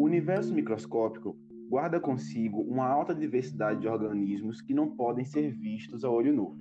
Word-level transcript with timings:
O 0.00 0.04
universo 0.04 0.54
microscópico 0.54 1.36
guarda 1.68 2.00
consigo 2.00 2.62
uma 2.62 2.86
alta 2.86 3.14
diversidade 3.14 3.80
de 3.80 3.88
organismos 3.88 4.62
que 4.62 4.72
não 4.72 4.96
podem 4.96 5.24
ser 5.26 5.50
vistos 5.50 6.04
a 6.04 6.10
olho 6.10 6.32
nu. 6.32 6.58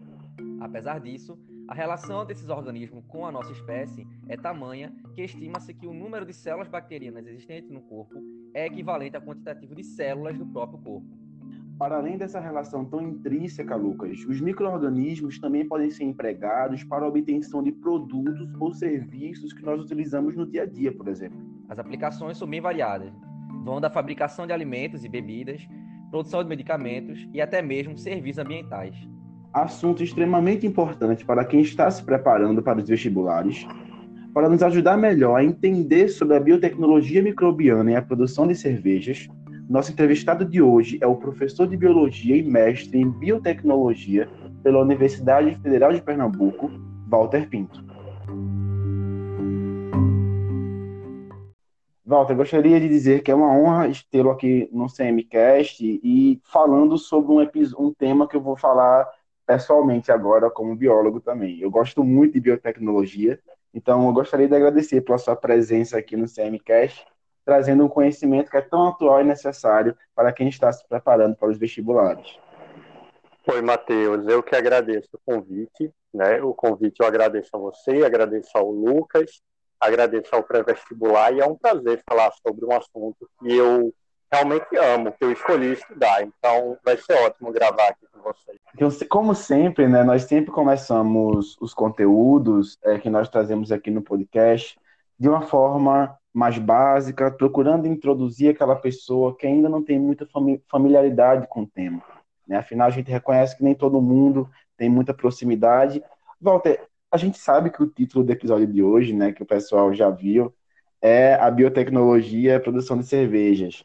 Apesar 0.59 0.99
disso, 0.99 1.39
a 1.67 1.73
relação 1.73 2.25
desses 2.25 2.49
organismos 2.49 3.03
com 3.07 3.25
a 3.25 3.31
nossa 3.31 3.51
espécie 3.51 4.05
é 4.27 4.35
tamanha 4.35 4.93
que 5.15 5.21
estima-se 5.21 5.73
que 5.73 5.87
o 5.87 5.93
número 5.93 6.25
de 6.25 6.33
células 6.33 6.67
bacterianas 6.67 7.25
existentes 7.27 7.69
no 7.69 7.81
corpo 7.81 8.21
é 8.53 8.65
equivalente 8.65 9.15
ao 9.15 9.21
quantitativo 9.21 9.73
de 9.73 9.83
células 9.83 10.37
do 10.37 10.45
próprio 10.45 10.79
corpo. 10.79 11.18
Para 11.79 11.95
além 11.95 12.17
dessa 12.17 12.41
relação 12.41 12.83
tão 12.83 13.01
intrínseca, 13.01 13.73
Lucas, 13.73 14.25
os 14.27 14.41
micro-organismos 14.41 15.39
também 15.39 15.65
podem 15.65 15.89
ser 15.89 16.03
empregados 16.03 16.83
para 16.83 17.05
a 17.05 17.07
obtenção 17.07 17.63
de 17.63 17.71
produtos 17.71 18.49
ou 18.59 18.73
serviços 18.73 19.53
que 19.53 19.63
nós 19.63 19.81
utilizamos 19.81 20.35
no 20.35 20.45
dia 20.45 20.63
a 20.63 20.65
dia, 20.65 20.91
por 20.91 21.07
exemplo. 21.07 21.39
As 21.69 21.79
aplicações 21.79 22.37
são 22.37 22.45
bem 22.45 22.59
variadas, 22.59 23.13
vão 23.63 23.79
da 23.79 23.89
fabricação 23.89 24.45
de 24.45 24.51
alimentos 24.51 25.05
e 25.05 25.09
bebidas, 25.09 25.65
produção 26.11 26.43
de 26.43 26.49
medicamentos 26.49 27.25
e 27.33 27.39
até 27.39 27.61
mesmo 27.61 27.97
serviços 27.97 28.43
ambientais. 28.43 28.97
Assunto 29.53 30.03
extremamente 30.03 30.67
importante 30.67 31.23
para 31.23 31.45
quem 31.45 31.61
está 31.61 31.89
se 31.89 32.03
preparando 32.03 32.61
para 32.61 32.79
os 32.79 32.89
vestibulares, 32.89 33.65
para 34.33 34.49
nos 34.49 34.61
ajudar 34.61 34.97
melhor 34.97 35.37
a 35.37 35.45
entender 35.45 36.09
sobre 36.09 36.35
a 36.35 36.41
biotecnologia 36.41 37.23
microbiana 37.23 37.91
e 37.91 37.95
a 37.95 38.01
produção 38.01 38.45
de 38.45 38.53
cervejas. 38.53 39.29
Nosso 39.69 39.91
entrevistado 39.91 40.43
de 40.43 40.63
hoje 40.63 40.97
é 40.99 41.05
o 41.05 41.15
professor 41.15 41.67
de 41.67 41.77
biologia 41.77 42.35
e 42.35 42.41
mestre 42.41 42.99
em 42.99 43.07
biotecnologia 43.07 44.27
pela 44.63 44.81
Universidade 44.81 45.53
Federal 45.61 45.93
de 45.93 46.01
Pernambuco, 46.01 46.71
Walter 47.07 47.47
Pinto. 47.47 47.85
Walter, 52.03 52.35
gostaria 52.35 52.79
de 52.79 52.89
dizer 52.89 53.21
que 53.21 53.29
é 53.29 53.35
uma 53.35 53.55
honra 53.55 53.91
tê-lo 54.09 54.31
aqui 54.31 54.67
no 54.71 54.87
CMCast 54.87 55.85
e 56.03 56.41
falando 56.45 56.97
sobre 56.97 57.31
um, 57.31 57.47
um 57.77 57.93
tema 57.93 58.27
que 58.27 58.35
eu 58.35 58.41
vou 58.41 58.57
falar 58.57 59.07
pessoalmente 59.45 60.11
agora 60.11 60.49
como 60.49 60.75
biólogo 60.75 61.19
também. 61.19 61.59
Eu 61.59 61.69
gosto 61.69 62.03
muito 62.03 62.33
de 62.33 62.39
biotecnologia, 62.39 63.39
então 63.71 64.07
eu 64.07 64.13
gostaria 64.13 64.47
de 64.47 64.55
agradecer 64.55 65.01
pela 65.01 65.19
sua 65.19 65.35
presença 65.35 65.95
aqui 65.95 66.17
no 66.17 66.25
CMCast, 66.25 67.05
trazendo 67.49 67.83
um 67.83 67.89
conhecimento 67.89 68.51
que 68.51 68.57
é 68.57 68.61
tão 68.61 68.87
atual 68.87 69.21
e 69.21 69.23
necessário 69.23 69.97
para 70.13 70.31
quem 70.31 70.47
está 70.47 70.71
se 70.71 70.87
preparando 70.87 71.35
para 71.35 71.49
os 71.49 71.57
vestibulares. 71.57 72.37
Oi, 73.47 73.61
Matheus, 73.63 74.27
eu 74.27 74.43
que 74.43 74.55
agradeço 74.55 75.09
o 75.13 75.19
convite, 75.25 75.91
né? 76.13 76.39
O 76.43 76.53
convite 76.53 76.99
eu 76.99 77.07
agradeço 77.07 77.49
a 77.53 77.57
você, 77.57 78.05
agradeço 78.05 78.55
ao 78.55 78.69
Lucas 78.69 79.41
agradeço 79.79 80.35
ao 80.35 80.43
pré-vestibular 80.43 81.33
e 81.33 81.39
é 81.39 81.47
um 81.47 81.55
prazer 81.55 82.03
falar 82.07 82.31
sobre 82.45 82.65
um 82.65 82.71
assunto 82.73 83.29
que 83.39 83.55
eu 83.55 83.93
realmente 84.31 84.75
amo, 84.75 85.13
que 85.13 85.23
eu 85.23 85.31
escolhi 85.31 85.71
estudar. 85.71 86.21
Então, 86.21 86.77
vai 86.83 86.97
ser 86.97 87.13
ótimo 87.13 87.51
gravar 87.51 87.87
aqui 87.87 88.05
com 88.11 88.21
vocês. 88.21 88.59
Então, 88.75 88.89
como 89.07 89.33
sempre, 89.33 89.87
né, 89.87 90.03
nós 90.03 90.23
sempre 90.23 90.51
começamos 90.51 91.57
os 91.61 91.73
conteúdos 91.73 92.77
é, 92.83 92.99
que 92.99 93.09
nós 93.09 93.29
trazemos 93.29 93.71
aqui 93.71 93.89
no 93.89 94.01
podcast 94.01 94.77
de 95.19 95.27
uma 95.27 95.41
forma 95.41 96.17
mais 96.33 96.57
básica, 96.57 97.31
procurando 97.31 97.87
introduzir 97.87 98.51
aquela 98.51 98.75
pessoa 98.75 99.35
que 99.35 99.45
ainda 99.45 99.67
não 99.67 99.83
tem 99.83 99.99
muita 99.99 100.27
familiaridade 100.69 101.47
com 101.47 101.63
o 101.63 101.67
tema. 101.67 102.01
Né? 102.47 102.57
Afinal, 102.57 102.87
a 102.87 102.91
gente 102.91 103.11
reconhece 103.11 103.57
que 103.57 103.63
nem 103.63 103.75
todo 103.75 104.01
mundo 104.01 104.49
tem 104.77 104.89
muita 104.89 105.13
proximidade. 105.13 106.01
Walter, 106.39 106.87
a 107.11 107.17
gente 107.17 107.37
sabe 107.37 107.69
que 107.69 107.81
o 107.81 107.87
título 107.87 108.23
do 108.23 108.31
episódio 108.31 108.67
de 108.67 108.81
hoje, 108.81 109.13
né, 109.13 109.31
que 109.31 109.43
o 109.43 109.45
pessoal 109.45 109.93
já 109.93 110.09
viu, 110.09 110.53
é 111.01 111.33
a 111.35 111.49
biotecnologia 111.49 112.53
e 112.53 112.55
a 112.55 112.59
produção 112.59 112.97
de 112.97 113.05
cervejas. 113.05 113.83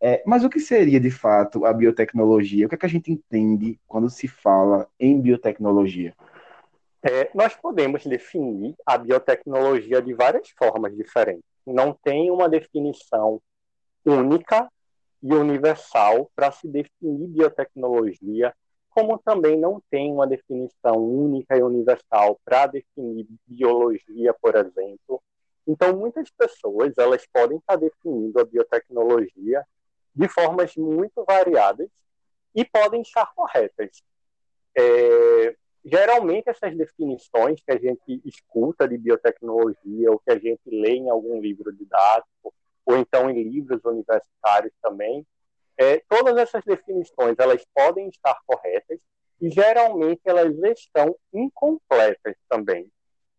É, 0.00 0.22
mas 0.24 0.44
o 0.44 0.48
que 0.48 0.60
seria 0.60 1.00
de 1.00 1.10
fato 1.10 1.64
a 1.64 1.72
biotecnologia? 1.72 2.66
O 2.66 2.68
que, 2.68 2.74
é 2.76 2.78
que 2.78 2.86
a 2.86 2.88
gente 2.88 3.10
entende 3.10 3.80
quando 3.86 4.08
se 4.08 4.28
fala 4.28 4.86
em 4.98 5.20
biotecnologia? 5.20 6.14
É, 7.02 7.30
nós 7.34 7.54
podemos 7.54 8.04
definir 8.04 8.74
a 8.84 8.98
biotecnologia 8.98 10.02
de 10.02 10.14
várias 10.14 10.48
formas 10.50 10.96
diferentes. 10.96 11.44
Não 11.66 11.92
tem 11.92 12.30
uma 12.30 12.48
definição 12.48 13.40
única 14.04 14.68
e 15.22 15.34
universal 15.34 16.30
para 16.34 16.50
se 16.50 16.66
definir 16.66 17.28
biotecnologia 17.28 18.52
como 18.98 19.16
também 19.16 19.56
não 19.56 19.80
tem 19.88 20.10
uma 20.10 20.26
definição 20.26 20.96
única 20.96 21.56
e 21.56 21.62
universal 21.62 22.40
para 22.44 22.66
definir 22.66 23.28
biologia, 23.46 24.34
por 24.34 24.56
exemplo. 24.56 25.22
Então, 25.64 25.96
muitas 25.96 26.28
pessoas 26.30 26.94
elas 26.98 27.24
podem 27.32 27.58
estar 27.58 27.76
definindo 27.76 28.40
a 28.40 28.44
biotecnologia 28.44 29.64
de 30.12 30.28
formas 30.28 30.74
muito 30.74 31.24
variadas 31.24 31.88
e 32.52 32.64
podem 32.64 33.02
estar 33.02 33.32
corretas. 33.36 34.02
É, 34.76 35.56
geralmente, 35.84 36.48
essas 36.48 36.76
definições 36.76 37.60
que 37.60 37.72
a 37.72 37.78
gente 37.78 38.20
escuta 38.24 38.88
de 38.88 38.98
biotecnologia 38.98 40.10
ou 40.10 40.18
que 40.18 40.30
a 40.30 40.38
gente 40.38 40.60
lê 40.66 40.96
em 40.96 41.10
algum 41.10 41.40
livro 41.40 41.72
didático 41.72 42.54
ou 42.84 42.96
então 42.96 43.30
em 43.30 43.42
livros 43.42 43.84
universitários 43.84 44.72
também, 44.82 45.26
é, 45.76 46.02
todas 46.08 46.36
essas 46.36 46.64
definições 46.64 47.36
elas 47.38 47.64
podem 47.74 48.08
estar 48.08 48.36
corretas 48.46 48.98
e 49.40 49.50
geralmente 49.50 50.22
elas 50.24 50.56
estão 50.76 51.14
incompletas 51.32 52.34
também, 52.48 52.90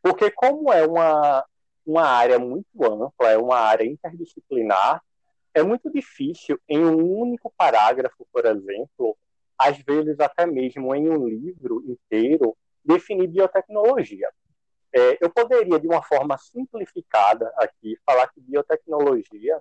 porque 0.01 0.31
como 0.31 0.71
é 0.71 0.85
uma 0.85 1.45
uma 1.85 2.05
área 2.05 2.37
muito 2.37 2.67
ampla, 2.83 3.31
é 3.31 3.37
uma 3.37 3.57
área 3.57 3.83
interdisciplinar, 3.83 5.01
é 5.55 5.63
muito 5.63 5.91
difícil 5.91 6.59
em 6.69 6.85
um 6.85 7.19
único 7.19 7.51
parágrafo, 7.57 8.27
por 8.31 8.45
exemplo, 8.45 9.17
às 9.59 9.77
vezes 9.79 10.17
até 10.19 10.45
mesmo 10.45 10.95
em 10.95 11.09
um 11.09 11.27
livro 11.27 11.83
inteiro, 11.85 12.55
definir 12.83 13.27
biotecnologia. 13.27 14.29
É, 14.95 15.17
eu 15.21 15.29
poderia, 15.29 15.79
de 15.79 15.85
uma 15.85 16.01
forma 16.01 16.37
simplificada 16.37 17.51
aqui, 17.57 17.97
falar 18.05 18.27
que 18.29 18.39
biotecnologia 18.39 19.59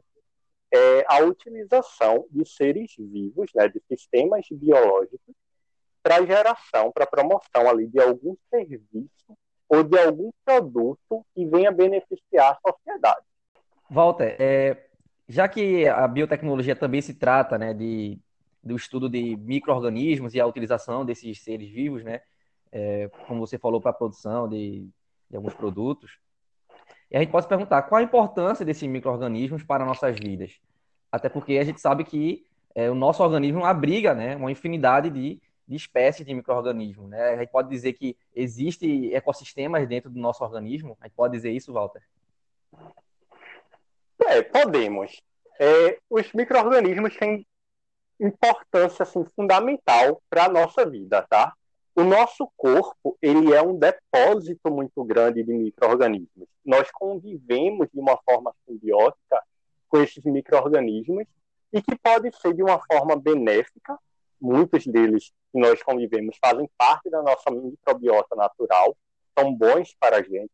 é 0.73 1.05
a 1.09 1.25
utilização 1.25 2.27
de 2.31 2.49
seres 2.49 2.95
vivos, 2.97 3.51
né, 3.55 3.69
de 3.69 3.83
sistemas 3.89 4.47
biológicos, 4.51 5.35
para 6.03 6.25
geração, 6.25 6.93
para 6.93 7.07
promoção 7.07 7.69
ali 7.69 7.87
de 7.87 8.01
algum 8.01 8.37
serviço 8.49 9.37
ou 9.69 9.83
de 9.83 9.99
algum 9.99 10.31
produto 10.45 11.27
que 11.35 11.45
venha 11.45 11.73
beneficiar 11.73 12.53
a 12.53 12.71
sociedade. 12.71 13.27
Walter, 13.91 14.37
é, 14.39 14.89
já 15.29 15.49
que 15.49 15.87
a 15.87 16.07
biotecnologia 16.07 16.77
também 16.77 17.03
se 17.03 17.15
trata 17.15 17.59
né, 17.59 17.75
de, 17.75 18.19
do 18.63 18.77
estudo 18.77 19.09
de 19.09 19.37
micro-organismos 19.37 20.35
e 20.35 20.41
a 20.41 20.47
utilização 20.47 21.05
desses 21.05 21.43
seres 21.43 21.71
vivos, 21.71 22.05
né, 22.05 22.21
é, 22.73 23.09
como 23.27 23.41
você 23.41 23.59
falou, 23.59 23.81
para 23.81 23.91
a 23.91 23.95
produção 23.95 24.49
de, 24.49 24.89
de 25.31 25.37
alguns 25.37 25.55
produtos, 25.55 26.19
e 27.11 27.17
a 27.17 27.21
gente 27.21 27.31
pode 27.31 27.45
se 27.45 27.49
perguntar 27.49 27.83
qual 27.83 28.01
a 28.01 28.03
importância 28.03 28.65
desses 28.65 28.87
micro-organismos 28.89 29.63
para 29.63 29.85
nossas 29.85 30.17
vidas. 30.19 30.61
Até 31.11 31.29
porque 31.29 31.57
a 31.59 31.65
gente 31.65 31.81
sabe 31.81 32.05
que 32.05 32.45
é, 32.75 32.91
o 32.91 32.95
nosso 32.95 33.23
organismo 33.23 33.65
abriga 33.65 34.15
né, 34.15 34.37
uma 34.37 34.53
infinidade 34.53 35.09
de, 35.09 35.41
de 35.67 35.77
espécies 35.77 36.27
de 36.27 36.35
micro-organismos. 36.35 37.09
Né? 37.09 37.31
A 37.31 37.37
gente 37.39 37.51
pode 37.51 37.71
dizer 37.71 37.95
que 37.95 38.17
existe 38.35 39.13
ecossistemas 39.15 39.89
dentro 39.89 40.11
do 40.11 40.19
nosso 40.19 40.45
organismo? 40.45 40.97
A 41.01 41.07
gente 41.07 41.17
pode 41.17 41.33
dizer 41.33 41.51
isso, 41.51 41.73
Walter? 41.73 42.03
É, 44.27 44.43
podemos. 44.43 45.23
É, 45.59 45.99
os 46.11 46.31
micro-organismos 46.35 47.17
têm 47.17 47.47
importância 48.21 49.03
assim, 49.03 49.25
fundamental 49.37 50.23
para 50.29 50.45
a 50.45 50.49
nossa 50.49 50.85
vida, 50.89 51.23
tá? 51.29 51.55
O 51.95 52.05
nosso 52.05 52.49
corpo, 52.57 53.19
ele 53.21 53.53
é 53.53 53.61
um 53.61 53.77
depósito 53.77 54.71
muito 54.71 55.03
grande 55.05 55.43
de 55.43 55.53
micro-organismos. 55.53 56.49
Nós 56.65 56.89
convivemos 56.93 57.89
de 57.93 57.99
uma 57.99 58.17
forma 58.19 58.55
simbiótica 58.67 59.43
com 59.89 59.99
esses 59.99 60.23
micro-organismos 60.25 61.27
e 61.73 61.83
que 61.83 61.97
pode 61.97 62.31
ser 62.37 62.55
de 62.55 62.63
uma 62.63 62.79
forma 62.87 63.17
benéfica. 63.17 63.99
Muitos 64.41 64.87
deles 64.87 65.33
que 65.53 65.59
nós 65.59 65.83
convivemos 65.83 66.37
fazem 66.41 66.71
parte 66.79 67.11
da 67.11 67.21
nossa 67.21 67.51
microbiota 67.51 68.37
natural, 68.37 68.97
são 69.37 69.53
bons 69.53 69.95
para 69.99 70.19
a 70.19 70.23
gente. 70.23 70.53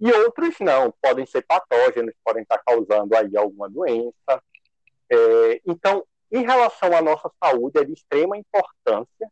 E 0.00 0.10
outros 0.10 0.54
não, 0.60 0.94
podem 1.02 1.26
ser 1.26 1.42
patógenos, 1.42 2.14
podem 2.24 2.42
estar 2.42 2.58
causando 2.64 3.14
aí 3.14 3.36
alguma 3.36 3.68
doença. 3.68 4.42
É, 5.10 5.60
então, 5.66 6.06
em 6.30 6.42
relação 6.42 6.94
à 6.96 7.02
nossa 7.02 7.30
saúde, 7.42 7.78
é 7.78 7.84
de 7.84 7.92
extrema 7.92 8.36
importância 8.36 9.30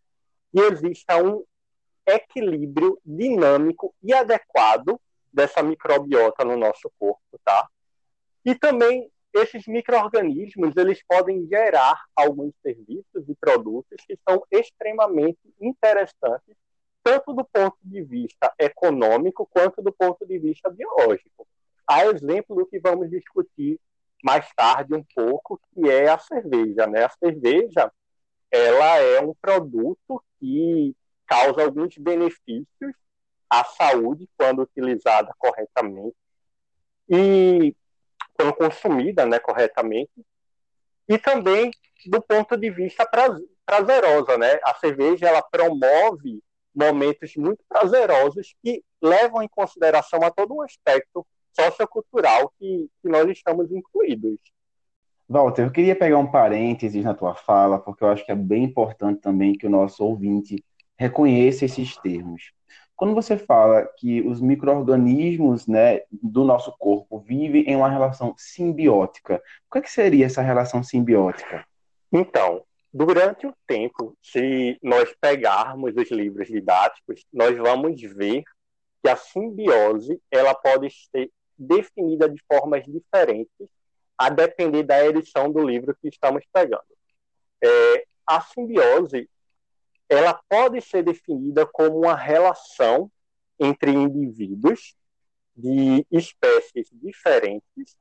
que 0.53 0.61
exista 0.61 1.23
um 1.23 1.45
equilíbrio 2.07 2.99
dinâmico 3.05 3.95
e 4.03 4.13
adequado 4.13 4.99
dessa 5.33 5.63
microbiota 5.63 6.45
no 6.45 6.57
nosso 6.57 6.91
corpo, 6.99 7.21
tá? 7.45 7.69
E 8.45 8.55
também 8.55 9.11
esses 9.35 9.67
microorganismos 9.67 10.75
eles 10.77 11.03
podem 11.07 11.47
gerar 11.47 12.03
alguns 12.17 12.55
serviços 12.63 13.29
e 13.29 13.35
produtos 13.35 14.05
que 14.07 14.19
são 14.27 14.43
extremamente 14.51 15.39
interessantes 15.61 16.57
tanto 17.09 17.33
do 17.33 17.43
ponto 17.43 17.79
de 17.83 18.03
vista 18.03 18.53
econômico 18.59 19.49
quanto 19.51 19.81
do 19.81 19.91
ponto 19.91 20.27
de 20.27 20.39
vista 20.39 20.69
biológico. 20.69 21.49
A 21.87 22.05
exemplo 22.05 22.55
do 22.55 22.67
que 22.67 22.79
vamos 22.79 23.09
discutir 23.09 23.81
mais 24.23 24.49
tarde 24.55 24.95
um 24.95 25.05
pouco, 25.15 25.61
que 25.73 25.89
é 25.89 26.09
a 26.09 26.19
cerveja. 26.19 26.87
Né? 26.87 27.05
A 27.05 27.11
cerveja 27.11 27.93
ela 28.51 28.99
é 28.99 29.21
um 29.21 29.35
produto 29.35 30.23
que 30.39 30.95
causa 31.27 31.63
alguns 31.63 31.97
benefícios 31.99 32.95
à 33.51 33.65
saúde 33.65 34.29
quando 34.37 34.63
utilizada 34.63 35.33
corretamente 35.39 36.17
e 37.09 37.75
quando 38.35 38.55
consumida 38.55 39.27
né, 39.27 39.39
corretamente 39.39 40.11
e 41.09 41.19
também 41.19 41.71
do 42.07 42.21
ponto 42.23 42.57
de 42.57 42.71
vista 42.71 43.09
prazerosa, 43.67 44.39
né? 44.39 44.61
A 44.63 44.75
cerveja 44.75 45.27
ela 45.27 45.43
promove 45.43 46.43
momentos 46.75 47.35
muito 47.37 47.65
prazerosos 47.69 48.55
que 48.63 48.85
levam 49.03 49.43
em 49.43 49.49
consideração 49.49 50.23
a 50.23 50.31
todo 50.31 50.55
um 50.55 50.63
aspecto 50.63 51.27
sociocultural 51.59 52.53
que, 52.59 52.89
que 53.03 53.09
nós 53.09 53.29
estamos 53.31 53.71
incluídos. 53.73 54.39
Walter, 55.29 55.67
eu 55.67 55.71
queria 55.71 55.95
pegar 55.95 56.19
um 56.19 56.31
parênteses 56.31 57.05
na 57.05 57.15
tua 57.15 57.35
fala, 57.35 57.79
porque 57.79 58.03
eu 58.03 58.09
acho 58.09 58.25
que 58.25 58.33
é 58.33 58.35
bem 58.35 58.65
importante 58.65 59.21
também 59.21 59.53
que 59.53 59.67
o 59.67 59.71
nosso 59.71 60.03
ouvinte 60.05 60.65
reconheça 60.97 61.65
esses 61.65 61.97
termos. 61.99 62.53
Quando 62.97 63.15
você 63.15 63.37
fala 63.37 63.87
que 63.99 64.23
os 64.23 64.41
micro-organismos 64.41 65.67
né, 65.69 66.01
do 66.11 66.45
nosso 66.45 66.75
corpo 66.79 67.21
vivem 67.21 67.63
em 67.65 67.77
uma 67.77 67.89
relação 67.89 68.35
simbiótica, 68.37 69.37
o 69.69 69.73
que, 69.73 69.79
é 69.79 69.83
que 69.83 69.91
seria 69.91 70.27
essa 70.27 70.43
relação 70.43 70.83
simbiótica? 70.83 71.65
Então, 72.11 72.65
durante 72.93 73.47
o 73.47 73.55
tempo, 73.67 74.17
se 74.23 74.79
nós 74.83 75.15
pegarmos 75.21 75.95
os 75.95 76.11
livros 76.11 76.49
didáticos, 76.49 77.25
nós 77.33 77.57
vamos 77.57 78.01
ver 78.01 78.43
que 79.03 79.09
a 79.09 79.15
simbiose 79.15 80.21
ela 80.31 80.55
pode 80.55 80.89
ser 80.91 81.31
definida 81.59 82.29
de 82.29 82.41
formas 82.47 82.85
diferentes 82.85 83.69
a 84.17 84.31
depender 84.31 84.83
da 84.83 85.05
edição 85.05 85.51
do 85.51 85.63
livro 85.63 85.97
que 86.01 86.09
estamos 86.09 86.45
pegando. 86.53 86.83
É, 87.63 88.05
a 88.27 88.41
simbiose 88.41 89.29
ela 90.09 90.41
pode 90.49 90.81
ser 90.81 91.03
definida 91.03 91.67
como 91.67 91.99
uma 91.99 92.15
relação 92.15 93.11
entre 93.59 93.91
indivíduos 93.91 94.97
de 95.55 96.07
espécies 96.11 96.89
diferentes, 96.93 97.97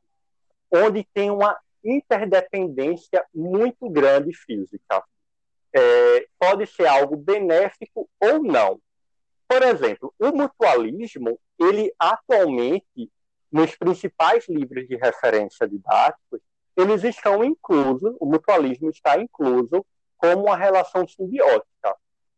onde 0.71 1.03
tem 1.13 1.29
uma 1.29 1.57
interdependência 1.83 3.25
muito 3.33 3.89
grande 3.89 4.33
física. 4.33 5.03
É, 5.75 6.27
pode 6.39 6.65
ser 6.67 6.87
algo 6.87 7.17
benéfico 7.17 8.09
ou 8.19 8.41
não. 8.41 8.79
Por 9.47 9.63
exemplo, 9.63 10.13
o 10.19 10.31
mutualismo, 10.31 11.39
ele 11.59 11.93
atualmente 11.97 13.11
nos 13.51 13.75
principais 13.75 14.47
livros 14.47 14.87
de 14.87 14.95
referência 14.95 15.67
didáticos, 15.67 16.41
eles 16.75 17.03
estão 17.03 17.43
inclusos, 17.43 18.15
o 18.19 18.25
mutualismo 18.25 18.89
está 18.89 19.19
incluso 19.19 19.85
como 20.17 20.43
uma 20.45 20.55
relação 20.55 21.07
simbiótica, 21.07 21.95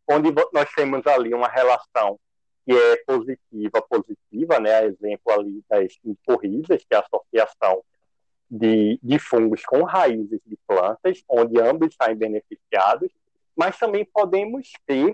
onde 0.07 0.31
nós 0.53 0.71
temos 0.73 1.05
ali 1.07 1.33
uma 1.33 1.47
relação 1.47 2.19
que 2.65 2.73
é 2.73 2.97
positiva, 2.97 3.81
positiva, 3.81 4.59
né, 4.59 4.85
exemplo 4.85 5.33
ali 5.33 5.63
das 5.69 5.97
micorrizas, 6.03 6.83
que 6.85 6.93
é 6.93 6.97
a 6.97 6.99
associação 7.01 7.83
de, 8.49 8.99
de 9.01 9.19
fungos 9.19 9.63
com 9.65 9.83
raízes 9.83 10.39
de 10.45 10.57
plantas, 10.67 11.23
onde 11.27 11.59
ambos 11.59 11.95
saem 11.95 12.15
beneficiados, 12.15 13.11
mas 13.55 13.77
também 13.77 14.05
podemos 14.05 14.71
ter, 14.85 15.13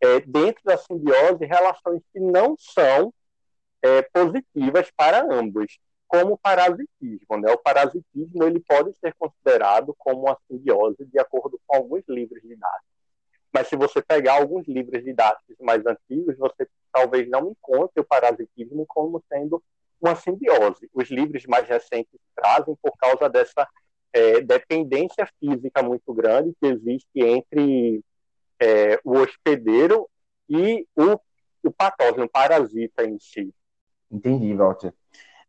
é, 0.00 0.20
dentro 0.20 0.62
da 0.64 0.76
simbiose, 0.76 1.44
relações 1.44 2.02
que 2.12 2.20
não 2.20 2.56
são 2.58 3.12
é, 3.84 4.00
positivas 4.00 4.90
para 4.96 5.22
ambos, 5.30 5.78
como 6.08 6.32
o 6.32 6.38
parasitismo. 6.38 7.36
Né? 7.38 7.52
O 7.52 7.58
parasitismo 7.58 8.44
ele 8.44 8.60
pode 8.60 8.94
ser 8.94 9.14
considerado 9.18 9.94
como 9.98 10.22
uma 10.22 10.38
simbiose 10.48 11.04
de 11.04 11.18
acordo 11.18 11.60
com 11.66 11.76
alguns 11.76 12.02
livros 12.08 12.40
didáticos. 12.40 12.94
Mas 13.52 13.68
se 13.68 13.76
você 13.76 14.00
pegar 14.00 14.34
alguns 14.34 14.66
livros 14.66 15.04
didáticos 15.04 15.54
mais 15.60 15.84
antigos, 15.84 16.36
você 16.38 16.66
talvez 16.90 17.28
não 17.28 17.50
encontre 17.50 18.00
o 18.00 18.04
parasitismo 18.04 18.86
como 18.88 19.22
sendo 19.28 19.62
uma 20.00 20.16
simbiose. 20.16 20.88
Os 20.92 21.10
livros 21.10 21.44
mais 21.46 21.68
recentes 21.68 22.18
trazem 22.34 22.74
por 22.82 22.96
causa 22.96 23.28
dessa 23.28 23.68
é, 24.12 24.40
dependência 24.40 25.28
física 25.38 25.82
muito 25.82 26.12
grande 26.14 26.56
que 26.58 26.66
existe 26.66 27.20
entre 27.20 28.02
é, 28.58 28.98
o 29.04 29.18
hospedeiro 29.18 30.08
e 30.48 30.86
o, 30.96 31.20
o 31.62 31.70
patógeno, 31.70 32.24
o 32.24 32.28
parasita 32.28 33.04
em 33.04 33.18
si. 33.20 33.52
Entendi, 34.10 34.54
Walter. 34.54 34.92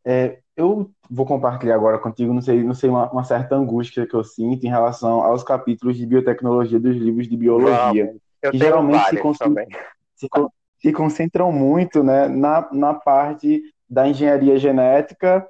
É, 0.03 0.39
eu 0.55 0.91
vou 1.09 1.25
compartilhar 1.25 1.75
agora 1.75 1.97
contigo, 1.97 2.31
não 2.31 2.41
sei, 2.41 2.63
não 2.63 2.75
sei 2.75 2.89
uma, 2.89 3.11
uma, 3.11 3.23
certa 3.23 3.55
angústia 3.55 4.05
que 4.05 4.13
eu 4.13 4.23
sinto 4.23 4.63
em 4.63 4.69
relação 4.69 5.21
aos 5.21 5.43
capítulos 5.43 5.97
de 5.97 6.05
biotecnologia 6.05 6.79
dos 6.79 6.95
livros 6.95 7.27
de 7.27 7.35
biologia, 7.35 8.15
que 8.51 8.57
geralmente 8.57 9.09
se, 9.09 9.17
concentram, 9.17 9.65
se, 10.15 10.27
se, 10.77 10.93
concentram 10.93 11.51
muito 11.51 12.03
né, 12.03 12.27
na, 12.27 12.69
na 12.71 12.93
parte 12.93 13.61
da 13.89 14.07
engenharia 14.07 14.57
genética, 14.57 15.45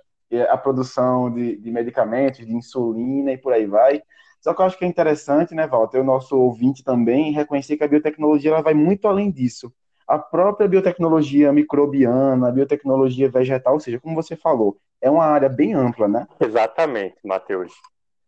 a 0.50 0.58
produção 0.58 1.32
de, 1.32 1.58
de 1.58 1.72
medicamentos, 1.72 2.46
de 2.46 2.54
insulina 2.54 3.32
e 3.32 3.38
por 3.38 3.54
aí 3.54 3.66
vai. 3.66 4.02
Só 4.40 4.54
que 4.54 4.62
eu 4.62 4.66
acho 4.66 4.78
que 4.78 4.86
é 4.86 4.88
interessante, 4.88 5.54
né, 5.54 5.68
Walter, 5.68 6.00
o 6.00 6.04
nosso 6.04 6.38
ouvinte 6.38 6.84
também 6.84 7.32
reconhecer 7.32 7.78
que 7.78 7.84
a 7.84 7.88
biotecnologia 7.88 8.52
ela 8.52 8.62
vai 8.62 8.74
muito 8.74 9.08
além 9.08 9.30
disso 9.32 9.72
a 10.08 10.20
própria 10.20 10.68
biotecnologia 10.68 11.52
microbiana, 11.52 12.50
a 12.50 12.52
biotecnologia 12.52 13.30
vegetal, 13.30 13.74
ou 13.74 13.80
seja, 13.80 14.00
como 14.00 14.16
você 14.16 14.36
falou, 14.36 14.78
é 15.02 15.10
uma 15.10 15.26
área 15.26 15.50
bem 15.50 15.74
ampla, 15.74 16.08
né? 16.08 16.28
Exatamente, 16.40 17.16
Matheus. 17.24 17.74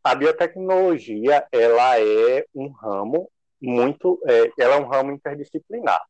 A 0.04 0.16
biotecnologia, 0.16 1.46
ela 1.52 2.00
é 2.00 2.46
um 2.56 2.70
ramo 2.70 3.30
muito, 3.62 4.20
é, 4.26 4.52
ela 4.58 4.76
é 4.76 4.80
um 4.80 4.88
ramo 4.88 5.12
interdisciplinar. 5.12 6.02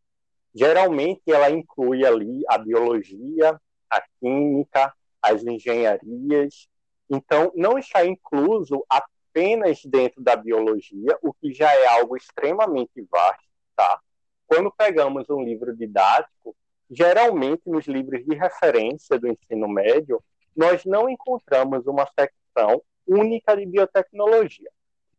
Geralmente, 0.53 1.21
ela 1.27 1.49
inclui 1.49 2.05
ali 2.05 2.43
a 2.49 2.57
biologia, 2.57 3.59
a 3.89 4.03
química, 4.19 4.93
as 5.21 5.43
engenharias. 5.43 6.67
Então, 7.09 7.51
não 7.55 7.77
está 7.77 8.05
incluso 8.05 8.85
apenas 8.89 9.81
dentro 9.85 10.21
da 10.21 10.35
biologia, 10.35 11.17
o 11.21 11.33
que 11.33 11.53
já 11.53 11.73
é 11.73 11.87
algo 11.87 12.15
extremamente 12.17 13.05
vasto, 13.09 13.43
tá? 13.75 13.99
Quando 14.47 14.71
pegamos 14.71 15.29
um 15.29 15.43
livro 15.43 15.75
didático, 15.75 16.55
geralmente 16.89 17.63
nos 17.65 17.85
livros 17.85 18.25
de 18.25 18.33
referência 18.33 19.19
do 19.19 19.27
ensino 19.27 19.67
médio, 19.67 20.23
nós 20.55 20.85
não 20.85 21.09
encontramos 21.09 21.85
uma 21.85 22.07
secção 22.17 22.81
única 23.05 23.55
de 23.55 23.65
biotecnologia. 23.65 24.69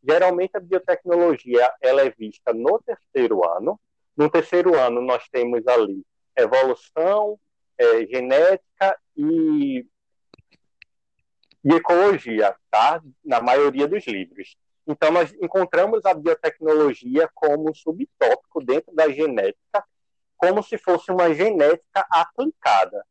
Geralmente 0.02 0.56
a 0.56 0.60
biotecnologia 0.60 1.70
ela 1.80 2.02
é 2.02 2.10
vista 2.10 2.52
no 2.52 2.80
terceiro 2.80 3.46
ano. 3.46 3.78
No 4.16 4.30
terceiro 4.30 4.74
ano 4.78 5.00
nós 5.02 5.28
temos 5.28 5.66
ali 5.66 6.02
evolução, 6.36 7.38
é, 7.76 8.06
genética 8.06 8.98
e, 9.16 9.86
e 11.64 11.74
ecologia, 11.74 12.54
tá? 12.70 13.02
Na 13.24 13.40
maioria 13.40 13.86
dos 13.86 14.06
livros. 14.06 14.56
Então, 14.88 15.10
nós 15.10 15.34
encontramos 15.34 16.02
a 16.06 16.14
biotecnologia 16.14 17.28
como 17.34 17.70
um 17.70 17.74
subtópico 17.74 18.64
dentro 18.64 18.94
da 18.94 19.10
genética, 19.10 19.84
como 20.34 20.62
se 20.62 20.78
fosse 20.78 21.12
uma 21.12 21.34
genética 21.34 22.06
aplicada. 22.10 23.04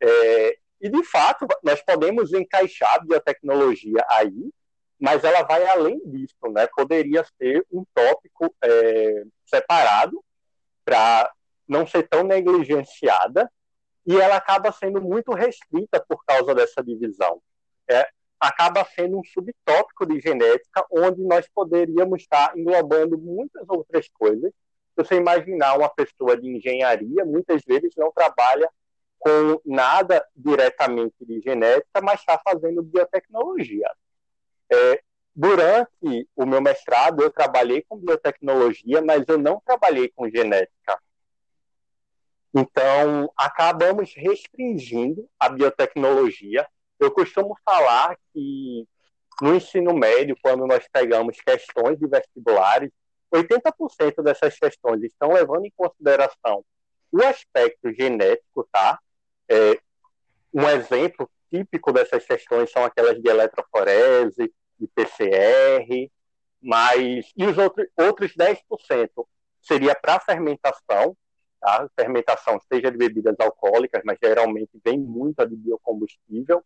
É, 0.00 0.58
e, 0.80 0.88
de 0.88 1.02
fato, 1.02 1.44
nós 1.64 1.82
podemos 1.82 2.32
encaixar 2.32 2.94
a 2.94 3.00
biotecnologia 3.00 4.06
aí, 4.08 4.52
mas 5.00 5.24
ela 5.24 5.42
vai 5.42 5.66
além 5.66 6.00
disso, 6.06 6.36
né? 6.52 6.68
Poderia 6.68 7.24
ser 7.36 7.66
um 7.72 7.84
tópico 7.92 8.54
é, 8.62 9.24
separado 9.44 10.22
para 10.84 11.32
não 11.66 11.84
ser 11.84 12.08
tão 12.08 12.22
negligenciada 12.22 13.50
e 14.06 14.16
ela 14.16 14.36
acaba 14.36 14.70
sendo 14.70 15.02
muito 15.02 15.32
restrita 15.32 16.02
por 16.08 16.24
causa 16.24 16.54
dessa 16.54 16.84
divisão. 16.84 17.42
É, 17.90 18.08
acaba 18.40 18.84
sendo 18.94 19.18
um 19.18 19.24
subtópico 19.24 20.06
de 20.06 20.20
genética, 20.20 20.84
onde 20.90 21.22
nós 21.22 21.48
poderíamos 21.54 22.22
estar 22.22 22.56
englobando 22.56 23.18
muitas 23.18 23.68
outras 23.68 24.08
coisas. 24.08 24.50
Se 24.50 25.04
você 25.04 25.16
imaginar 25.16 25.76
uma 25.76 25.88
pessoa 25.88 26.36
de 26.36 26.48
engenharia, 26.48 27.24
muitas 27.24 27.62
vezes 27.64 27.92
não 27.96 28.12
trabalha 28.12 28.68
com 29.18 29.60
nada 29.64 30.24
diretamente 30.34 31.14
de 31.20 31.40
genética, 31.40 32.00
mas 32.02 32.20
está 32.20 32.40
fazendo 32.44 32.82
biotecnologia. 32.82 33.90
É, 34.72 35.02
durante 35.34 36.28
o 36.34 36.46
meu 36.46 36.60
mestrado, 36.60 37.22
eu 37.22 37.30
trabalhei 37.30 37.84
com 37.88 37.98
biotecnologia, 37.98 39.02
mas 39.02 39.24
eu 39.28 39.38
não 39.38 39.60
trabalhei 39.64 40.08
com 40.08 40.28
genética. 40.28 40.98
Então, 42.54 43.30
acabamos 43.36 44.14
restringindo 44.14 45.28
a 45.38 45.48
biotecnologia 45.48 46.66
eu 46.98 47.10
costumo 47.10 47.56
falar 47.64 48.16
que 48.32 48.86
no 49.40 49.54
ensino 49.54 49.94
médio, 49.94 50.36
quando 50.42 50.66
nós 50.66 50.86
pegamos 50.90 51.38
questões 51.40 51.98
de 51.98 52.06
vestibulares, 52.06 52.90
80% 53.32 54.22
dessas 54.22 54.58
questões 54.58 55.02
estão 55.02 55.32
levando 55.32 55.66
em 55.66 55.72
consideração 55.76 56.64
o 57.12 57.22
aspecto 57.22 57.92
genético, 57.92 58.66
tá? 58.72 58.98
É, 59.48 59.78
um 60.52 60.68
exemplo 60.68 61.30
típico 61.50 61.92
dessas 61.92 62.24
questões 62.24 62.70
são 62.70 62.84
aquelas 62.84 63.20
de 63.20 63.28
eletroforese, 63.28 64.52
de 64.78 64.86
PCR, 64.88 66.10
mas 66.60 67.30
e 67.36 67.46
os 67.46 67.56
outros, 67.56 67.86
outros 67.96 68.32
10% 68.34 69.26
seria 69.62 69.94
para 69.94 70.20
fermentação, 70.20 71.16
tá? 71.60 71.88
fermentação 71.98 72.60
seja 72.72 72.90
de 72.90 72.96
bebidas 72.96 73.36
alcoólicas, 73.38 74.02
mas 74.04 74.18
geralmente 74.22 74.80
vem 74.84 74.98
muita 74.98 75.46
de 75.46 75.56
biocombustível, 75.56 76.64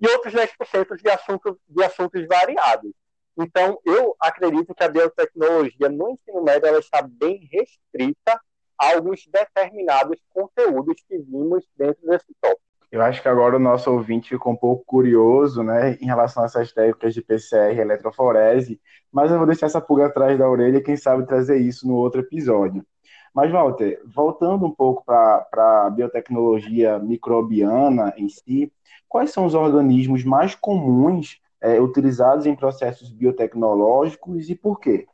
e 0.00 0.08
outros 0.08 0.32
10% 0.32 0.96
de 0.96 1.10
assuntos, 1.10 1.56
de 1.68 1.84
assuntos 1.84 2.26
variados. 2.26 2.92
Então, 3.38 3.78
eu 3.84 4.14
acredito 4.20 4.74
que 4.74 4.82
a 4.82 4.88
biotecnologia 4.88 5.88
no 5.88 6.10
ensino 6.10 6.42
médio 6.42 6.66
ela 6.66 6.78
está 6.78 7.02
bem 7.02 7.48
restrita 7.50 8.40
a 8.78 8.94
alguns 8.94 9.26
determinados 9.26 10.18
conteúdos 10.30 10.96
que 11.06 11.18
vimos 11.18 11.64
dentro 11.76 12.06
desse 12.06 12.26
tópico. 12.40 12.60
Eu 12.90 13.02
acho 13.02 13.22
que 13.22 13.28
agora 13.28 13.54
o 13.54 13.60
nosso 13.60 13.88
ouvinte 13.90 14.30
ficou 14.30 14.52
um 14.52 14.56
pouco 14.56 14.84
curioso, 14.84 15.62
né, 15.62 15.96
em 16.00 16.06
relação 16.06 16.42
a 16.42 16.46
essas 16.46 16.72
técnicas 16.72 17.14
de 17.14 17.22
PCR 17.22 17.72
e 17.72 17.78
eletroforese, 17.78 18.80
mas 19.12 19.30
eu 19.30 19.38
vou 19.38 19.46
deixar 19.46 19.66
essa 19.66 19.80
pulga 19.80 20.06
atrás 20.06 20.36
da 20.36 20.48
orelha 20.48 20.78
e 20.78 20.82
quem 20.82 20.96
sabe 20.96 21.24
trazer 21.24 21.58
isso 21.58 21.86
no 21.86 21.94
outro 21.94 22.20
episódio. 22.20 22.84
Mas, 23.34 23.50
Walter, 23.50 24.00
voltando 24.04 24.66
um 24.66 24.70
pouco 24.70 25.04
para 25.04 25.46
a 25.86 25.90
biotecnologia 25.90 26.98
microbiana 26.98 28.12
em 28.16 28.28
si, 28.28 28.72
quais 29.08 29.30
são 29.30 29.46
os 29.46 29.54
organismos 29.54 30.24
mais 30.24 30.54
comuns 30.54 31.40
é, 31.60 31.80
utilizados 31.80 32.46
em 32.46 32.56
processos 32.56 33.10
biotecnológicos 33.10 34.48
e 34.50 34.54
por 34.54 34.80
quê? 34.80 35.06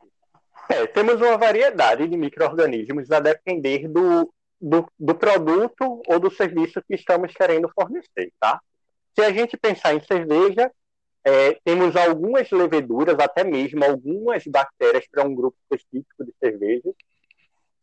É, 0.69 0.85
temos 0.87 1.21
uma 1.21 1.37
variedade 1.37 2.07
de 2.07 2.17
micro-organismos 2.17 3.11
a 3.11 3.19
depender 3.19 3.87
do, 3.87 4.31
do, 4.59 4.85
do 4.99 5.15
produto 5.15 6.01
ou 6.07 6.19
do 6.19 6.31
serviço 6.31 6.81
que 6.87 6.95
estamos 6.95 7.33
querendo 7.33 7.69
fornecer, 7.73 8.33
tá? 8.39 8.59
Se 9.15 9.23
a 9.23 9.31
gente 9.31 9.57
pensar 9.57 9.93
em 9.93 10.01
cerveja, 10.01 10.71
é, 11.23 11.57
temos 11.63 11.95
algumas 11.95 12.49
leveduras, 12.51 13.17
até 13.19 13.43
mesmo 13.43 13.83
algumas 13.83 14.43
bactérias 14.45 15.05
para 15.09 15.27
um 15.27 15.33
grupo 15.33 15.57
específico 15.63 16.25
de 16.25 16.33
cervejas, 16.39 16.93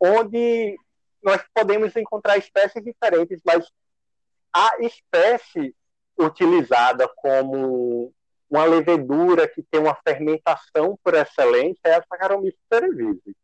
onde 0.05 0.77
nós 1.23 1.43
podemos 1.55 1.95
encontrar 1.97 2.37
espécies 2.37 2.83
diferentes, 2.85 3.41
mas 3.45 3.67
a 4.53 4.77
espécie 4.81 5.75
utilizada 6.19 7.09
como 7.17 8.13
uma 8.49 8.65
levedura 8.65 9.49
que 9.49 9.63
tem 9.63 9.81
uma 9.81 9.97
fermentação 10.07 10.99
por 11.03 11.15
excelência 11.15 11.81
é 11.85 11.95
a 11.95 12.05
Saccharomyces 12.09 12.61
cerevisiae 12.73 13.35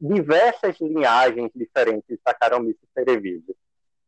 diversas 0.00 0.78
linhagens 0.80 1.50
diferentes 1.54 2.04
de 2.08 2.20
Saccharomyces 2.22 2.88
cerevisiae. 2.92 3.56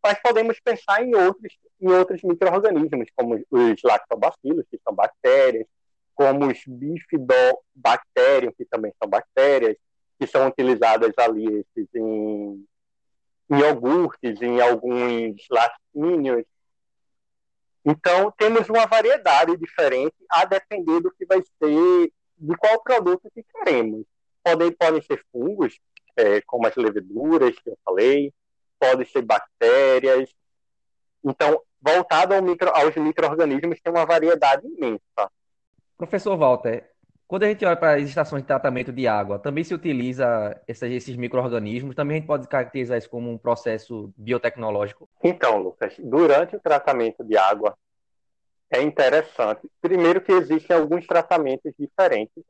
Mas 0.03 0.21
podemos 0.21 0.61
pensar 0.61 1.03
em 1.03 1.15
outros, 1.15 1.57
em 1.81 1.91
outros 1.91 2.23
micro-organismos, 2.23 3.09
como 3.17 3.43
os 3.51 3.83
lactobacilos, 3.83 4.67
que 4.71 4.79
são 4.85 4.95
bactérias, 4.95 5.67
como 6.15 6.47
os 6.47 6.63
bifidobacterium, 6.67 8.53
que 8.53 8.65
também 8.67 8.93
são 9.03 9.09
bactérias, 9.09 9.77
que 10.19 10.27
são 10.27 10.49
utilizadas 10.49 11.13
ali 11.19 11.65
em, 11.77 12.67
em 13.51 13.59
iogurtes, 13.59 14.41
em 14.41 14.61
alguns 14.61 15.47
laticínios. 15.51 16.45
Então, 17.85 18.33
temos 18.37 18.69
uma 18.69 18.87
variedade 18.87 19.57
diferente 19.57 20.17
a 20.29 20.45
depender 20.45 21.01
do 21.01 21.13
que 21.13 21.25
vai 21.25 21.41
ser, 21.41 22.13
de 22.37 22.57
qual 22.57 22.83
produto 22.83 23.31
que 23.33 23.45
queremos. 23.45 24.05
Podem, 24.43 24.73
podem 24.73 25.01
ser 25.03 25.25
fungos, 25.31 25.79
é, 26.17 26.41
como 26.43 26.67
as 26.67 26.75
leveduras 26.75 27.55
que 27.59 27.71
eu 27.71 27.79
falei, 27.85 28.33
podem 28.79 29.07
ser 29.07 29.23
bactérias. 29.23 30.29
Então, 31.23 31.63
voltado 31.81 32.35
ao 32.35 32.43
micro, 32.43 32.71
aos 32.71 32.95
micro-organismos, 32.97 33.81
tem 33.81 33.93
uma 33.93 34.07
variedade 34.07 34.67
imensa. 34.67 35.31
Professor 35.97 36.37
Walter, 36.37 36.91
quando 37.27 37.43
a 37.43 37.49
gente 37.49 37.65
olha 37.65 37.77
para 37.77 37.97
as 37.97 38.03
estações 38.03 38.43
de 38.43 38.47
tratamento 38.47 38.93
de 38.93 39.07
água, 39.09 39.39
também 39.39 39.65
se 39.65 39.75
utiliza 39.75 40.61
esses, 40.67 40.91
esses 40.93 41.17
micro-organismos? 41.17 41.95
Também 41.95 42.17
a 42.17 42.21
gente 42.21 42.27
pode 42.27 42.47
caracterizar 42.47 42.97
isso 42.99 43.11
como 43.11 43.31
um 43.31 43.39
processo 43.39 44.13
biotecnológico? 44.17 45.09
Então, 45.23 45.59
Lucas, 45.59 45.95
durante 45.99 46.55
o 46.55 46.61
tratamento 46.61 47.25
de 47.25 47.37
água, 47.37 47.77
é 48.71 48.81
interessante. 48.81 49.69
Primeiro 49.81 50.21
que 50.21 50.33
existem 50.33 50.77
alguns 50.77 51.07
tratamentos 51.07 51.73
diferentes 51.79 52.45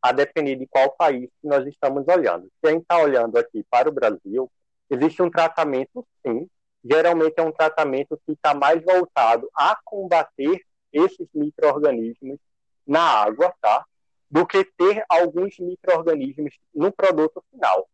a 0.00 0.12
depender 0.12 0.56
de 0.56 0.66
qual 0.66 0.90
país 0.90 1.28
que 1.40 1.46
nós 1.46 1.66
estamos 1.66 2.06
olhando. 2.08 2.50
Se 2.60 2.68
a 2.68 2.70
gente 2.70 2.82
está 2.82 2.98
olhando 2.98 3.36
aqui 3.36 3.64
para 3.70 3.88
o 3.88 3.92
Brasil, 3.92 4.50
existe 4.90 5.22
um 5.22 5.30
tratamento, 5.30 6.06
sim, 6.26 6.48
geralmente 6.84 7.34
é 7.36 7.42
um 7.42 7.52
tratamento 7.52 8.18
que 8.26 8.32
está 8.32 8.52
mais 8.54 8.82
voltado 8.82 9.48
a 9.54 9.78
combater 9.84 10.60
esses 10.92 11.28
micro-organismos 11.32 12.38
na 12.86 13.02
água, 13.02 13.54
tá? 13.60 13.84
Do 14.32 14.46
que 14.46 14.64
ter 14.64 15.04
alguns 15.08 15.58
micro-organismos 15.60 16.58
no 16.74 16.90
produto 16.90 17.44
final. 17.52 17.86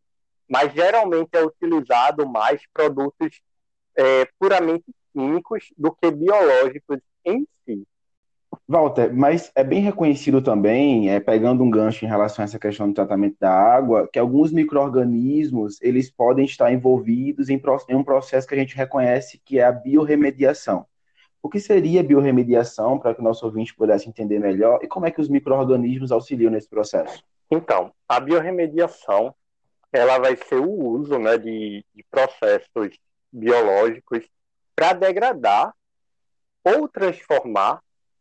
Mas 0.48 0.72
geralmente 0.72 1.30
é 1.32 1.44
utilizado 1.44 2.26
mais 2.26 2.62
produtos 2.72 3.42
é, 3.96 4.26
puramente 4.38 4.84
químicos 5.12 5.72
do 5.76 5.92
que 5.92 6.10
biológicos 6.10 7.00
em 7.24 7.46
si. 7.64 7.84
Walter, 8.66 9.14
mas 9.14 9.50
é 9.54 9.64
bem 9.64 9.80
reconhecido 9.80 10.40
também, 10.40 11.10
é, 11.10 11.18
pegando 11.18 11.64
um 11.64 11.70
gancho 11.70 12.04
em 12.04 12.08
relação 12.08 12.42
a 12.42 12.44
essa 12.44 12.58
questão 12.58 12.86
do 12.86 12.94
tratamento 12.94 13.36
da 13.40 13.50
água, 13.50 14.08
que 14.10 14.18
alguns 14.18 14.52
micro-organismos 14.52 15.80
eles 15.82 16.10
podem 16.10 16.44
estar 16.44 16.72
envolvidos 16.72 17.48
em, 17.48 17.60
em, 17.88 17.94
um 17.94 18.04
processo 18.04 18.46
que 18.46 18.54
a 18.54 18.58
gente 18.58 18.76
reconhece 18.76 19.40
que 19.44 19.58
é 19.58 19.64
a 19.64 19.72
biorremediação. 19.72 20.86
O 21.42 21.48
que 21.48 21.60
seria 21.60 22.02
biorremediação, 22.02 22.98
para 22.98 23.14
que 23.14 23.20
o 23.20 23.24
nosso 23.24 23.46
ouvinte 23.46 23.74
pudesse 23.74 24.08
entender 24.08 24.38
melhor, 24.38 24.80
e 24.82 24.88
como 24.88 25.06
é 25.06 25.10
que 25.10 25.20
os 25.20 25.28
micro-organismos 25.28 26.10
auxiliam 26.10 26.50
nesse 26.50 26.68
processo? 26.68 27.22
Então, 27.50 27.92
a 28.08 28.20
biorremediação 28.20 29.34
ela 29.92 30.18
vai 30.18 30.36
ser 30.36 30.56
o 30.56 30.70
uso 30.70 31.18
né, 31.18 31.38
de, 31.38 31.84
de 31.94 32.04
processos 32.10 32.98
biológicos 33.32 34.28
para 34.74 34.92
degradar 34.92 35.72
ou 36.64 36.88
transformar 36.88 37.80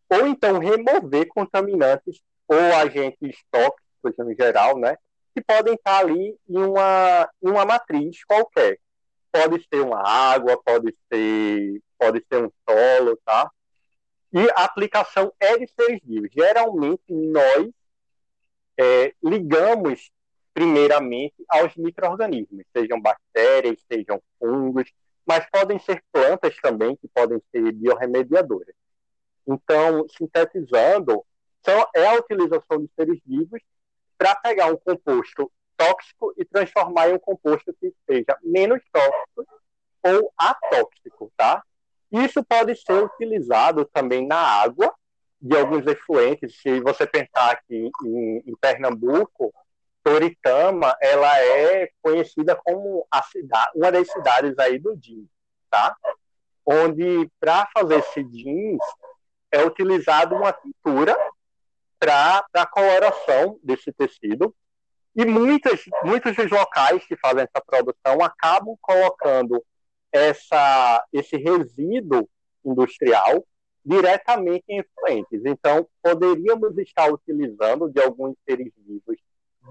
ou 0.10 0.26
então 0.28 0.60
remover 0.60 1.28
contaminantes 1.28 2.22
ou 2.48 2.58
agentes 2.58 3.38
tóxicos 3.52 4.14
no 4.18 4.34
geral, 4.34 4.78
né, 4.78 4.96
que 5.36 5.42
podem 5.42 5.74
estar 5.74 6.00
ali 6.00 6.38
em 6.48 6.58
uma, 6.58 7.30
em 7.44 7.50
uma 7.50 7.66
matriz 7.66 8.24
qualquer. 8.24 8.80
Pode 9.32 9.66
ser 9.72 9.82
uma 9.82 10.02
água, 10.02 10.62
pode 10.64 10.96
ser, 11.12 11.82
pode 11.98 12.24
ser 12.32 12.46
um 12.46 12.52
solo, 12.68 13.18
tá? 13.26 13.52
E 14.34 14.50
a 14.52 14.66
aplicação 14.66 15.32
é 15.40 15.58
de 15.58 15.68
seres 15.68 16.02
vivos. 16.04 16.30
Geralmente, 16.34 17.04
nós 17.10 17.70
é, 18.78 19.14
ligamos 19.24 20.10
primeiramente 20.54 21.36
aos 21.48 21.76
micro-organismos, 21.76 22.66
sejam 22.76 23.00
bactérias, 23.00 23.80
sejam 23.92 24.22
fungos, 24.40 24.92
mas 25.26 25.48
podem 25.52 25.78
ser 25.78 26.04
plantas 26.12 26.56
também, 26.58 26.96
que 26.96 27.08
podem 27.10 27.40
ser 27.52 27.72
biorremediadoras. 27.74 28.74
Então, 29.46 30.08
sintetizando, 30.10 31.24
são, 31.64 31.88
é 31.94 32.08
a 32.08 32.16
utilização 32.16 32.80
de 32.80 32.90
seres 32.96 33.20
vivos 33.26 33.62
para 34.18 34.36
pegar 34.36 34.72
um 34.72 34.78
composto 34.78 35.52
tóxico 35.78 36.34
e 36.38 36.44
transformar 36.44 37.10
em 37.10 37.14
um 37.14 37.20
composto 37.20 37.74
que 37.80 37.94
seja 38.06 38.38
menos 38.44 38.82
tóxico 38.92 39.46
ou 40.04 40.34
atóxico, 40.38 41.32
tá? 41.38 41.64
Isso 42.12 42.44
pode 42.44 42.76
ser 42.76 43.04
utilizado 43.04 43.86
também 43.86 44.26
na 44.26 44.38
água 44.38 44.94
de 45.42 45.56
alguns 45.56 45.86
efluentes. 45.86 46.60
Se 46.62 46.80
você 46.82 47.06
pensar 47.06 47.52
aqui 47.52 47.92
em, 48.04 48.44
em 48.46 48.56
Pernambuco, 48.60 49.54
Toritama, 50.04 50.96
ela 51.02 51.38
é 51.40 51.90
conhecida 52.02 52.56
como 52.56 53.06
a 53.12 53.22
cidade, 53.24 53.72
uma 53.76 53.92
das 53.92 54.10
cidades 54.10 54.58
aí 54.58 54.80
do 54.80 54.96
jeans, 54.96 55.28
tá? 55.70 55.96
Onde 56.66 57.30
para 57.40 57.68
fazer 57.74 58.00
esse 58.00 58.24
jeans 58.24 58.80
é 59.52 59.64
utilizado 59.64 60.36
uma 60.36 60.54
tintura 60.54 61.16
para 62.00 62.46
a 62.54 62.66
coloração 62.66 63.60
desse 63.62 63.92
tecido. 63.92 64.56
E 65.18 65.26
muitas, 65.26 65.82
muitos 66.04 66.36
dos 66.36 66.52
locais 66.52 67.04
que 67.08 67.18
fazem 67.18 67.42
essa 67.42 67.60
produção 67.66 68.24
acabam 68.24 68.78
colocando 68.80 69.66
essa, 70.12 71.04
esse 71.12 71.36
resíduo 71.38 72.30
industrial 72.64 73.44
diretamente 73.84 74.64
em 74.70 74.78
efluentes. 74.78 75.42
Então, 75.44 75.88
poderíamos 76.04 76.78
estar 76.78 77.12
utilizando 77.12 77.90
de 77.90 78.00
alguns 78.00 78.36
seres 78.48 78.72
vivos 78.78 79.18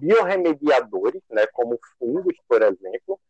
biorremediadores, 0.00 1.22
né, 1.30 1.46
como 1.52 1.78
fungos, 1.96 2.34
por 2.48 2.62
exemplo, 2.62 3.20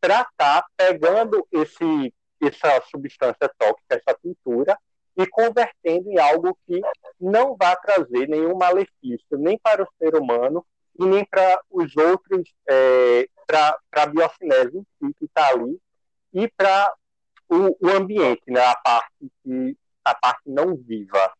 para 0.00 0.22
estar 0.22 0.62
tá 0.62 0.66
pegando 0.76 1.46
esse, 1.52 2.12
essa 2.42 2.80
substância 2.90 3.48
tóxica, 3.56 3.94
essa 3.94 4.18
pintura, 4.18 4.76
e 5.16 5.24
convertendo 5.24 6.10
em 6.10 6.18
algo 6.18 6.58
que 6.66 6.80
não 7.20 7.56
vai 7.56 7.76
trazer 7.76 8.28
nenhum 8.28 8.56
malefício 8.56 9.38
nem 9.38 9.56
para 9.56 9.84
o 9.84 9.88
ser 9.98 10.16
humano 10.16 10.66
e 11.00 11.06
nem 11.06 11.24
para 11.24 11.60
os 11.70 11.96
outros, 11.96 12.52
é, 12.68 13.26
para 13.46 13.78
a 13.92 14.06
biocinese 14.06 14.82
que 15.00 15.24
está 15.24 15.48
ali, 15.48 15.78
e 16.32 16.48
para 16.56 16.92
o, 17.48 17.86
o, 17.86 17.90
ambiente, 17.90 18.42
né, 18.48 18.60
a 18.60 18.76
parte 18.76 19.32
que, 19.42 19.76
a 20.04 20.14
parte 20.14 20.42
não 20.46 20.76
viva. 20.76 21.32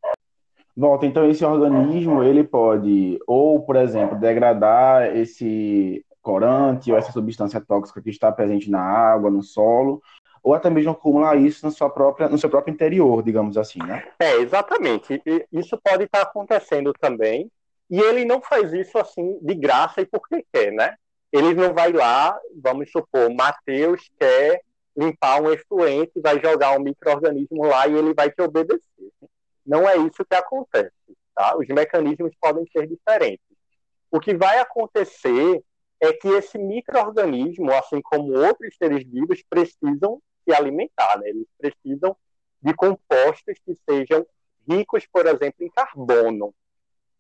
Volta, 0.77 1.05
então 1.05 1.29
esse 1.29 1.45
organismo 1.45 2.23
ele 2.23 2.43
pode 2.43 3.19
ou, 3.27 3.61
por 3.61 3.77
exemplo, 3.77 4.19
degradar 4.19 5.15
esse 5.15 6.05
corante 6.23 6.91
ou 6.91 6.97
essa 6.99 7.13
substância 7.13 7.61
tóxica 7.61 8.01
que 8.01 8.11
está 8.11 8.33
presente 8.33 8.71
na 8.71 8.81
água, 8.81 9.31
no 9.31 9.43
solo, 9.43 10.03
ou 10.43 10.55
até 10.55 10.71
mesmo 10.71 10.93
acumular 10.93 11.37
isso 11.37 11.65
na 11.67 11.71
sua 11.71 11.91
própria, 11.91 12.29
no 12.29 12.39
seu 12.39 12.49
próprio 12.49 12.73
interior, 12.73 13.23
digamos 13.23 13.59
assim, 13.59 13.79
né? 13.81 14.05
É, 14.19 14.37
exatamente. 14.37 15.23
Isso 15.53 15.79
pode 15.83 16.05
estar 16.05 16.23
acontecendo 16.23 16.93
também, 16.95 17.51
e 17.91 18.01
ele 18.01 18.25
não 18.25 18.41
faz 18.41 18.73
isso 18.73 18.97
assim 18.99 19.39
de 19.43 19.55
graça 19.55 20.01
e 20.01 20.07
porque 20.07 20.47
quer, 20.53 20.73
né? 20.73 20.97
Ele 21.33 21.55
não 21.55 21.75
vai 21.75 21.93
lá, 21.93 22.39
vamos 22.63 22.91
supor, 22.91 23.29
Mateus 23.35 24.11
quer 24.19 24.63
limpar 24.97 25.43
um 25.43 25.51
efluente, 25.51 26.21
vai 26.21 26.41
jogar 26.41 26.77
um 26.77 26.83
microorganismo 26.83 27.65
lá 27.65 27.87
e 27.87 27.95
ele 27.97 28.15
vai 28.15 28.31
te 28.31 28.41
obedecer. 28.43 29.13
Não 29.67 29.89
é 29.89 29.97
isso 29.97 30.25
que 30.25 30.35
acontece, 30.35 30.93
tá? 31.35 31.57
Os 31.57 31.67
mecanismos 31.69 32.33
podem 32.41 32.67
ser 32.71 32.87
diferentes. 32.87 33.45
O 34.11 34.19
que 34.19 34.35
vai 34.35 34.59
acontecer 34.59 35.63
é 36.01 36.13
que 36.13 36.29
esse 36.29 36.59
microorganismo, 36.59 37.73
assim 37.73 38.01
como 38.03 38.37
outros 38.37 38.77
seres 38.77 39.05
vivos, 39.05 39.43
precisam 39.49 40.21
se 40.45 40.55
alimentar, 40.55 41.19
né? 41.19 41.29
Eles 41.29 41.47
precisam 41.59 42.17
de 42.63 42.75
compostos 42.75 43.55
que 43.65 43.75
sejam 43.89 44.27
ricos, 44.69 45.07
por 45.07 45.27
exemplo, 45.27 45.65
em 45.65 45.71
carbono. 45.71 46.55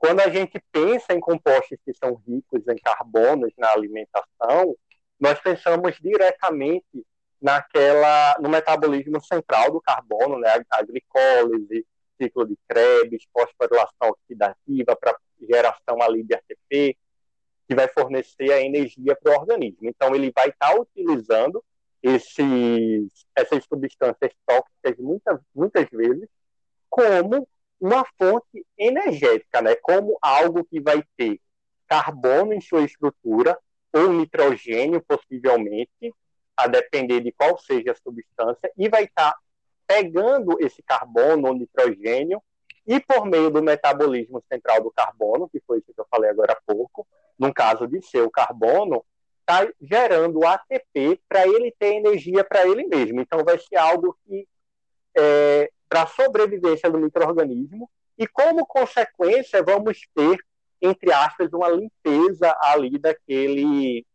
Quando 0.00 0.21
a 0.21 0.30
gente 0.30 0.59
pensa 0.73 1.12
em 1.12 1.21
compostos 1.21 1.76
que 1.85 1.92
são 1.92 2.14
ricos 2.26 2.66
em 2.66 2.76
carbonos 2.76 3.52
na 3.59 3.71
alimentação, 3.71 4.75
nós 5.21 5.38
pensamos 5.40 5.95
diretamente 6.00 7.07
naquela 7.38 8.35
no 8.40 8.49
metabolismo 8.49 9.23
central 9.23 9.71
do 9.71 9.78
carbono, 9.78 10.38
né, 10.38 10.49
a 10.71 10.83
glicólise, 10.83 11.87
ciclo 12.16 12.47
de 12.47 12.57
Krebs, 12.66 13.25
fosforilação 13.30 14.09
oxidativa 14.09 14.97
para 14.97 15.14
geração 15.38 16.00
ali 16.00 16.23
de 16.23 16.35
ATP, 16.35 16.97
que 17.69 17.75
vai 17.75 17.87
fornecer 17.87 18.50
a 18.52 18.62
energia 18.62 19.14
para 19.14 19.33
o 19.33 19.38
organismo. 19.38 19.87
Então 19.87 20.14
ele 20.14 20.33
vai 20.35 20.49
estar 20.49 20.71
tá 20.71 20.80
utilizando 20.80 21.62
esses, 22.02 23.26
essas 23.37 23.62
substâncias 23.66 24.33
tóxicas 24.47 24.97
muitas, 24.99 25.38
muitas 25.54 25.87
vezes 25.90 26.26
como 26.88 27.47
uma 27.81 28.05
fonte 28.19 28.67
energética, 28.77 29.63
né? 29.63 29.75
como 29.77 30.19
algo 30.21 30.65
que 30.65 30.81
vai 30.81 31.03
ter 31.17 31.41
carbono 31.87 32.53
em 32.53 32.61
sua 32.61 32.83
estrutura 32.83 33.59
ou 33.93 34.13
nitrogênio, 34.13 35.03
possivelmente, 35.03 36.15
a 36.57 36.67
depender 36.67 37.21
de 37.21 37.33
qual 37.33 37.59
seja 37.59 37.93
a 37.93 37.97
substância, 37.97 38.71
e 38.77 38.89
vai 38.89 39.05
estar 39.05 39.33
tá 39.33 39.39
pegando 39.87 40.57
esse 40.61 40.83
carbono 40.83 41.49
ou 41.49 41.55
nitrogênio 41.55 42.41
e 42.87 43.01
por 43.01 43.25
meio 43.27 43.51
do 43.51 43.63
metabolismo 43.63 44.43
central 44.49 44.83
do 44.83 44.91
carbono, 44.91 45.49
que 45.49 45.61
foi 45.67 45.79
isso 45.79 45.93
que 45.93 46.01
eu 46.01 46.07
falei 46.11 46.31
agora 46.31 46.53
há 46.53 46.61
pouco, 46.67 47.07
no 47.39 47.53
caso 47.53 47.87
de 47.87 48.01
ser 48.03 48.23
o 48.23 48.31
carbono, 48.31 49.05
está 49.41 49.69
gerando 49.81 50.47
ATP 50.47 51.21
para 51.29 51.47
ele 51.47 51.75
ter 51.79 51.95
energia 51.95 52.45
para 52.45 52.67
ele 52.67 52.87
mesmo. 52.87 53.21
Então, 53.21 53.45
vai 53.45 53.59
ser 53.59 53.77
algo 53.77 54.17
que, 54.25 54.47
é, 55.17 55.71
para 55.90 56.04
a 56.04 56.06
sobrevivência 56.06 56.88
do 56.88 56.99
microorganismo, 56.99 57.90
e 58.16 58.26
como 58.26 58.64
consequência, 58.64 59.61
vamos 59.62 60.06
ter, 60.14 60.38
entre 60.80 61.12
aspas, 61.12 61.52
uma 61.52 61.68
limpeza 61.68 62.56
ali 62.62 62.97
daquele, 62.97 64.06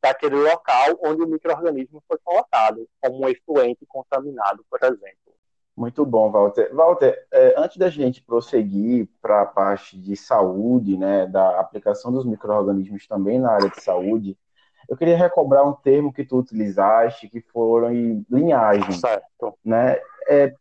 daquele 0.00 0.36
local 0.36 0.98
onde 1.04 1.22
o 1.22 1.26
microorganismo 1.26 2.00
foi 2.06 2.16
colocado, 2.22 2.88
como 3.00 3.24
um 3.24 3.28
efluente 3.28 3.84
contaminado, 3.88 4.64
por 4.70 4.78
exemplo. 4.84 5.34
Muito 5.76 6.06
bom, 6.06 6.30
Walter. 6.30 6.72
Walter, 6.72 7.26
é, 7.32 7.54
antes 7.58 7.76
da 7.76 7.90
gente 7.90 8.22
prosseguir 8.22 9.08
para 9.20 9.42
a 9.42 9.46
parte 9.46 9.98
de 9.98 10.16
saúde, 10.16 10.96
né, 10.96 11.26
da 11.26 11.58
aplicação 11.58 12.12
dos 12.12 12.24
micro-organismos 12.24 13.06
também 13.06 13.38
na 13.38 13.50
área 13.50 13.68
de 13.68 13.82
saúde, 13.82 14.38
eu 14.88 14.96
queria 14.96 15.16
recobrar 15.16 15.66
um 15.66 15.72
termo 15.72 16.12
que 16.12 16.24
tu 16.24 16.38
utilizaste, 16.38 17.28
que 17.28 17.40
foram 17.40 17.90
linhagens. 18.30 19.00
Certo. 19.00 19.58
Né? 19.64 19.98
É, 20.28 20.54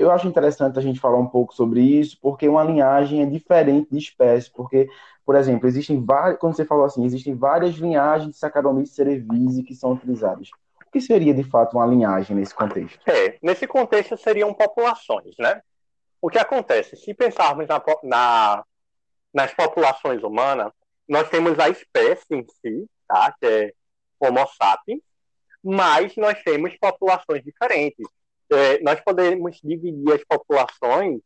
eu 0.00 0.10
acho 0.10 0.26
interessante 0.26 0.78
a 0.78 0.82
gente 0.82 0.98
falar 0.98 1.18
um 1.18 1.26
pouco 1.26 1.54
sobre 1.54 1.82
isso, 1.82 2.18
porque 2.22 2.48
uma 2.48 2.64
linhagem 2.64 3.22
é 3.22 3.26
diferente 3.26 3.90
de 3.90 3.98
espécie, 3.98 4.50
porque, 4.50 4.88
por 5.26 5.36
exemplo, 5.36 5.68
existem 5.68 6.02
várias, 6.02 6.38
quando 6.38 6.56
você 6.56 6.64
falou 6.64 6.86
assim, 6.86 7.04
existem 7.04 7.34
várias 7.34 7.74
linhagens 7.74 8.32
de 8.32 8.38
Saccharomyces 8.38 8.94
cerevisiae 8.94 9.62
que 9.62 9.74
são 9.74 9.92
utilizadas. 9.92 10.48
O 10.86 10.90
que 10.90 11.02
seria, 11.02 11.34
de 11.34 11.44
fato, 11.44 11.76
uma 11.76 11.84
linhagem 11.84 12.34
nesse 12.34 12.54
contexto? 12.54 12.98
É, 13.06 13.38
nesse 13.42 13.66
contexto 13.66 14.16
seriam 14.16 14.54
populações, 14.54 15.34
né? 15.38 15.60
O 16.20 16.30
que 16.30 16.38
acontece? 16.38 16.96
Se 16.96 17.12
pensarmos 17.12 17.68
na, 17.68 17.82
na, 18.02 18.64
nas 19.34 19.52
populações 19.52 20.22
humanas, 20.22 20.72
nós 21.06 21.28
temos 21.28 21.58
a 21.58 21.68
espécie 21.68 22.24
em 22.30 22.46
si, 22.60 22.86
tá? 23.06 23.34
que 23.38 23.46
é 23.46 23.72
Homo 24.18 24.46
sapiens, 24.46 25.02
mas 25.62 26.16
nós 26.16 26.42
temos 26.42 26.74
populações 26.78 27.44
diferentes. 27.44 28.06
É, 28.52 28.80
nós 28.80 29.00
podemos 29.00 29.60
dividir 29.62 30.12
as 30.12 30.24
populações 30.24 31.20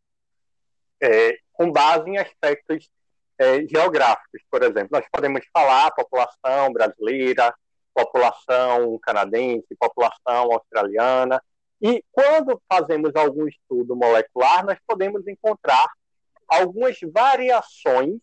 é, 1.02 1.38
com 1.52 1.70
base 1.72 2.10
em 2.10 2.18
aspectos 2.18 2.90
é, 3.38 3.66
geográficos, 3.66 4.42
por 4.50 4.62
exemplo. 4.62 4.90
Nós 4.92 5.06
podemos 5.10 5.44
falar 5.52 5.90
população 5.92 6.72
brasileira, 6.72 7.54
população 7.94 8.98
canadense, 8.98 9.74
população 9.78 10.52
australiana. 10.52 11.42
E 11.80 12.02
quando 12.12 12.60
fazemos 12.70 13.14
algum 13.14 13.46
estudo 13.46 13.96
molecular, 13.96 14.64
nós 14.64 14.78
podemos 14.86 15.26
encontrar 15.26 15.86
algumas 16.48 16.98
variações 17.12 18.20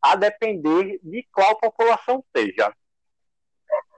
a 0.00 0.16
depender 0.16 0.98
de 1.02 1.26
qual 1.32 1.58
população 1.58 2.24
seja. 2.34 2.72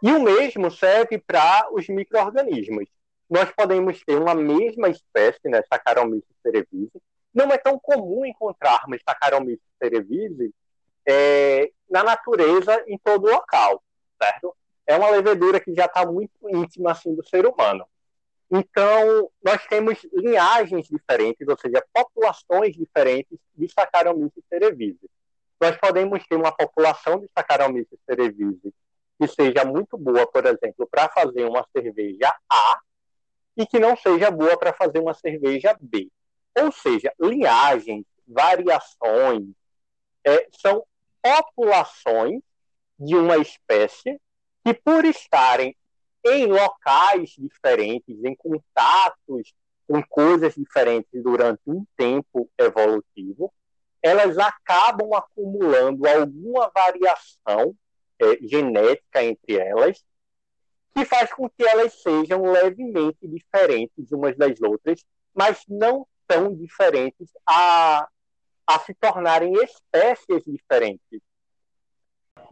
E 0.03 0.13
o 0.13 0.21
mesmo 0.21 0.71
serve 0.71 1.19
para 1.19 1.69
os 1.73 1.89
micro-organismos. 1.89 2.89
Nós 3.29 3.51
podemos 3.51 4.03
ter 4.05 4.17
uma 4.17 4.35
mesma 4.35 4.89
espécie, 4.89 5.49
né, 5.49 5.63
Saccharomyces 5.63 6.29
cerevisiae. 6.43 7.03
Não 7.35 7.51
é 7.53 7.59
tão 7.59 7.79
comum 7.79 8.25
encontrarmos 8.25 9.01
Saccharomyces 9.07 9.65
cerevisiae 9.83 10.53
é, 11.07 11.71
na 11.91 12.03
natureza 12.03 12.85
em 12.87 12.99
todo 12.99 13.31
local, 13.31 13.83
certo? 14.21 14.57
É 14.87 14.97
uma 14.97 15.11
levedura 15.11 15.61
que 15.61 15.75
já 15.75 15.87
está 15.87 16.07
muito 16.07 16.33
íntima 16.49 16.93
assim 16.93 17.15
do 17.15 17.27
ser 17.27 17.47
humano. 17.47 17.87
Então, 18.49 19.31
nós 19.43 19.67
temos 19.67 19.99
linhagens 20.13 20.87
diferentes, 20.87 21.47
ou 21.49 21.59
seja, 21.59 21.85
populações 21.93 22.77
diferentes 22.77 23.39
de 23.57 23.69
Saccharomyces 23.69 24.45
cerevisiae 24.49 25.11
nós 25.61 25.77
podemos 25.79 26.25
ter 26.27 26.37
uma 26.37 26.53
população 26.53 27.19
de 27.19 27.29
Saccharomyces 27.37 27.99
cerevisiae 28.05 28.75
que 29.19 29.29
seja 29.29 29.65
muito 29.65 29.97
boa, 29.97 30.27
por 30.27 30.45
exemplo, 30.45 30.87
para 30.87 31.09
fazer 31.09 31.45
uma 31.47 31.67
cerveja 31.73 32.35
A 32.51 32.81
e 33.57 33.67
que 33.67 33.79
não 33.79 33.97
seja 33.97 34.31
boa 34.31 34.59
para 34.59 34.73
fazer 34.73 34.99
uma 34.99 35.15
cerveja 35.15 35.77
B. 35.81 36.09
Ou 36.59 36.71
seja, 36.73 37.13
linhagens, 37.19 38.05
variações, 38.27 39.49
é, 40.25 40.49
são 40.61 40.85
populações 41.23 42.43
de 42.99 43.15
uma 43.15 43.37
espécie 43.39 44.21
que, 44.65 44.75
por 44.75 45.05
estarem 45.05 45.77
em 46.25 46.47
locais 46.47 47.31
diferentes, 47.39 48.25
em 48.25 48.35
contatos 48.35 49.55
com 49.87 50.03
coisas 50.03 50.55
diferentes 50.55 51.23
durante 51.23 51.63
um 51.67 51.85
tempo 51.97 52.51
evolutivo, 52.59 53.53
elas 54.03 54.37
acabam 54.39 55.15
acumulando 55.15 56.07
alguma 56.07 56.71
variação 56.75 57.75
é, 58.19 58.37
genética 58.43 59.23
entre 59.23 59.57
elas, 59.57 60.05
que 60.97 61.05
faz 61.05 61.31
com 61.33 61.49
que 61.51 61.63
elas 61.63 61.93
sejam 62.01 62.41
levemente 62.51 63.29
diferentes 63.29 64.11
umas 64.11 64.35
das 64.35 64.61
outras, 64.63 65.05
mas 65.35 65.63
não 65.69 66.07
tão 66.27 66.55
diferentes 66.55 67.29
a, 67.47 68.09
a 68.67 68.79
se 68.79 68.95
tornarem 68.95 69.53
espécies 69.63 70.43
diferentes. 70.47 71.21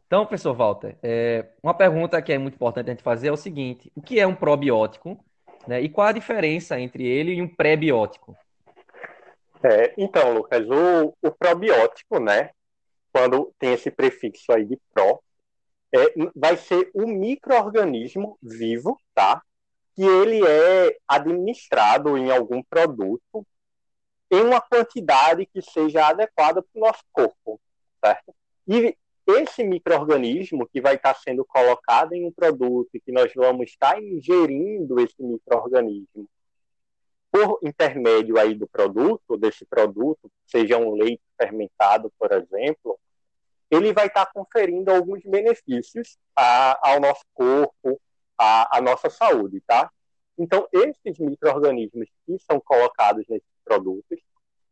Então, 0.06 0.26
professor 0.26 0.54
Walter, 0.54 0.98
é, 1.02 1.48
uma 1.62 1.72
pergunta 1.72 2.20
que 2.20 2.34
é 2.34 2.38
muito 2.38 2.54
importante 2.54 2.90
a 2.90 2.92
gente 2.92 3.02
fazer 3.02 3.28
é 3.28 3.32
o 3.32 3.36
seguinte: 3.36 3.90
o 3.96 4.02
que 4.02 4.20
é 4.20 4.26
um 4.26 4.36
probiótico 4.36 5.18
né, 5.66 5.80
e 5.80 5.88
qual 5.88 6.08
a 6.08 6.12
diferença 6.12 6.78
entre 6.78 7.06
ele 7.06 7.32
e 7.32 7.42
um 7.42 7.48
pré-biótico? 7.48 8.36
É, 9.62 9.94
então, 9.96 10.34
Lucas, 10.34 10.66
o, 10.68 11.16
o, 11.22 11.30
probiótico, 11.32 12.20
né, 12.20 12.50
quando 13.10 13.50
tem 13.58 13.72
esse 13.72 13.90
prefixo 13.90 14.52
aí 14.52 14.66
de 14.66 14.78
pró, 14.92 15.18
é, 15.94 16.12
vai 16.34 16.56
ser 16.56 16.90
um 16.94 17.06
microorganismo 17.06 18.36
vivo, 18.42 18.98
tá? 19.14 19.40
Que 19.94 20.02
ele 20.02 20.44
é 20.44 20.96
administrado 21.06 22.18
em 22.18 22.32
algum 22.32 22.62
produto 22.62 23.46
em 24.30 24.42
uma 24.42 24.60
quantidade 24.60 25.46
que 25.46 25.62
seja 25.62 26.08
adequada 26.08 26.60
para 26.62 26.80
o 26.80 26.84
nosso 26.84 27.04
corpo, 27.12 27.60
certo? 28.04 28.34
E 28.66 28.96
esse 29.26 29.62
microorganismo 29.62 30.68
que 30.68 30.80
vai 30.80 30.96
estar 30.96 31.14
sendo 31.14 31.44
colocado 31.44 32.12
em 32.12 32.26
um 32.26 32.32
produto 32.32 32.90
e 32.94 33.00
que 33.00 33.12
nós 33.12 33.32
vamos 33.34 33.70
estar 33.70 34.02
ingerindo 34.02 34.98
esse 34.98 35.22
microorganismo 35.22 36.28
por 37.30 37.58
intermédio 37.62 38.38
aí 38.38 38.54
do 38.54 38.66
produto, 38.66 39.36
desse 39.36 39.64
produto, 39.64 40.30
seja 40.46 40.76
um 40.78 40.94
leite 40.94 41.22
fermentado, 41.40 42.12
por 42.18 42.32
exemplo, 42.32 42.98
ele 43.70 43.92
vai 43.92 44.06
estar 44.06 44.26
conferindo 44.32 44.90
alguns 44.90 45.22
benefícios 45.24 46.16
a, 46.36 46.90
ao 46.90 47.00
nosso 47.00 47.24
corpo, 47.32 48.00
à, 48.38 48.80
nossa 48.80 49.08
saúde, 49.10 49.60
tá? 49.66 49.90
Então, 50.36 50.68
esses 50.72 51.18
micro-organismos 51.18 52.08
que 52.26 52.38
são 52.40 52.60
colocados 52.60 53.24
nesses 53.28 53.48
produtos, 53.64 54.18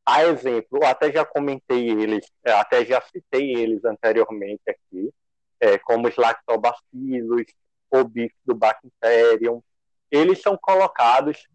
a 0.04 0.24
exemplo, 0.24 0.84
até 0.84 1.12
já 1.12 1.24
comentei 1.24 1.90
eles, 1.90 2.26
é, 2.44 2.52
até 2.52 2.84
já 2.84 3.00
citei 3.00 3.54
eles 3.54 3.84
anteriormente 3.84 4.62
aqui, 4.68 5.12
é, 5.60 5.78
como 5.78 6.08
os 6.08 6.16
lactobacilos, 6.16 7.46
o 7.90 8.04
bifidobacterium, 8.04 9.62
eles 10.10 10.40
são 10.40 10.58
colocados 10.60 11.46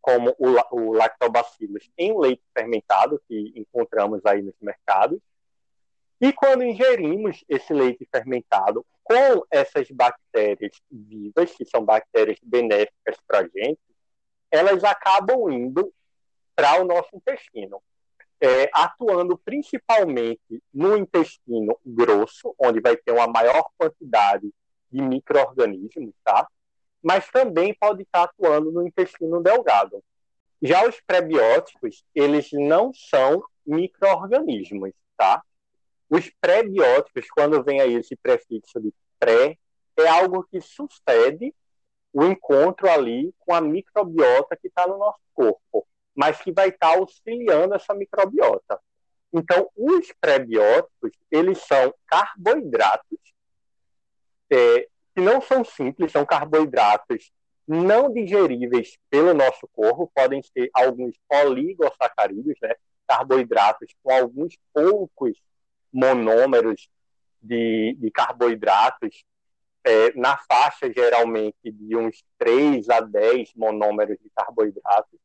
como 0.00 0.34
o, 0.38 0.76
o 0.76 0.92
lactobacillus 0.92 1.88
em 1.96 2.18
leite 2.18 2.42
fermentado, 2.56 3.22
que 3.28 3.52
encontramos 3.54 4.24
aí 4.26 4.42
nos 4.42 4.54
mercados, 4.60 5.20
e 6.22 6.32
quando 6.32 6.62
ingerimos 6.62 7.44
esse 7.48 7.74
leite 7.74 8.08
fermentado 8.08 8.86
com 9.02 9.44
essas 9.50 9.90
bactérias 9.90 10.80
vivas, 10.88 11.52
que 11.52 11.64
são 11.64 11.84
bactérias 11.84 12.38
benéficas 12.40 13.16
para 13.26 13.40
a 13.40 13.42
gente, 13.42 13.80
elas 14.48 14.84
acabam 14.84 15.50
indo 15.50 15.92
para 16.54 16.80
o 16.80 16.84
nosso 16.84 17.08
intestino, 17.16 17.82
é, 18.40 18.70
atuando 18.72 19.36
principalmente 19.36 20.62
no 20.72 20.96
intestino 20.96 21.76
grosso, 21.84 22.54
onde 22.56 22.80
vai 22.80 22.96
ter 22.96 23.10
uma 23.10 23.26
maior 23.26 23.68
quantidade 23.76 24.48
de 24.92 25.02
micro-organismos, 25.02 26.14
tá? 26.22 26.46
mas 27.02 27.28
também 27.30 27.74
pode 27.74 28.02
estar 28.02 28.22
atuando 28.22 28.70
no 28.70 28.86
intestino 28.86 29.42
delgado. 29.42 30.00
Já 30.62 30.86
os 30.86 31.00
prebióticos, 31.00 32.04
eles 32.14 32.50
não 32.52 32.92
são 32.94 33.42
micro-organismos, 33.66 34.92
tá? 35.16 35.42
Os 36.14 36.30
pré-bióticos, 36.42 37.26
quando 37.30 37.64
vem 37.64 37.80
aí 37.80 37.94
esse 37.94 38.14
prefixo 38.14 38.78
de 38.78 38.92
pré, 39.18 39.56
é 39.96 40.06
algo 40.06 40.44
que 40.44 40.60
sucede 40.60 41.54
o 42.12 42.22
encontro 42.26 42.86
ali 42.90 43.34
com 43.38 43.54
a 43.54 43.62
microbiota 43.62 44.54
que 44.54 44.68
está 44.68 44.86
no 44.86 44.98
nosso 44.98 45.22
corpo, 45.32 45.88
mas 46.14 46.38
que 46.42 46.52
vai 46.52 46.68
estar 46.68 46.90
tá 46.90 46.98
auxiliando 46.98 47.74
essa 47.74 47.94
microbiota. 47.94 48.78
Então, 49.32 49.70
os 49.74 50.12
pré-bióticos, 50.20 51.12
eles 51.30 51.56
são 51.60 51.94
carboidratos 52.06 53.18
é, 54.50 54.88
que 55.14 55.22
não 55.22 55.40
são 55.40 55.64
simples, 55.64 56.12
são 56.12 56.26
carboidratos 56.26 57.32
não 57.66 58.12
digeríveis 58.12 58.98
pelo 59.08 59.32
nosso 59.32 59.66
corpo, 59.72 60.12
podem 60.14 60.42
ser 60.42 60.68
alguns 60.74 61.14
oligosacarídeos, 61.30 62.58
né, 62.60 62.74
carboidratos 63.08 63.94
com 64.02 64.12
alguns 64.12 64.58
poucos 64.74 65.40
monômeros 65.92 66.88
de, 67.42 67.96
de 67.98 68.10
carboidratos 68.10 69.24
é, 69.84 70.12
na 70.14 70.36
faixa 70.36 70.92
geralmente 70.92 71.56
de 71.64 71.96
uns 71.96 72.24
3 72.38 72.88
a 72.88 73.00
10 73.00 73.54
monômeros 73.56 74.16
de 74.18 74.30
carboidratos, 74.34 75.18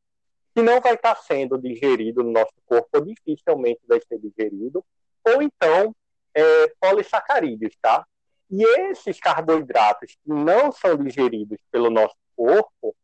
que 0.54 0.62
não 0.62 0.80
vai 0.80 0.94
estar 0.94 1.14
sendo 1.16 1.56
digerido 1.56 2.24
no 2.24 2.32
nosso 2.32 2.54
corpo, 2.66 3.00
dificilmente 3.00 3.80
vai 3.86 4.00
ser 4.00 4.18
digerido, 4.18 4.84
ou 5.24 5.42
então 5.42 5.94
é, 6.34 6.68
polissacarídeos, 6.80 7.76
tá? 7.80 8.04
E 8.50 8.64
esses 8.90 9.20
carboidratos 9.20 10.12
que 10.12 10.28
não 10.28 10.72
são 10.72 10.96
digeridos 10.96 11.58
pelo 11.70 11.90
nosso 11.90 12.16
corpo, 12.34 12.96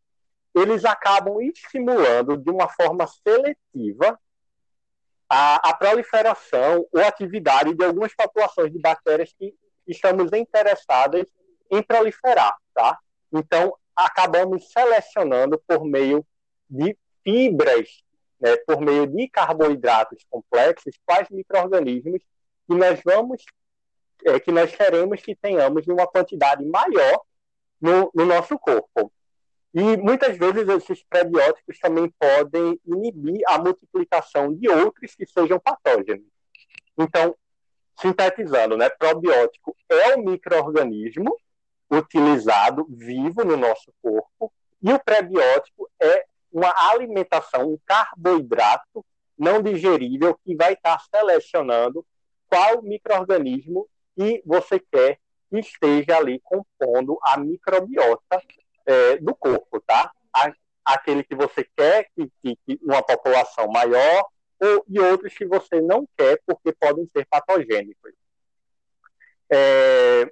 eles 0.55 0.85
acabam 0.85 1.40
estimulando 1.42 2.37
de 2.37 2.50
uma 2.50 2.68
forma 2.68 3.07
seletiva 3.07 4.18
a, 5.29 5.71
a 5.71 5.75
proliferação 5.75 6.87
ou 6.93 7.01
atividade 7.01 7.75
de 7.75 7.85
algumas 7.85 8.15
populações 8.15 8.73
de 8.73 8.79
bactérias 8.79 9.33
que 9.39 9.55
estamos 9.87 10.33
interessadas 10.33 11.27
em 11.71 11.83
proliferar, 11.83 12.57
tá? 12.75 12.99
Então, 13.33 13.77
acabamos 13.97 14.71
selecionando 14.71 15.61
por 15.67 15.85
meio 15.85 16.25
de 16.69 16.97
fibras, 17.23 17.89
né, 18.41 18.57
por 18.67 18.81
meio 18.81 19.07
de 19.07 19.29
carboidratos 19.29 20.25
complexos, 20.31 20.95
quais 21.05 21.29
micro-organismos 21.31 22.21
que 22.67 22.75
nós 22.75 23.01
vamos, 23.05 23.43
é, 24.25 24.39
que 24.41 24.51
nós 24.51 24.75
queremos 24.75 25.21
que 25.21 25.35
tenhamos 25.35 25.87
uma 25.87 26.07
quantidade 26.07 26.65
maior 26.65 27.23
no, 27.81 28.11
no 28.15 28.25
nosso 28.25 28.59
corpo. 28.59 29.13
E 29.75 29.97
muitas 29.97 30.39
vezes 30.39 30.69
esses 30.69 31.03
prebióticos 31.03 31.81
também 31.81 32.09
podem 32.17 32.81
inibir 32.87 33.41
a 33.49 33.59
multiplicação 33.59 34.55
de 34.55 34.69
outros 34.69 35.17
que 35.17 35.27
sejam 35.27 35.59
patógenos. 35.59 36.29
Então, 36.97 37.35
sintetizando, 38.01 38.77
né, 38.77 38.89
probiótico 38.89 39.77
é 39.89 40.15
o 40.15 40.25
microorganismo 40.25 41.37
utilizado 41.91 42.87
vivo 42.89 43.45
no 43.45 43.57
nosso 43.57 43.93
corpo 44.01 44.53
e 44.81 44.93
o 44.93 44.99
prebiótico 44.99 45.91
é 46.01 46.25
uma 46.53 46.73
alimentação, 46.91 47.73
um 47.73 47.79
carboidrato 47.85 49.05
não 49.37 49.61
digerível 49.61 50.39
que 50.45 50.55
vai 50.55 50.75
estar 50.75 51.01
selecionando 51.13 52.07
qual 52.47 52.81
microorganismo 52.81 53.89
que 54.17 54.41
você 54.47 54.79
quer 54.79 55.19
que 55.51 55.59
esteja 55.59 56.17
ali 56.17 56.41
compondo 56.45 57.19
a 57.23 57.37
microbiota 57.37 58.41
é, 58.87 59.16
do 59.16 59.35
corpo, 59.35 59.81
tá? 59.81 60.11
Aquele 60.85 61.25
que 61.25 61.35
você 61.35 61.66
quer 61.77 62.09
que 62.14 62.31
fique 62.42 62.79
numa 62.83 63.03
população 63.03 63.68
maior 63.68 64.27
ou, 64.61 64.85
e 64.88 65.01
outros 65.01 65.35
que 65.35 65.47
você 65.47 65.81
não 65.81 66.07
quer 66.16 66.40
porque 66.47 66.73
podem 66.73 67.09
ser 67.12 67.27
patogênicos. 67.27 68.12
É, 69.51 70.31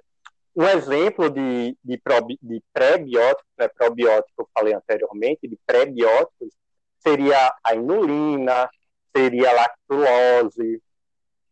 um 0.55 0.67
exemplo 0.67 1.29
de, 1.29 1.75
de, 1.83 2.01
de 2.41 2.63
pré-bióticos, 2.71 3.51
né, 3.57 3.67
probiótico 3.67 4.43
eu 4.43 4.49
falei 4.53 4.73
anteriormente, 4.73 5.47
de 5.47 5.57
pré-bióticos, 5.65 6.53
seria 6.99 7.55
a 7.63 7.73
inulina, 7.73 8.69
seria 9.15 9.49
a 9.49 9.53
lactulose. 9.53 10.81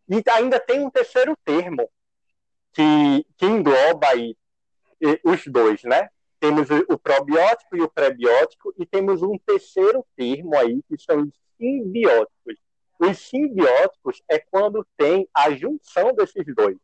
E 0.07 0.23
ainda 0.29 0.59
tem 0.59 0.85
um 0.85 0.89
terceiro 0.89 1.35
termo 1.43 1.89
que, 2.73 3.25
que 3.37 3.45
engloba 3.45 4.07
aí 4.07 4.35
os 5.23 5.45
dois, 5.47 5.83
né? 5.83 6.09
Temos 6.41 6.67
o 6.89 6.97
probiótico 6.97 7.77
e 7.77 7.81
o 7.81 7.87
prebiótico, 7.87 8.73
e 8.75 8.83
temos 8.83 9.21
um 9.21 9.37
terceiro 9.37 10.03
termo 10.17 10.57
aí, 10.57 10.81
que 10.89 10.97
são 10.99 11.21
os 11.21 11.29
simbióticos. 11.55 12.55
Os 12.99 13.19
simbióticos 13.19 14.23
é 14.27 14.39
quando 14.39 14.85
tem 14.97 15.29
a 15.31 15.51
junção 15.51 16.11
desses 16.13 16.43
dois. 16.55 16.77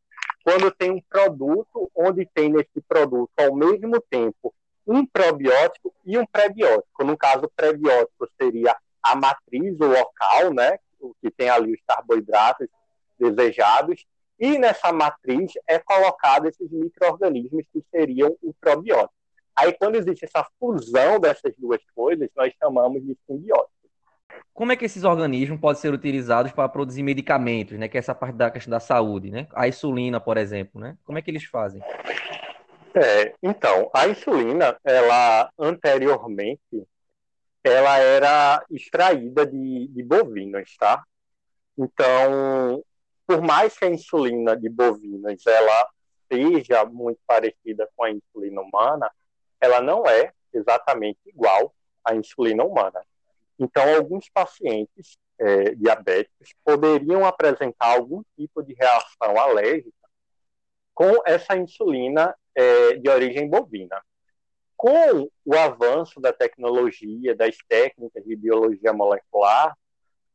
Quando 0.43 0.69
tem 0.69 0.91
um 0.91 1.01
produto 1.09 1.89
onde 1.95 2.23
tem 2.35 2.49
nesse 2.49 2.79
produto, 2.87 3.31
ao 3.35 3.55
mesmo 3.55 3.99
tempo, 3.99 4.53
um 4.85 5.03
probiótico 5.03 5.91
e 6.05 6.19
um 6.19 6.25
prebiótico. 6.27 7.03
No 7.03 7.17
caso, 7.17 7.51
prebiótico 7.55 8.29
seria 8.39 8.77
a 9.01 9.15
matriz, 9.15 9.75
o 9.79 9.87
local, 9.87 10.53
né, 10.53 10.77
o 10.99 11.15
que 11.19 11.31
tem 11.31 11.49
ali 11.49 11.73
os 11.73 11.81
carboidratos 11.87 12.67
desejados, 13.19 14.05
e 14.39 14.59
nessa 14.59 14.93
matriz 14.93 15.53
é 15.65 15.79
colocado 15.79 16.47
esses 16.47 16.69
micro-organismos 16.71 17.65
que 17.73 17.83
seriam 17.89 18.37
o 18.43 18.53
probiótico. 18.53 19.16
Aí, 19.57 19.73
quando 19.73 19.95
existe 19.95 20.25
essa 20.25 20.45
fusão 20.59 21.19
dessas 21.19 21.53
duas 21.57 21.81
coisas, 21.95 22.29
nós 22.35 22.53
chamamos 22.61 23.03
de 23.03 23.17
simbiose. 23.25 23.69
Como 24.53 24.71
é 24.71 24.75
que 24.75 24.85
esses 24.85 25.03
organismos 25.03 25.59
podem 25.59 25.81
ser 25.81 25.93
utilizados 25.93 26.51
para 26.51 26.69
produzir 26.69 27.01
medicamentos, 27.01 27.77
né? 27.77 27.87
Que 27.87 27.97
é 27.97 27.99
essa 27.99 28.13
parte 28.13 28.35
da 28.35 28.51
questão 28.51 28.71
da 28.71 28.79
saúde, 28.79 29.31
né? 29.31 29.47
A 29.53 29.67
insulina, 29.67 30.19
por 30.19 30.37
exemplo, 30.37 30.79
né? 30.79 30.95
Como 31.03 31.17
é 31.17 31.21
que 31.21 31.31
eles 31.31 31.45
fazem? 31.45 31.81
É, 32.95 33.33
então, 33.41 33.89
a 33.93 34.07
insulina, 34.07 34.77
ela 34.83 35.51
anteriormente, 35.57 36.87
ela 37.63 37.97
era 37.97 38.63
extraída 38.69 39.45
de, 39.45 39.87
de 39.87 40.03
bovinos, 40.03 40.75
tá? 40.77 41.03
Então, 41.77 42.83
por 43.25 43.41
mais 43.41 43.77
que 43.77 43.85
a 43.85 43.89
insulina 43.89 44.55
de 44.55 44.69
bovinos 44.69 45.45
ela 45.45 45.89
seja 46.31 46.85
muito 46.85 47.19
parecida 47.25 47.89
com 47.95 48.03
a 48.03 48.11
insulina 48.11 48.61
humana, 48.61 49.09
ela 49.59 49.81
não 49.81 50.05
é 50.05 50.31
exatamente 50.53 51.19
igual 51.25 51.73
à 52.03 52.15
insulina 52.15 52.63
humana. 52.63 53.01
Então, 53.59 53.95
alguns 53.95 54.29
pacientes 54.29 55.17
é, 55.39 55.75
diabéticos 55.75 56.53
poderiam 56.63 57.25
apresentar 57.25 57.95
algum 57.95 58.23
tipo 58.35 58.61
de 58.63 58.73
reação 58.73 59.39
alérgica 59.39 59.91
com 60.93 61.13
essa 61.25 61.55
insulina 61.55 62.35
é, 62.55 62.93
de 62.95 63.09
origem 63.09 63.47
bovina. 63.47 64.01
Com 64.75 65.29
o 65.45 65.55
avanço 65.55 66.19
da 66.19 66.31
tecnologia, 66.31 67.35
das 67.35 67.57
técnicas 67.67 68.23
de 68.23 68.35
biologia 68.35 68.93
molecular, 68.93 69.75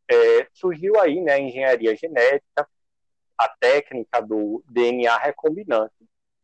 é, 0.08 0.48
surgiu 0.52 1.00
aí 1.00 1.20
né, 1.20 1.34
a 1.34 1.40
engenharia 1.40 1.96
genética, 1.96 2.68
a 3.38 3.48
técnica 3.48 4.20
do 4.20 4.62
DNA 4.68 5.16
recombinante, 5.18 5.94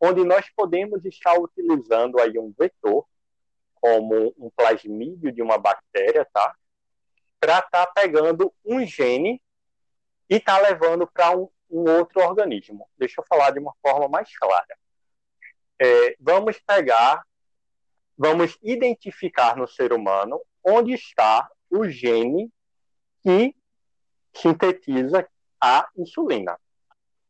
onde 0.01 0.25
nós 0.25 0.49
podemos 0.55 1.05
estar 1.05 1.39
utilizando 1.39 2.21
aí 2.21 2.39
um 2.39 2.53
vetor, 2.57 3.07
como 3.75 4.35
um 4.39 4.51
plasmídio 4.51 5.33
de 5.33 5.43
uma 5.43 5.59
bactéria, 5.59 6.27
tá? 6.33 6.55
Para 7.41 7.59
estar 7.59 7.87
tá 7.87 7.93
pegando 7.93 8.53
um 8.65 8.85
gene 8.85 9.41
e 10.29 10.41
tá 10.41 10.59
levando 10.59 11.07
para 11.07 11.37
um, 11.37 11.49
um, 11.71 11.89
outro 11.99 12.21
organismo. 12.21 12.89
Deixa 12.97 13.21
eu 13.21 13.25
falar 13.27 13.51
de 13.51 13.59
uma 13.59 13.75
forma 13.81 14.09
mais 14.09 14.37
clara. 14.37 14.79
É, 15.81 16.17
vamos 16.19 16.59
pegar, 16.61 17.25
vamos 18.17 18.59
identificar 18.63 19.57
no 19.57 19.67
ser 19.69 19.93
humano 19.93 20.41
onde 20.65 20.93
está 20.93 21.49
o 21.71 21.89
gene 21.89 22.53
que 23.23 23.55
sintetiza 24.35 25.29
a 25.61 25.89
insulina. 25.97 26.59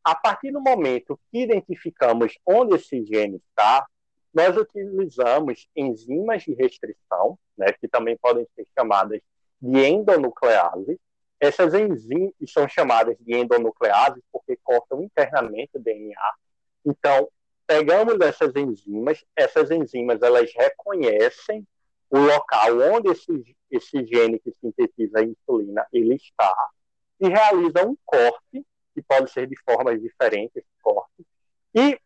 A 0.05 0.15
partir 0.15 0.51
do 0.51 0.61
momento 0.61 1.19
que 1.31 1.43
identificamos 1.43 2.39
onde 2.47 2.77
esse 2.77 3.05
gene 3.05 3.43
está, 3.49 3.87
nós 4.33 4.57
utilizamos 4.57 5.69
enzimas 5.75 6.43
de 6.43 6.55
restrição, 6.55 7.39
né, 7.57 7.73
que 7.73 7.89
também 7.89 8.17
podem 8.17 8.47
ser 8.55 8.67
chamadas 8.77 9.21
de 9.61 9.85
endonuclease. 9.85 10.99
Essas 11.41 11.75
enzimas 11.75 12.33
são 12.49 12.69
chamadas 12.69 13.17
de 13.21 13.35
endonucleases 13.35 14.23
porque 14.33 14.57
cortam 14.63 15.03
internamente 15.03 15.71
o 15.75 15.81
DNA. 15.81 16.35
Então, 16.85 17.29
pegamos 17.67 18.19
essas 18.21 18.55
enzimas, 18.57 19.25
essas 19.37 19.71
enzimas 19.71 20.23
elas 20.23 20.51
reconhecem 20.55 21.67
o 22.11 22.19
local 22.19 22.79
onde 22.95 23.11
esse, 23.11 23.57
esse 23.71 24.05
gene 24.07 24.39
que 24.39 24.53
sintetiza 24.53 25.19
a 25.19 25.23
insulina 25.23 25.87
ele 25.93 26.15
está 26.15 26.55
e 27.21 27.29
realizam 27.29 27.91
um 27.91 27.97
corte, 28.05 28.65
que 28.99 29.07
pode 29.07 29.31
ser 29.31 29.47
de 29.47 29.57
formas 29.63 30.01
diferentes, 30.01 30.63
corte, 30.83 31.25
e 31.75 31.99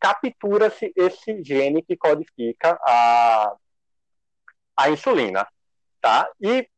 captura-se 0.00 0.92
esse 0.96 1.42
gene 1.42 1.82
que 1.82 1.96
codifica 1.96 2.78
a, 2.82 3.56
a 4.76 4.90
insulina, 4.90 5.46
tá? 6.00 6.30
E 6.40 6.68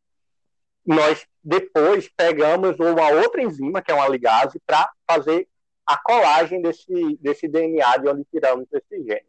nós 0.85 1.25
depois 1.43 2.09
pegamos 2.17 2.79
uma 2.81 3.11
outra 3.11 3.43
enzima, 3.43 3.83
que 3.83 3.93
é 3.93 3.95
uma 3.95 4.09
ligase, 4.09 4.61
para 4.67 4.91
fazer 5.09 5.47
a 5.87 5.99
colagem 5.99 6.61
desse, 6.63 7.17
desse 7.21 7.47
DNA 7.47 7.97
de 7.99 8.09
onde 8.09 8.25
tiramos 8.25 8.67
esse 8.73 9.03
gene. 9.05 9.27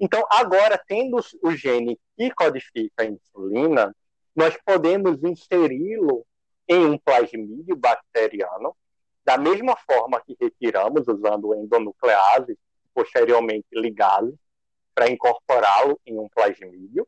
Então, 0.00 0.24
agora, 0.30 0.82
tendo 0.86 1.18
o 1.42 1.50
gene 1.52 1.98
que 2.16 2.30
codifica 2.32 3.04
a 3.04 3.06
insulina, 3.06 3.94
nós 4.34 4.56
podemos 4.64 5.22
inseri-lo 5.22 6.26
em 6.68 6.84
um 6.86 6.98
plasmídio 6.98 7.76
bacteriano, 7.76 8.76
da 9.24 9.38
mesma 9.38 9.76
forma 9.76 10.20
que 10.20 10.36
retiramos 10.40 11.08
usando 11.08 11.54
endonuclease, 11.54 12.58
posteriormente 12.92 13.66
ligase, 13.72 14.34
para 14.94 15.10
incorporá-lo 15.10 16.00
em 16.06 16.18
um 16.18 16.28
plasmídio. 16.28 17.06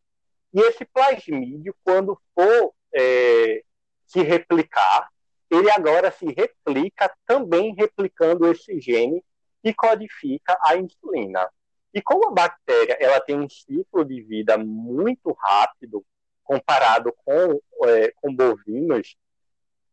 E 0.53 0.61
esse 0.61 0.85
plasmídio, 0.87 1.75
quando 1.85 2.19
for 2.35 2.73
é, 2.95 3.63
se 4.07 4.23
replicar, 4.23 5.09
ele 5.51 5.71
agora 5.71 6.11
se 6.11 6.27
replica 6.27 7.15
também 7.27 7.75
replicando 7.75 8.51
esse 8.51 8.81
gene 8.81 9.23
que 9.63 9.73
codifica 9.75 10.59
a 10.63 10.77
insulina. 10.77 11.49
E 11.93 12.03
como 12.03 12.29
a 12.29 12.33
bactéria 12.33 12.97
ela 13.01 13.21
tem 13.21 13.39
um 13.39 13.49
ciclo 13.49 14.05
de 14.05 14.23
vida 14.23 14.59
muito 14.59 15.33
rápido 15.33 16.05
comparado 16.43 17.13
com, 17.25 17.61
é, 17.89 18.13
com 18.17 18.35
bovinos, 18.35 19.17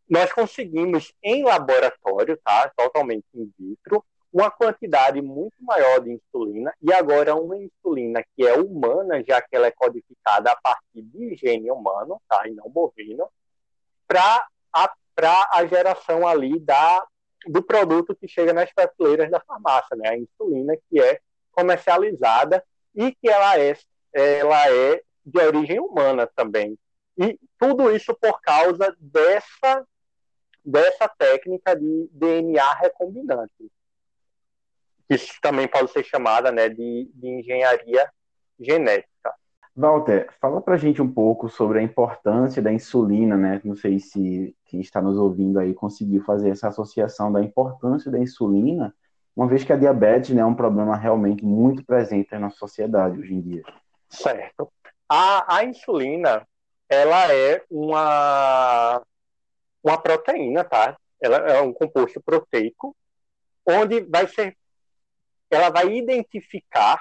nós 0.10 0.32
conseguimos 0.32 1.14
em 1.24 1.44
laboratório, 1.44 2.38
tá, 2.44 2.72
totalmente 2.76 3.26
in 3.34 3.52
vitro, 3.58 4.04
uma 4.32 4.50
quantidade 4.50 5.22
muito 5.22 5.56
maior 5.62 6.00
de 6.00 6.12
insulina 6.12 6.74
e 6.82 6.92
agora 6.92 7.36
uma 7.36 7.56
insulina 7.56 8.24
que 8.36 8.46
é 8.46 8.56
humana, 8.56 9.24
já 9.28 9.40
que 9.42 9.56
ela 9.56 9.68
é 9.68 9.72
codificada 9.72 10.52
a 10.52 10.56
partir 10.56 11.04
de 11.04 11.36
gene 11.36 11.70
humano, 11.70 12.20
tá, 12.28 12.48
e 12.48 12.52
não 12.52 12.70
bovino, 12.70 13.30
para 14.08 14.48
a, 14.74 15.60
a 15.60 15.66
geração 15.68 16.28
ali 16.28 16.60
da, 16.60 17.06
do 17.46 17.62
produto 17.62 18.16
que 18.16 18.28
chega 18.28 18.52
nas 18.54 18.74
prateleiras 18.74 19.30
da 19.30 19.40
farmácia, 19.40 19.96
né, 19.96 20.10
a 20.10 20.18
insulina 20.18 20.76
que 20.90 21.00
é 21.00 21.20
comercializada 21.52 22.64
e 22.96 23.12
que 23.14 23.30
ela 23.30 23.60
é, 23.60 23.78
ela 24.14 24.70
é 24.70 25.02
de 25.24 25.40
origem 25.40 25.80
humana 25.80 26.28
também. 26.36 26.78
E 27.18 27.40
tudo 27.60 27.96
isso 27.96 28.14
por 28.16 28.42
causa 28.42 28.96
dessa, 29.00 29.86
dessa 30.64 31.08
técnica 31.08 31.76
de 31.76 32.10
DNA 32.12 32.74
recombinante 32.76 33.72
isso 35.10 35.34
também 35.42 35.68
pode 35.68 35.92
ser 35.92 36.04
chamada 36.04 36.52
né, 36.52 36.70
de, 36.70 37.10
de 37.14 37.28
engenharia 37.28 38.10
genética. 38.60 39.34
Walter, 39.76 40.30
fala 40.40 40.62
para 40.62 40.76
a 40.76 40.78
gente 40.78 41.02
um 41.02 41.12
pouco 41.12 41.50
sobre 41.50 41.80
a 41.80 41.82
importância 41.82 42.62
da 42.62 42.72
insulina, 42.72 43.36
né? 43.36 43.60
Não 43.64 43.76
sei 43.76 44.00
se 44.00 44.56
quem 44.66 44.80
está 44.80 45.02
nos 45.02 45.18
ouvindo 45.18 45.60
aí 45.60 45.74
conseguiu 45.74 46.24
fazer 46.24 46.50
essa 46.50 46.68
associação 46.68 47.32
da 47.32 47.42
importância 47.42 48.12
da 48.12 48.20
insulina, 48.20 48.94
uma 49.36 49.48
vez 49.48 49.64
que 49.64 49.74
a 49.74 49.78
diabetes 49.78 50.30
né, 50.30 50.42
é 50.42 50.46
um 50.46 50.54
problema 50.54 50.96
realmente 50.96 51.44
muito 51.44 51.84
presente 51.84 52.32
na 52.32 52.42
nossa 52.42 52.58
sociedade 52.58 53.20
hoje 53.20 53.34
em 53.34 53.42
dia. 53.42 53.64
Certo. 54.08 54.72
A, 55.10 55.58
a 55.58 55.64
insulina, 55.66 56.48
ela 56.88 57.34
é 57.34 57.64
uma, 57.70 59.02
uma 59.84 59.98
proteína, 59.98 60.64
tá? 60.64 60.98
Ela 61.22 61.38
é 61.38 61.62
um 61.62 61.74
composto 61.74 62.22
proteico, 62.22 62.96
onde 63.66 64.02
vai 64.02 64.28
ser 64.28 64.58
ela 65.54 65.70
vai 65.70 65.94
identificar, 65.94 67.00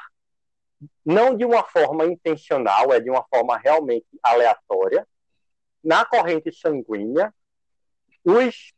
não 1.05 1.35
de 1.35 1.45
uma 1.45 1.64
forma 1.64 2.05
intencional, 2.05 2.92
é 2.92 3.01
de 3.01 3.09
uma 3.09 3.25
forma 3.25 3.57
realmente 3.57 4.07
aleatória, 4.23 5.07
na 5.83 6.05
corrente 6.05 6.53
sanguínea, 6.53 7.33
os, 8.25 8.73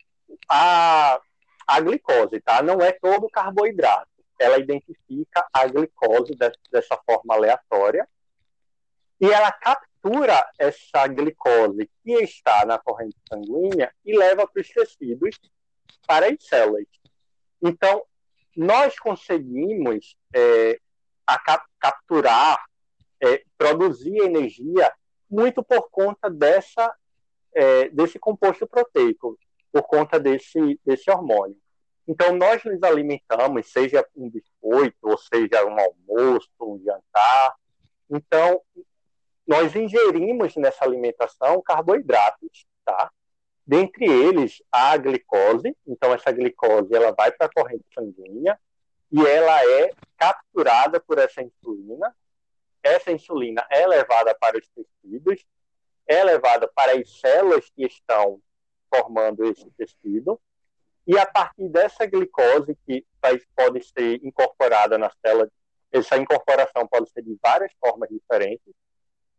a, 0.49 1.21
a 1.67 1.81
glicose, 1.81 2.40
tá? 2.40 2.62
Não 2.62 2.81
é 2.81 2.93
todo 2.93 3.29
carboidrato. 3.29 4.09
Ela 4.38 4.59
identifica 4.59 5.47
a 5.53 5.67
glicose 5.67 6.35
de, 6.35 6.53
dessa 6.71 6.97
forma 7.05 7.35
aleatória 7.35 8.09
e 9.21 9.31
ela 9.31 9.53
captura 10.05 10.47
essa 10.59 11.07
glicose 11.07 11.90
que 12.03 12.12
está 12.23 12.67
na 12.67 12.79
corrente 12.79 13.17
sanguínea 13.27 13.93
e 14.05 14.17
leva 14.17 14.47
para 14.47 14.61
os 14.61 14.69
tecidos, 14.69 15.40
para 16.07 16.27
as 16.27 16.45
células. 16.45 16.85
Então, 17.62 18.05
nós 18.55 18.99
conseguimos 18.99 20.17
é, 20.35 20.79
cap 21.27 21.64
capturar, 21.79 22.62
é, 23.23 23.43
produzir 23.57 24.19
energia 24.19 24.93
muito 25.31 25.62
por 25.62 25.88
conta 25.90 26.29
dessa, 26.29 26.95
é, 27.55 27.88
desse 27.88 28.19
composto 28.19 28.67
proteico, 28.67 29.38
por 29.73 29.83
conta 29.85 30.21
desse, 30.21 30.79
desse 30.85 31.11
hormônio. 31.11 31.57
Então, 32.07 32.37
nós 32.37 32.62
nos 32.64 32.83
alimentamos, 32.83 33.73
seja 33.73 34.07
um 34.14 34.29
biscoito, 34.29 34.99
ou 35.03 35.17
seja 35.17 35.64
um 35.64 35.77
almoço, 35.79 36.51
um 36.61 36.79
jantar. 36.85 37.55
Então, 38.11 38.61
nós 39.47 39.75
ingerimos 39.75 40.57
nessa 40.57 40.85
alimentação 40.85 41.61
carboidratos, 41.63 42.67
tá? 42.85 43.11
Dentre 43.67 44.07
eles, 44.07 44.63
a 44.71 44.97
glicose. 44.97 45.77
Então, 45.87 46.13
essa 46.13 46.31
glicose 46.33 46.95
ela 46.95 47.13
vai 47.13 47.33
para 47.33 47.47
a 47.47 47.53
corrente 47.53 47.85
sanguínea 47.95 48.59
e 49.11 49.25
ela 49.25 49.65
é 49.65 49.91
capturada 50.17 51.01
por 51.01 51.19
essa 51.19 51.43
insulina. 51.43 52.15
Essa 52.83 53.13
insulina 53.13 53.67
é 53.71 53.87
levada 53.87 54.35
para 54.35 54.59
os 54.59 54.69
tecidos, 54.69 55.47
é 56.07 56.23
levada 56.23 56.69
para 56.69 56.93
as 56.93 57.21
células 57.21 57.71
que 57.71 57.85
estão 57.87 58.41
formando 58.95 59.45
esse 59.45 59.71
tecido. 59.71 60.41
E 61.07 61.19
a 61.19 61.27
partir 61.27 61.69
dessa 61.69 62.07
glicose, 62.07 62.77
que 62.87 63.05
pode 63.55 63.83
ser 63.85 64.25
incorporada 64.25 64.97
na 64.99 65.11
célula, 65.25 65.51
essa 65.93 66.17
incorporação 66.17 66.87
pode 66.89 67.09
ser 67.11 67.23
de 67.23 67.39
várias 67.43 67.73
formas 67.79 68.09
diferentes, 68.09 68.75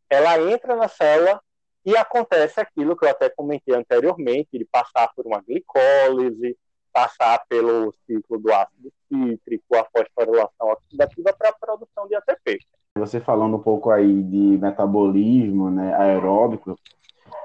ela 0.10 0.39
entra 0.52 0.76
na 0.76 0.88
célula 0.88 1.41
e 1.86 1.96
acontece 1.96 2.60
aquilo 2.60 2.98
que 2.98 3.06
eu 3.06 3.10
até 3.10 3.30
comentei 3.30 3.76
anteriormente, 3.76 4.58
de 4.58 4.65
passar 4.65 5.12
por 5.15 5.28
uma 5.28 5.41
glicólise, 5.41 6.58
passar 6.91 7.44
pelo 7.48 7.94
ciclo 8.08 8.39
do 8.39 8.52
ácido 8.52 8.91
cítrico, 9.08 9.76
a 9.76 9.86
fosforilação 9.86 10.70
oxidativa 10.70 11.34
para 11.38 11.50
a 11.50 11.54
produção 11.54 12.08
de 12.08 12.15
ATP. 12.15 12.60
Você 12.98 13.20
falando 13.20 13.58
um 13.58 13.62
pouco 13.62 13.91
aí 13.91 14.24
de 14.24 14.58
metabolismo 14.58 15.70
né, 15.70 15.94
aeróbico, 15.96 16.80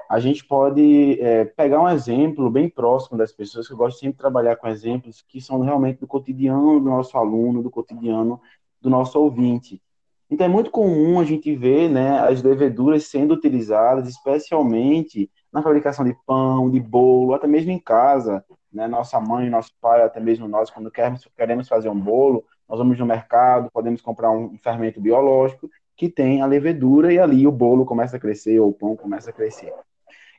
a 0.09 0.19
gente 0.19 0.45
pode 0.45 1.21
é, 1.21 1.45
pegar 1.45 1.81
um 1.81 1.89
exemplo 1.89 2.49
bem 2.49 2.69
próximo 2.69 3.17
das 3.17 3.31
pessoas, 3.31 3.67
que 3.67 3.73
eu 3.73 3.77
gosto 3.77 3.99
sempre 3.99 4.13
de 4.13 4.19
trabalhar 4.19 4.55
com 4.55 4.67
exemplos 4.67 5.21
que 5.21 5.39
são 5.39 5.59
realmente 5.61 5.99
do 5.99 6.07
cotidiano 6.07 6.79
do 6.79 6.89
nosso 6.89 7.17
aluno, 7.17 7.61
do 7.61 7.69
cotidiano 7.69 8.41
do 8.81 8.89
nosso 8.89 9.19
ouvinte. 9.19 9.81
Então 10.31 10.45
é 10.45 10.49
muito 10.49 10.71
comum 10.71 11.19
a 11.19 11.25
gente 11.25 11.53
ver 11.53 11.89
né, 11.89 12.19
as 12.19 12.41
leveduras 12.41 13.03
sendo 13.03 13.33
utilizadas, 13.33 14.07
especialmente 14.07 15.29
na 15.51 15.61
fabricação 15.61 16.05
de 16.05 16.15
pão, 16.25 16.71
de 16.71 16.79
bolo, 16.79 17.33
até 17.33 17.45
mesmo 17.47 17.69
em 17.69 17.77
casa. 17.77 18.41
né? 18.71 18.87
Nossa 18.87 19.19
mãe, 19.19 19.49
nosso 19.49 19.71
pai, 19.81 20.01
até 20.01 20.21
mesmo 20.21 20.47
nós, 20.47 20.69
quando 20.69 20.89
queremos, 20.89 21.27
queremos 21.35 21.67
fazer 21.67 21.89
um 21.89 21.99
bolo, 21.99 22.45
nós 22.69 22.79
vamos 22.79 22.97
no 22.97 23.05
mercado, 23.05 23.69
podemos 23.73 24.01
comprar 24.01 24.31
um 24.31 24.57
fermento 24.57 25.01
biológico 25.01 25.69
que 25.97 26.07
tem 26.07 26.41
a 26.41 26.45
levedura 26.45 27.11
e 27.11 27.19
ali 27.19 27.45
o 27.45 27.51
bolo 27.51 27.85
começa 27.85 28.15
a 28.15 28.19
crescer 28.19 28.57
ou 28.57 28.69
o 28.69 28.73
pão 28.73 28.95
começa 28.95 29.31
a 29.31 29.33
crescer. 29.33 29.73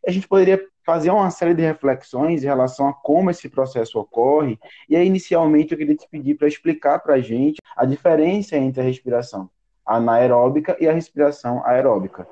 A 0.06 0.10
gente 0.10 0.26
poderia 0.26 0.58
fazer 0.86 1.10
uma 1.10 1.30
série 1.30 1.52
de 1.52 1.60
reflexões 1.60 2.42
em 2.42 2.46
relação 2.46 2.88
a 2.88 2.94
como 2.94 3.30
esse 3.30 3.46
processo 3.46 4.00
ocorre, 4.00 4.58
e 4.88 4.96
aí, 4.96 5.06
inicialmente, 5.06 5.72
eu 5.72 5.78
queria 5.78 5.94
te 5.94 6.08
pedir 6.08 6.34
para 6.36 6.48
explicar 6.48 6.98
para 7.00 7.16
a 7.16 7.20
gente 7.20 7.60
a 7.76 7.84
diferença 7.84 8.56
entre 8.56 8.80
a 8.80 8.84
respiração 8.84 9.50
anaeróbica 9.84 10.76
e 10.80 10.88
a 10.88 10.92
respiração 10.92 11.64
aeróbica. 11.64 12.26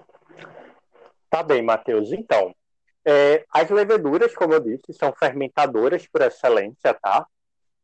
Tá 1.29 1.43
bem, 1.43 1.63
Matheus. 1.63 2.13
Então, 2.13 2.55
é, 3.05 3.45
as 3.53 3.71
leveduras, 3.71 4.35
como 4.35 4.53
eu 4.55 4.61
disse, 4.61 4.93
são 4.93 5.13
fermentadoras 5.13 6.07
por 6.07 6.23
excelência, 6.23 6.93
tá? 6.95 7.27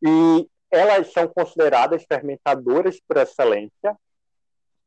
E 0.02 0.48
elas 0.70 1.12
são 1.12 1.28
consideradas 1.28 2.04
fermentadoras 2.04 3.00
por 3.06 3.16
excelência 3.16 3.96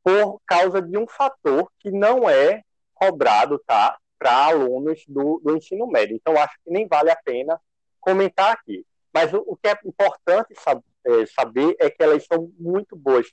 por 0.04 0.40
causa 0.46 0.82
de 0.82 0.98
um 0.98 1.08
fator 1.08 1.70
que 1.80 1.92
não 1.92 2.30
é 2.30 2.62
cobrado, 2.94 3.62
tá? 3.66 3.98
Para 4.18 4.48
alunos 4.48 5.04
do, 5.08 5.40
do 5.44 5.56
ensino 5.56 5.88
médio. 5.88 6.16
Então, 6.16 6.38
acho 6.38 6.56
que 6.64 6.72
nem 6.72 6.88
vale 6.88 7.10
a 7.10 7.16
pena 7.16 7.60
comentar 8.00 8.54
aqui. 8.54 8.86
Mas 9.14 9.34
o, 9.34 9.44
o 9.48 9.56
que 9.56 9.70
é 9.70 9.78
importante 9.86 10.54
é, 11.06 11.26
saber 11.28 11.76
é 11.80 11.90
que 11.90 12.04
elas 12.04 12.26
são 12.26 12.52
muito 12.60 12.96
boas 12.96 13.28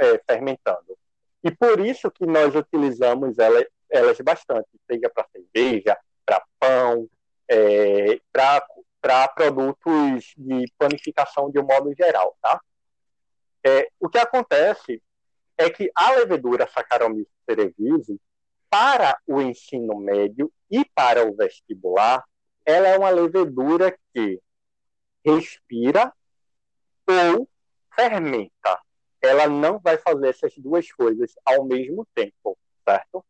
é, 0.00 0.20
fermentando. 0.26 0.96
E 1.42 1.50
por 1.50 1.80
isso 1.80 2.10
que 2.10 2.26
nós 2.26 2.54
utilizamos 2.54 3.38
elas, 3.38 3.64
elas 3.90 4.18
bastante, 4.20 4.68
seja 4.90 5.08
para 5.08 5.26
cerveja, 5.28 5.96
para 6.24 6.44
pão, 6.58 7.08
é, 7.48 8.20
para 8.32 9.28
produtos 9.28 10.32
de 10.36 10.64
panificação 10.76 11.50
de 11.50 11.60
um 11.60 11.64
modo 11.64 11.94
geral, 11.94 12.36
tá? 12.42 12.60
É, 13.64 13.88
o 14.00 14.08
que 14.08 14.18
acontece 14.18 15.02
é 15.56 15.70
que 15.70 15.90
a 15.94 16.12
levedura 16.12 16.68
Saccharomyces 16.68 17.32
cerevisiae, 17.48 18.20
para 18.68 19.18
o 19.26 19.40
ensino 19.40 19.96
médio 19.96 20.52
e 20.70 20.84
para 20.84 21.24
o 21.24 21.34
vestibular, 21.34 22.24
ela 22.64 22.88
é 22.88 22.98
uma 22.98 23.10
levedura 23.10 23.96
que 24.12 24.40
respira 25.24 26.12
ou 27.06 27.48
fermenta. 27.94 28.80
Ela 29.26 29.48
não 29.48 29.78
vai 29.78 29.98
fazer 29.98 30.28
essas 30.28 30.52
duas 30.56 30.90
coisas 30.92 31.34
ao 31.44 31.64
mesmo 31.64 32.06
tempo, 32.14 32.56
certo? 32.88 33.24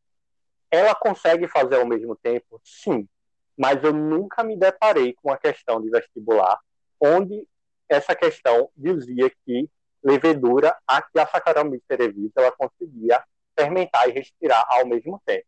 Ela 0.71 0.95
consegue 0.95 1.49
fazer 1.49 1.77
ao 1.77 1.87
mesmo 1.87 2.17
tempo? 2.17 2.61
Sim. 2.63 3.09
Mas 3.57 3.83
eu 3.83 3.93
nunca 3.93 4.45
me 4.45 4.57
deparei 4.57 5.15
com 5.15 5.33
a 5.33 5.39
questão 5.39 5.81
de 5.81 5.91
vestibular 5.91 6.61
onde 7.01 7.47
essa 7.89 8.15
questão 8.15 8.71
dizia 8.77 9.31
que 9.45 9.71
levedura, 10.03 10.77
a 10.87 11.03
Saccharomyces 11.27 11.87
cerevisiae, 11.87 12.33
ela 12.37 12.53
conseguia 12.53 13.25
fermentar 13.59 14.09
e 14.09 14.13
respirar 14.13 14.65
ao 14.69 14.87
mesmo 14.87 15.21
tempo. 15.25 15.47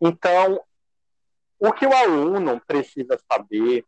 Então, 0.00 0.64
o 1.58 1.72
que 1.72 1.86
o 1.86 1.92
aluno 1.92 2.60
precisa 2.66 3.18
saber 3.30 3.84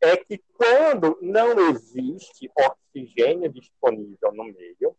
é 0.00 0.16
que 0.16 0.42
quando 0.54 1.18
não 1.20 1.70
existe 1.70 2.50
oxigênio 2.56 3.52
disponível 3.52 4.32
no 4.32 4.44
meio, 4.44 4.96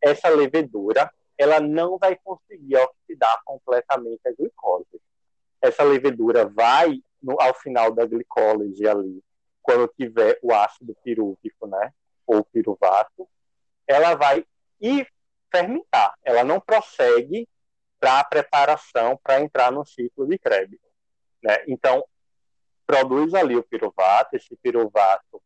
essa 0.00 0.28
levedura 0.28 1.10
ela 1.38 1.60
não 1.60 1.98
vai 1.98 2.16
conseguir 2.16 2.76
oxidar 2.76 3.40
completamente 3.44 4.20
a 4.26 4.32
glicose. 4.32 5.00
Essa 5.60 5.82
levedura 5.82 6.46
vai, 6.46 7.02
no, 7.22 7.40
ao 7.40 7.54
final 7.54 7.92
da 7.92 8.04
glicólise 8.06 8.86
ali, 8.86 9.22
quando 9.60 9.88
tiver 9.88 10.38
o 10.42 10.52
ácido 10.52 10.94
pirúvico, 11.02 11.66
né, 11.66 11.92
ou 12.26 12.44
piruvato, 12.44 13.28
ela 13.86 14.14
vai 14.14 14.44
ir 14.80 15.08
fermentar. 15.50 16.14
Ela 16.22 16.44
não 16.44 16.60
prossegue 16.60 17.48
para 17.98 18.20
a 18.20 18.24
preparação 18.24 19.18
para 19.22 19.40
entrar 19.40 19.70
no 19.70 19.84
ciclo 19.84 20.26
de 20.26 20.38
Krebs. 20.38 20.80
Né? 21.42 21.64
Então, 21.68 22.04
produz 22.92 23.32
ali 23.32 23.56
o 23.56 23.62
piruvato, 23.62 24.36
esse 24.36 24.54
piruvato 24.56 25.42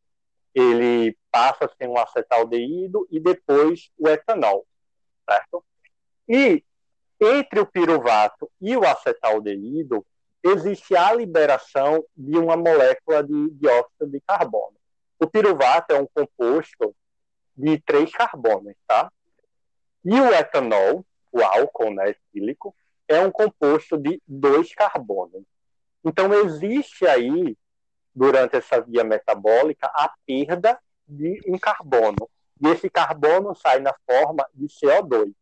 ele 0.52 1.16
passa 1.30 1.66
a 1.66 1.68
ser 1.68 1.88
um 1.88 1.96
acetaldeído 1.96 3.06
e 3.08 3.20
depois 3.20 3.88
o 3.96 4.08
etanol, 4.08 4.66
certo? 5.28 5.64
E 6.28 6.64
entre 7.20 7.60
o 7.60 7.66
piruvato 7.66 8.50
e 8.60 8.76
o 8.76 8.84
acetaldeído, 8.84 10.04
existe 10.42 10.96
a 10.96 11.12
liberação 11.12 12.04
de 12.16 12.36
uma 12.36 12.56
molécula 12.56 13.22
de 13.22 13.50
dióxido 13.50 14.08
de 14.08 14.20
carbono. 14.22 14.76
O 15.20 15.26
piruvato 15.28 15.94
é 15.94 16.00
um 16.00 16.06
composto 16.12 16.96
de 17.56 17.78
três 17.78 18.10
carbonos, 18.10 18.74
tá? 18.88 19.08
E 20.04 20.20
o 20.20 20.34
etanol, 20.34 21.06
o 21.30 21.40
álcool 21.42 21.94
né, 21.94 22.10
etílico, 22.10 22.74
é 23.06 23.20
um 23.20 23.30
composto 23.30 23.96
de 23.96 24.20
dois 24.26 24.74
carbonos. 24.74 25.44
Então, 26.06 26.32
existe 26.32 27.06
aí, 27.06 27.56
durante 28.14 28.56
essa 28.56 28.80
via 28.80 29.04
metabólica, 29.04 29.88
a 29.88 30.14
perda 30.24 30.78
de 31.06 31.40
um 31.46 31.58
carbono. 31.58 32.30
E 32.62 32.68
esse 32.68 32.88
carbono 32.88 33.54
sai 33.54 33.80
na 33.80 33.94
forma 34.06 34.48
de 34.54 34.66
CO2 34.66 35.34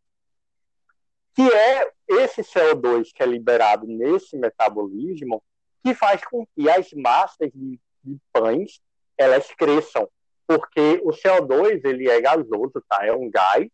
que 1.35 1.43
é 1.43 1.91
esse 2.09 2.43
CO2 2.43 3.11
que 3.13 3.23
é 3.23 3.27
liberado 3.27 3.87
nesse 3.87 4.37
metabolismo 4.37 5.43
que 5.83 5.93
faz 5.93 6.25
com 6.25 6.47
que 6.47 6.71
as 6.71 6.91
massas 6.93 7.51
de, 7.53 7.79
de 8.03 8.19
pães 8.33 8.81
elas 9.19 9.47
cresçam, 9.57 10.09
porque 10.47 11.01
o 11.05 11.11
CO2 11.11 11.85
ele 11.85 12.09
é 12.09 12.21
gasoso, 12.21 12.83
tá? 12.89 13.05
É 13.05 13.13
um 13.13 13.31
gás, 13.31 13.69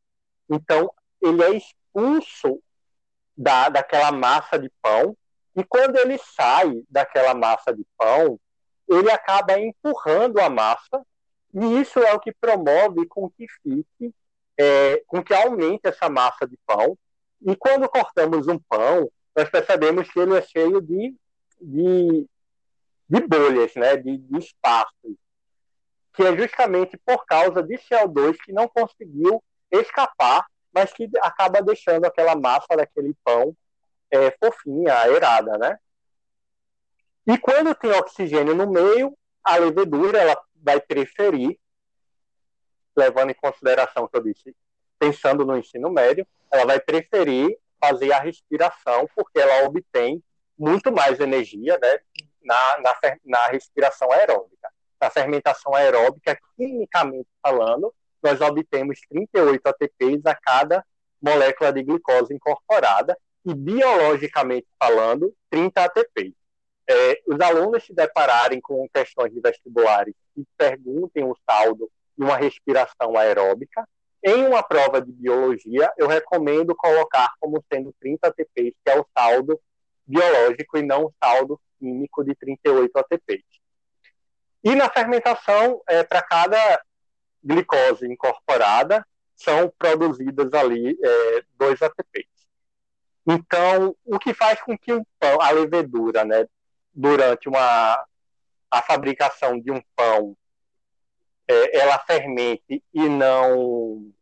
então 0.49 0.93
ele 1.21 1.43
é 1.43 1.51
expulso 1.51 2.61
da, 3.37 3.69
daquela 3.69 4.11
massa 4.11 4.59
de 4.59 4.71
pão 4.83 5.17
e 5.57 5.65
quando 5.65 5.97
ele 5.97 6.19
sai 6.19 6.83
daquela 6.89 7.35
massa 7.35 7.75
de 7.75 7.85
pão, 7.97 8.39
ele 8.89 9.11
acaba 9.11 9.59
empurrando 9.59 10.41
a 10.41 10.49
massa 10.49 11.05
e 11.53 11.81
isso 11.81 11.99
é 11.99 12.13
o 12.13 12.21
que 12.21 12.33
promove 12.33 13.07
com 13.07 13.29
que 13.31 13.47
fique, 13.63 14.15
é, 14.59 15.03
com 15.07 15.23
que 15.23 15.35
aumente 15.35 15.87
essa 15.87 16.09
massa 16.09 16.47
de 16.47 16.57
pão 16.67 16.97
e 17.43 17.57
quando 17.57 17.89
cortamos 17.89 18.47
um 18.49 18.59
pão, 18.59 19.11
nós 19.35 19.49
percebemos 19.49 20.11
que 20.11 20.21
ele 20.21 20.37
é 20.37 20.43
cheio 20.43 20.81
de, 20.81 21.15
de, 21.61 22.27
de 23.09 23.21
bolhas, 23.27 23.75
né? 23.75 23.97
de, 23.97 24.19
de 24.19 24.39
espaços, 24.39 25.17
que 26.13 26.23
é 26.23 26.37
justamente 26.37 26.99
por 26.99 27.25
causa 27.25 27.63
de 27.63 27.79
CO2 27.79 28.37
que 28.45 28.53
não 28.53 28.69
conseguiu 28.69 29.43
escapar, 29.71 30.47
mas 30.73 30.93
que 30.93 31.09
acaba 31.23 31.63
deixando 31.63 32.05
aquela 32.05 32.37
massa 32.37 32.77
daquele 32.77 33.15
pão 33.25 33.57
é, 34.11 34.31
fofinha, 34.33 34.95
aerada, 34.95 35.57
né? 35.59 35.79
E 37.27 37.39
quando 37.39 37.75
tem 37.75 37.93
oxigênio 37.93 38.55
no 38.55 38.71
meio, 38.71 39.17
a 39.45 39.57
levedura 39.57 40.19
ela 40.19 40.41
vai 40.57 40.81
preferir, 40.81 41.59
levando 42.97 43.31
em 43.31 43.35
consideração 43.35 44.09
que 44.09 44.17
eu 44.17 44.23
disse, 44.23 44.55
pensando 44.99 45.45
no 45.45 45.57
ensino 45.57 45.91
médio, 45.91 46.27
ela 46.51 46.67
vai 46.67 46.81
preferir 46.81 47.57
fazer 47.81 48.13
a 48.13 48.21
respiração, 48.21 49.09
porque 49.15 49.39
ela 49.39 49.65
obtém 49.67 50.23
muito 50.59 50.93
mais 50.93 51.19
energia 51.21 51.79
né, 51.81 51.99
na, 52.43 52.79
na, 52.81 52.97
na 53.25 53.47
respiração 53.47 54.11
aeróbica. 54.13 54.71
Na 55.01 55.09
fermentação 55.09 55.75
aeróbica, 55.75 56.39
quimicamente 56.57 57.29
falando, 57.43 57.95
nós 58.23 58.41
obtemos 58.43 59.01
38 59.09 59.67
ATPs 59.67 60.27
a 60.27 60.35
cada 60.35 60.85
molécula 61.23 61.73
de 61.73 61.83
glicose 61.83 62.35
incorporada 62.35 63.17
e 63.45 63.55
biologicamente 63.55 64.67
falando, 64.79 65.35
30 65.51 65.85
ATPs. 65.85 66.35
É, 66.89 67.23
os 67.27 67.41
alunos 67.41 67.85
se 67.85 67.95
depararem 67.95 68.61
com 68.61 68.89
questões 68.93 69.33
de 69.33 69.41
vestibulares 69.41 70.15
e 70.37 70.45
perguntem 70.57 71.25
o 71.25 71.37
saldo 71.49 71.91
de 72.17 72.25
uma 72.25 72.37
respiração 72.37 73.17
aeróbica, 73.17 73.87
em 74.23 74.47
uma 74.47 74.63
prova 74.63 75.01
de 75.01 75.11
biologia, 75.11 75.91
eu 75.97 76.07
recomendo 76.07 76.75
colocar 76.77 77.33
como 77.41 77.65
sendo 77.73 77.95
30 78.01 78.29
ATPs, 78.29 78.75
que 78.85 78.91
é 78.91 79.01
o 79.01 79.07
saldo 79.17 79.59
biológico 80.07 80.77
e 80.77 80.83
não 80.83 81.07
o 81.07 81.15
saldo 81.23 81.59
químico 81.79 82.23
de 82.23 82.35
38 82.35 82.99
ATPs. 82.99 83.45
E 84.63 84.75
na 84.75 84.91
fermentação, 84.91 85.81
é, 85.89 86.03
para 86.03 86.21
cada 86.21 86.83
glicose 87.43 88.07
incorporada, 88.07 89.07
são 89.35 89.73
produzidas 89.79 90.53
ali 90.53 90.99
é, 91.03 91.45
2 91.57 91.81
ATPs. 91.81 92.40
Então, 93.33 93.97
o 94.05 94.19
que 94.19 94.35
faz 94.35 94.61
com 94.61 94.77
que 94.77 94.93
um 94.93 95.05
pão, 95.19 95.41
a 95.41 95.51
levedura, 95.51 96.25
né, 96.25 96.47
durante 96.93 97.49
uma, 97.49 98.05
a 98.69 98.83
fabricação 98.83 99.61
de 99.61 99.71
um 99.71 99.81
pão 99.95 100.37
é, 101.47 101.79
ela 101.79 101.99
fermente 102.01 102.83
e 102.93 103.09
não 103.09 104.13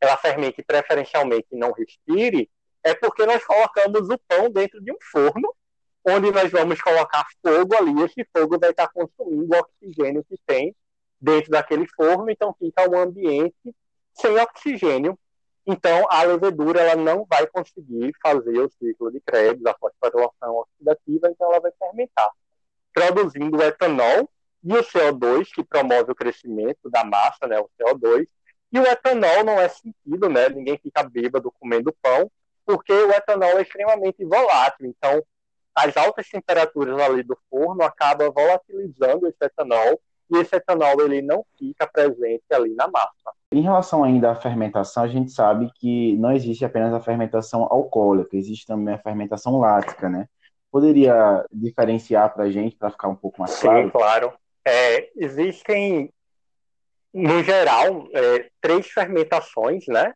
ela 0.00 0.16
fermente 0.16 0.62
preferencialmente 0.62 1.46
e 1.50 1.56
não 1.56 1.72
respire, 1.72 2.50
é 2.84 2.94
porque 2.94 3.24
nós 3.24 3.42
colocamos 3.44 4.08
o 4.10 4.18
pão 4.28 4.50
dentro 4.50 4.80
de 4.82 4.92
um 4.92 4.98
forno 5.10 5.52
onde 6.06 6.30
nós 6.30 6.52
vamos 6.52 6.80
colocar 6.80 7.24
fogo 7.42 7.74
ali, 7.74 8.02
esse 8.02 8.28
fogo 8.36 8.58
vai 8.58 8.70
estar 8.70 8.88
consumindo 8.88 9.54
o 9.54 9.58
oxigênio 9.58 10.22
que 10.24 10.36
tem 10.46 10.76
dentro 11.18 11.50
daquele 11.50 11.86
forno, 11.88 12.30
então 12.30 12.54
fica 12.58 12.88
um 12.88 12.98
ambiente 12.98 13.74
sem 14.12 14.38
oxigênio. 14.38 15.18
Então, 15.66 16.06
a 16.10 16.22
levedura 16.22 16.80
ela 16.80 16.96
não 16.96 17.24
vai 17.24 17.46
conseguir 17.46 18.12
fazer 18.22 18.58
o 18.58 18.70
ciclo 18.70 19.10
de 19.10 19.20
Krebs, 19.20 19.64
a 19.64 19.74
fosforilação 19.74 20.56
oxidativa, 20.56 21.28
então 21.30 21.50
ela 21.50 21.60
vai 21.60 21.72
fermentar, 21.78 22.30
produzindo 22.92 23.56
o 23.56 23.62
etanol 23.62 24.28
e 24.62 24.74
o 24.74 24.82
CO2, 24.82 25.48
que 25.54 25.64
promove 25.64 26.12
o 26.12 26.14
crescimento 26.14 26.90
da 26.90 27.02
massa, 27.02 27.46
né, 27.46 27.58
o 27.58 27.70
CO2, 27.78 28.26
e 28.72 28.78
o 28.78 28.86
etanol 28.86 29.44
não 29.44 29.58
é 29.58 29.68
sentido, 29.68 30.28
né, 30.28 30.50
ninguém 30.50 30.78
fica 30.78 31.02
bêbado 31.02 31.50
comendo 31.58 31.94
pão, 32.02 32.30
porque 32.66 32.92
o 32.92 33.10
etanol 33.10 33.58
é 33.58 33.62
extremamente 33.62 34.22
volátil, 34.24 34.86
então 34.86 35.22
as 35.74 35.96
altas 35.96 36.28
temperaturas 36.28 37.00
ali 37.00 37.22
do 37.22 37.38
forno 37.50 37.82
acabam 37.82 38.30
volatilizando 38.30 39.26
esse 39.26 39.42
etanol, 39.42 39.98
e 40.30 40.38
esse 40.38 40.56
etanol 40.56 41.00
ele 41.00 41.22
não 41.22 41.44
fica 41.58 41.86
presente 41.86 42.44
ali 42.50 42.74
na 42.74 42.88
massa. 42.88 43.32
Em 43.54 43.60
relação 43.60 44.02
ainda 44.02 44.32
à 44.32 44.34
fermentação, 44.34 45.04
a 45.04 45.06
gente 45.06 45.30
sabe 45.30 45.70
que 45.76 46.16
não 46.16 46.32
existe 46.32 46.64
apenas 46.64 46.92
a 46.92 47.00
fermentação 47.00 47.62
alcoólica, 47.62 48.36
existe 48.36 48.66
também 48.66 48.92
a 48.92 48.98
fermentação 48.98 49.60
lática, 49.60 50.08
né? 50.08 50.26
Poderia 50.72 51.46
diferenciar 51.52 52.34
para 52.34 52.44
a 52.44 52.50
gente, 52.50 52.74
para 52.74 52.90
ficar 52.90 53.06
um 53.06 53.14
pouco 53.14 53.40
mais 53.40 53.56
claro? 53.60 53.84
Sim, 53.84 53.90
claro. 53.90 54.32
É, 54.66 55.08
existem, 55.14 56.12
no 57.12 57.44
geral, 57.44 58.08
é, 58.12 58.50
três 58.60 58.88
fermentações, 58.88 59.86
né? 59.86 60.12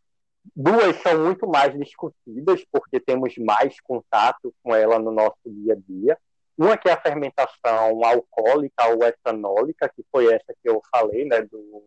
Duas 0.57 0.97
são 0.97 1.25
muito 1.25 1.47
mais 1.47 1.79
discutidas, 1.79 2.65
porque 2.73 2.99
temos 2.99 3.39
mais 3.39 3.81
contato 3.81 4.53
com 4.65 4.75
ela 4.75 4.99
no 4.99 5.13
nosso 5.13 5.39
dia 5.47 5.75
a 5.75 5.77
dia. 5.77 6.19
Uma 6.59 6.77
que 6.77 6.89
é 6.89 6.93
a 6.93 7.01
fermentação 7.01 8.05
alcoólica 8.05 8.89
ou 8.89 9.05
etanólica, 9.05 9.89
que 9.95 10.05
foi 10.11 10.27
essa 10.27 10.53
que 10.61 10.69
eu 10.69 10.83
falei, 10.91 11.25
né? 11.25 11.41
Do, 11.43 11.85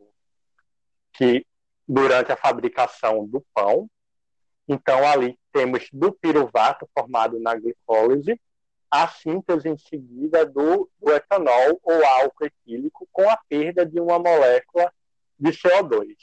que 1.22 1.46
durante 1.88 2.32
a 2.32 2.36
fabricação 2.36 3.28
do 3.28 3.46
pão. 3.54 3.88
Então, 4.68 5.08
ali 5.08 5.38
temos 5.54 5.88
do 5.94 6.12
piruvato 6.12 6.90
formado 6.98 7.40
na 7.40 7.54
glicólise, 7.54 8.42
a 8.90 9.08
síntese 9.08 9.70
em 9.70 9.78
seguida 9.78 10.44
do, 10.48 10.90
do 11.00 11.12
etanol 11.12 11.80
ou 11.84 12.06
álcool 12.06 12.46
etílico 12.46 13.08
com 13.12 13.30
a 13.30 13.38
perda 13.48 13.86
de 13.86 14.00
uma 14.00 14.18
molécula 14.18 14.92
de 15.38 15.52
CO2. 15.52 16.16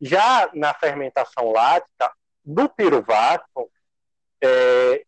Já 0.00 0.50
na 0.54 0.72
fermentação 0.72 1.52
lática, 1.52 2.10
do 2.42 2.70
piruvato, 2.70 3.70
é, 4.42 5.04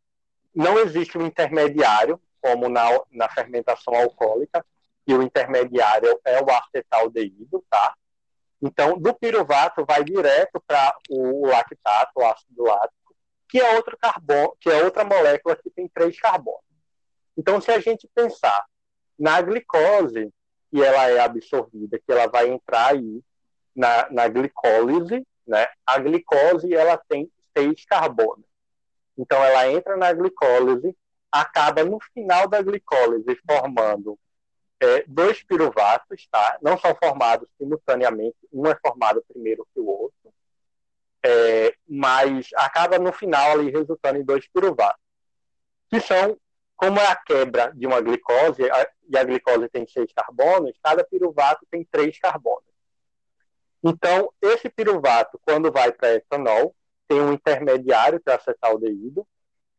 não 0.54 0.78
existe 0.78 1.16
um 1.16 1.26
intermediário, 1.26 2.20
como 2.38 2.68
na, 2.68 2.86
na 3.10 3.30
fermentação 3.30 3.94
alcoólica, 3.94 4.64
e 5.06 5.14
o 5.14 5.22
intermediário 5.22 6.20
é 6.24 6.40
o 6.40 6.46
acetaldeído, 6.50 7.64
tá? 7.70 7.94
Então, 8.64 8.98
do 8.98 9.12
piruvato 9.12 9.84
vai 9.84 10.02
direto 10.02 10.58
para 10.66 10.96
o 11.10 11.46
lactato, 11.46 12.12
o 12.16 12.24
ácido 12.24 12.62
lático, 12.62 13.14
que 13.46 13.60
é 13.60 13.76
outro 13.76 13.94
carbono, 13.98 14.56
que 14.58 14.70
é 14.70 14.82
outra 14.82 15.04
molécula 15.04 15.54
que 15.54 15.68
tem 15.68 15.86
três 15.86 16.18
carbonos. 16.18 16.64
Então, 17.36 17.60
se 17.60 17.70
a 17.70 17.78
gente 17.78 18.08
pensar 18.14 18.64
na 19.18 19.42
glicose, 19.42 20.32
que 20.70 20.82
ela 20.82 21.10
é 21.10 21.20
absorvida, 21.20 21.98
que 21.98 22.10
ela 22.10 22.26
vai 22.26 22.48
entrar 22.48 22.92
aí 22.92 23.20
na, 23.76 24.10
na 24.10 24.28
glicólise, 24.28 25.26
né? 25.46 25.68
A 25.84 25.98
glicose 25.98 26.74
ela 26.74 26.96
tem 26.96 27.30
seis 27.54 27.84
carbonos. 27.84 28.46
Então, 29.18 29.44
ela 29.44 29.70
entra 29.70 29.94
na 29.94 30.10
glicólise, 30.10 30.96
acaba 31.30 31.84
no 31.84 31.98
final 32.14 32.48
da 32.48 32.62
glicólise 32.62 33.38
formando 33.46 34.18
é, 34.84 35.04
dois 35.06 35.42
piruvatos, 35.42 36.26
tá? 36.30 36.58
Não 36.62 36.78
são 36.78 36.94
formados 36.94 37.48
simultaneamente, 37.58 38.36
um 38.52 38.66
é 38.66 38.76
formado 38.76 39.24
primeiro 39.28 39.66
que 39.72 39.80
o 39.80 39.86
outro 39.86 40.14
é, 41.24 41.74
mas 41.88 42.50
acaba 42.54 42.98
no 42.98 43.10
final 43.12 43.52
ali 43.52 43.70
resultando 43.70 44.18
em 44.18 44.24
dois 44.24 44.46
piruvatos, 44.46 45.00
que 45.88 45.98
são, 45.98 46.36
como 46.76 47.00
é 47.00 47.06
a 47.06 47.16
quebra 47.16 47.72
de 47.74 47.86
uma 47.86 48.00
glicose, 48.00 48.70
a, 48.70 48.90
e 49.08 49.16
a 49.16 49.24
glicose 49.24 49.68
tem 49.70 49.86
seis 49.86 50.12
carbonos, 50.12 50.76
cada 50.82 51.02
piruvato 51.02 51.66
tem 51.70 51.82
três 51.84 52.18
carbonos. 52.18 52.62
Então, 53.82 54.30
esse 54.40 54.68
piruvato, 54.68 55.40
quando 55.44 55.72
vai 55.72 55.92
para 55.92 56.14
etanol, 56.14 56.74
tem 57.08 57.20
um 57.20 57.32
intermediário 57.32 58.20
para 58.20 58.36
acetaldeído. 58.36 59.26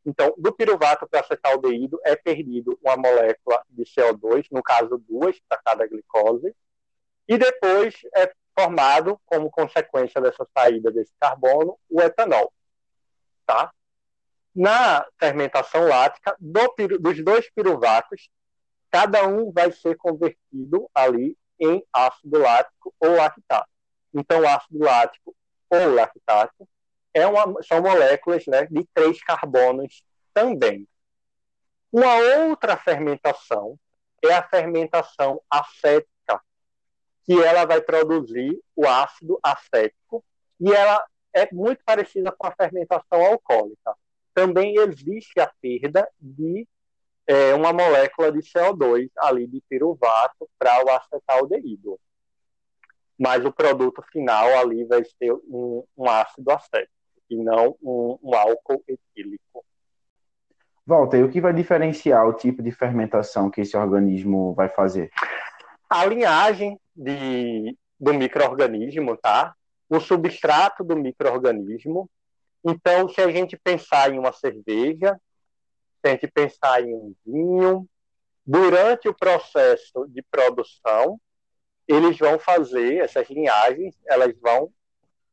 Então, 0.06 0.34
do 0.38 0.54
piruvato 0.54 1.08
para 1.08 1.22
acetaldeído 1.22 2.00
é 2.04 2.16
perdido 2.16 2.78
uma 2.84 2.96
molécula 2.96 3.64
de 3.70 3.84
CO2, 3.84 4.46
no 4.52 4.62
caso 4.62 4.98
duas 5.10 5.40
para 5.50 5.62
cada 5.66 5.88
glicose, 5.88 6.56
e 7.28 7.38
depois 7.38 7.96
é 8.16 8.32
formado 8.58 9.20
como 9.26 9.50
consequência 9.50 10.22
dessa 10.22 10.48
saída 10.56 10.92
desse 10.92 11.12
carbono 11.20 11.78
o 11.90 12.00
etanol, 12.02 12.54
tá? 13.48 13.72
Na 14.54 15.06
fermentação 15.20 15.88
lática, 15.88 16.36
do, 16.40 16.74
dos 17.00 17.24
dois 17.24 17.50
piruvatos, 17.50 18.30
cada 18.92 19.28
um 19.28 19.52
vai 19.52 19.72
ser 19.72 19.98
convertido 19.98 20.90
ali 20.94 21.36
em 21.60 21.84
ácido 21.92 22.40
lático 22.40 22.94
ou 23.00 23.16
lactato. 23.16 23.70
Então, 24.14 24.48
ácido 24.48 24.80
lático 24.80 25.36
ou 25.70 25.94
lactato 25.94 26.68
é 27.16 27.26
uma, 27.26 27.64
são 27.64 27.82
moléculas 27.82 28.46
né, 28.46 28.68
de 28.70 28.86
três 28.94 29.24
carbonos 29.24 30.04
também. 30.34 30.86
Uma 31.90 32.14
outra 32.46 32.76
fermentação 32.76 33.80
é 34.22 34.34
a 34.34 34.44
fermentação 34.44 35.42
acética 35.50 36.42
que 37.24 37.42
ela 37.42 37.64
vai 37.64 37.80
produzir 37.80 38.62
o 38.76 38.86
ácido 38.86 39.40
acético 39.42 40.26
e 40.60 40.74
ela 40.74 41.04
é 41.34 41.48
muito 41.54 41.82
parecida 41.86 42.34
com 42.34 42.48
a 42.48 42.52
fermentação 42.52 43.26
alcoólica. 43.26 43.96
Também 44.34 44.76
existe 44.78 45.40
a 45.40 45.50
perda 45.62 46.06
de 46.20 46.68
é, 47.26 47.54
uma 47.54 47.72
molécula 47.72 48.30
de 48.30 48.40
CO2 48.40 49.10
ali 49.20 49.48
de 49.48 49.62
piruvato 49.70 50.50
para 50.60 50.84
o 50.84 50.90
acetaldeído. 50.90 51.98
Mas 53.18 53.46
o 53.46 53.54
produto 53.54 54.04
final 54.12 54.50
ali 54.60 54.84
vai 54.84 55.06
ser 55.06 55.32
um, 55.32 55.86
um 55.98 56.10
ácido 56.10 56.52
acético 56.52 56.96
e 57.30 57.36
não 57.36 57.76
um, 57.82 58.18
um 58.22 58.36
álcool 58.36 58.84
etílico. 58.88 59.64
Walter, 60.86 61.24
o 61.26 61.30
que 61.30 61.42
vai 61.42 61.54
diferenciar 61.54 62.28
o 62.28 62.34
tipo 62.34 62.62
de 62.62 62.72
fermentação 62.72 63.50
que 63.50 63.62
esse 63.62 63.76
organismo 63.76 64.54
vai 64.54 64.70
fazer? 64.70 65.12
A 65.90 66.06
linhagem 66.06 66.80
de, 66.96 67.76
do 68.00 68.14
microorganismo, 68.14 69.18
tá? 69.18 69.56
O 69.90 70.00
substrato 70.00 70.84
do 70.84 70.96
microorganismo. 70.96 72.10
Então, 72.64 73.10
se 73.10 73.22
a 73.22 73.32
gente 73.32 73.58
pensar 73.58 74.14
em 74.14 74.20
uma 74.20 74.32
cerveja, 74.32 75.20
se 76.02 76.08
a 76.08 76.10
gente 76.10 76.28
pensar 76.28 76.84
em 76.84 76.94
um 76.94 77.16
vinho, 77.26 77.88
durante 78.46 79.08
o 79.08 79.14
processo 79.14 80.08
de 80.08 80.22
produção, 80.22 81.20
eles 81.88 82.18
vão 82.18 82.38
fazer 82.38 82.98
essas 82.98 83.28
linhagens, 83.30 83.96
elas 84.08 84.34
vão 84.40 84.72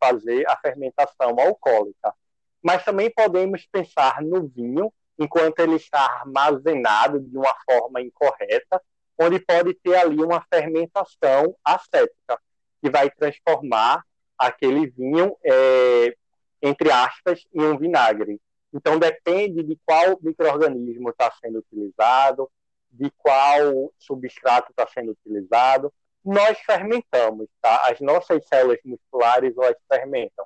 fazer 0.03 0.49
a 0.49 0.57
fermentação 0.57 1.39
alcoólica. 1.39 2.13
Mas 2.61 2.85
também 2.85 3.11
podemos 3.11 3.67
pensar 3.67 4.21
no 4.23 4.49
vinho 4.49 4.93
enquanto 5.19 5.61
ele 5.61 5.77
está 5.77 6.01
armazenado 6.01 7.21
de 7.21 7.37
uma 7.37 7.55
forma 7.65 8.01
incorreta, 8.01 8.83
onde 9.19 9.39
pode 9.39 9.75
ter 9.75 9.95
ali 9.97 10.23
uma 10.23 10.45
fermentação 10.53 11.55
acética, 11.65 12.41
que 12.81 12.91
vai 12.91 13.11
transformar 13.11 14.03
aquele 14.37 14.89
vinho, 14.89 15.37
é, 15.45 16.17
entre 16.61 16.91
aspas, 16.91 17.45
em 17.55 17.63
um 17.63 17.79
vinagre. 17.79 18.41
Então, 18.73 18.99
depende 18.99 19.63
de 19.63 19.79
qual 19.85 20.19
microorganismo 20.21 21.11
está 21.11 21.31
sendo 21.41 21.59
utilizado, 21.59 22.51
de 22.91 23.11
qual 23.19 23.93
substrato 23.99 24.71
está 24.71 24.87
sendo 24.89 25.13
utilizado. 25.13 25.93
Nós 26.25 26.59
fermentamos, 26.61 27.49
tá? 27.61 27.89
As 27.91 28.01
nossas 28.01 28.47
células 28.47 28.79
musculares, 28.85 29.55
elas 29.57 29.77
fermentam. 29.93 30.45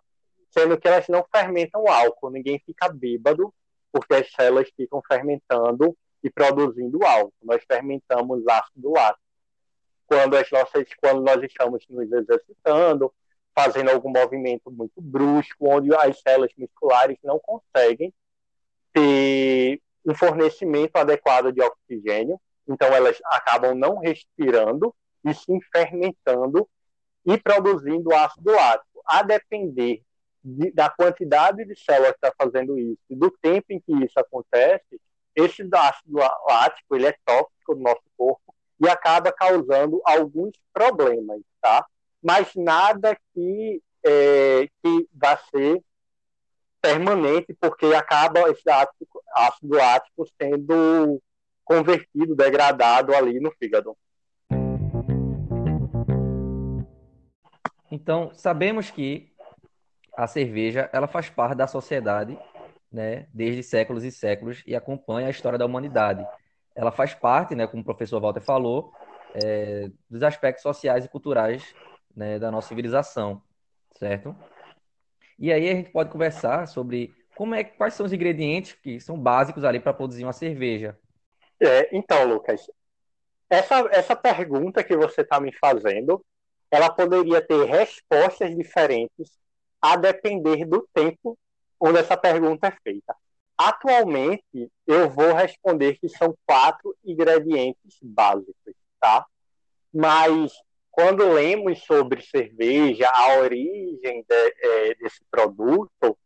Sendo 0.50 0.78
que 0.78 0.88
elas 0.88 1.06
não 1.08 1.24
fermentam 1.30 1.86
álcool, 1.86 2.30
ninguém 2.30 2.58
fica 2.64 2.88
bêbado, 2.88 3.52
porque 3.92 4.14
as 4.14 4.30
células 4.32 4.68
ficam 4.74 5.02
fermentando 5.06 5.96
e 6.22 6.30
produzindo 6.30 7.04
álcool. 7.04 7.32
Nós 7.42 7.62
fermentamos 7.66 8.46
ácido 8.48 8.92
lático. 8.92 9.20
Quando, 10.06 10.36
as 10.36 10.50
nossas, 10.50 10.86
quando 10.96 11.22
nós 11.22 11.42
estamos 11.42 11.84
nos 11.90 12.10
exercitando, 12.10 13.12
fazendo 13.54 13.90
algum 13.90 14.10
movimento 14.10 14.70
muito 14.70 15.00
brusco, 15.00 15.68
onde 15.68 15.94
as 15.94 16.20
células 16.20 16.52
musculares 16.56 17.18
não 17.22 17.38
conseguem 17.38 18.12
ter 18.92 19.80
um 20.06 20.14
fornecimento 20.14 20.96
adequado 20.96 21.52
de 21.52 21.60
oxigênio, 21.60 22.40
então 22.68 22.88
elas 22.88 23.18
acabam 23.26 23.74
não 23.74 23.98
respirando 23.98 24.94
e 25.26 25.34
sim 25.34 25.58
fermentando 25.72 26.68
e 27.24 27.36
produzindo 27.36 28.14
ácido 28.14 28.52
lático. 28.52 29.02
A 29.04 29.22
depender 29.22 30.02
de, 30.42 30.70
da 30.70 30.88
quantidade 30.88 31.64
de 31.64 31.76
células 31.76 32.12
que 32.12 32.26
está 32.26 32.32
fazendo 32.38 32.78
isso 32.78 33.00
e 33.10 33.16
do 33.16 33.30
tempo 33.30 33.66
em 33.70 33.80
que 33.80 33.92
isso 34.04 34.18
acontece, 34.18 35.00
esse 35.34 35.62
ácido 35.72 36.18
lático 36.46 36.94
ele 36.94 37.06
é 37.06 37.16
tóxico 37.24 37.74
no 37.74 37.82
nosso 37.82 38.02
corpo 38.16 38.54
e 38.80 38.88
acaba 38.88 39.32
causando 39.32 40.00
alguns 40.04 40.52
problemas, 40.72 41.40
tá? 41.60 41.84
Mas 42.22 42.54
nada 42.54 43.16
que, 43.34 43.82
é, 44.04 44.68
que 44.82 45.08
vá 45.12 45.36
ser 45.50 45.82
permanente, 46.80 47.56
porque 47.60 47.86
acaba 47.86 48.48
esse 48.50 48.68
ácido, 48.70 49.08
ácido 49.34 49.76
lático 49.76 50.26
sendo 50.40 51.20
convertido, 51.64 52.36
degradado 52.36 53.14
ali 53.14 53.40
no 53.40 53.50
fígado. 53.52 53.96
Então, 57.90 58.30
sabemos 58.34 58.90
que 58.90 59.32
a 60.16 60.26
cerveja 60.26 60.88
ela 60.92 61.06
faz 61.06 61.28
parte 61.28 61.56
da 61.56 61.66
sociedade 61.66 62.38
né, 62.90 63.26
desde 63.32 63.62
séculos 63.62 64.04
e 64.04 64.10
séculos 64.10 64.62
e 64.66 64.74
acompanha 64.74 65.28
a 65.28 65.30
história 65.30 65.58
da 65.58 65.66
humanidade. 65.66 66.26
Ela 66.74 66.90
faz 66.90 67.14
parte, 67.14 67.54
né, 67.54 67.66
como 67.66 67.82
o 67.82 67.84
professor 67.84 68.20
Walter 68.20 68.40
falou, 68.40 68.92
é, 69.34 69.90
dos 70.08 70.22
aspectos 70.22 70.62
sociais 70.62 71.04
e 71.04 71.08
culturais 71.08 71.74
né, 72.14 72.38
da 72.38 72.50
nossa 72.50 72.68
civilização, 72.68 73.42
certo? 73.98 74.34
E 75.38 75.52
aí 75.52 75.68
a 75.68 75.74
gente 75.74 75.90
pode 75.90 76.10
conversar 76.10 76.66
sobre 76.66 77.14
como 77.34 77.54
é, 77.54 77.62
quais 77.62 77.92
são 77.92 78.06
os 78.06 78.12
ingredientes 78.12 78.72
que 78.72 78.98
são 78.98 79.18
básicos 79.18 79.64
ali 79.64 79.78
para 79.78 79.92
produzir 79.92 80.24
uma 80.24 80.32
cerveja. 80.32 80.98
É, 81.60 81.94
então, 81.94 82.26
Lucas, 82.26 82.70
essa, 83.50 83.86
essa 83.90 84.16
pergunta 84.16 84.82
que 84.82 84.96
você 84.96 85.20
está 85.20 85.38
me 85.38 85.52
fazendo, 85.52 86.24
ela 86.76 86.90
poderia 86.90 87.40
ter 87.40 87.64
respostas 87.64 88.54
diferentes 88.54 89.30
a 89.80 89.96
depender 89.96 90.66
do 90.66 90.86
tempo 90.92 91.38
onde 91.80 91.98
essa 91.98 92.16
pergunta 92.16 92.66
é 92.66 92.76
feita. 92.82 93.16
Atualmente, 93.56 94.70
eu 94.86 95.08
vou 95.08 95.32
responder 95.32 95.98
que 95.98 96.08
são 96.08 96.36
quatro 96.44 96.94
ingredientes 97.02 97.96
básicos, 98.02 98.74
tá? 99.00 99.24
Mas 99.92 100.52
quando 100.90 101.32
lemos 101.32 101.82
sobre 101.84 102.20
cerveja, 102.20 103.08
a 103.08 103.38
origem 103.38 104.22
de, 104.28 104.54
é, 104.60 104.94
desse 104.96 105.24
produto, 105.30 106.18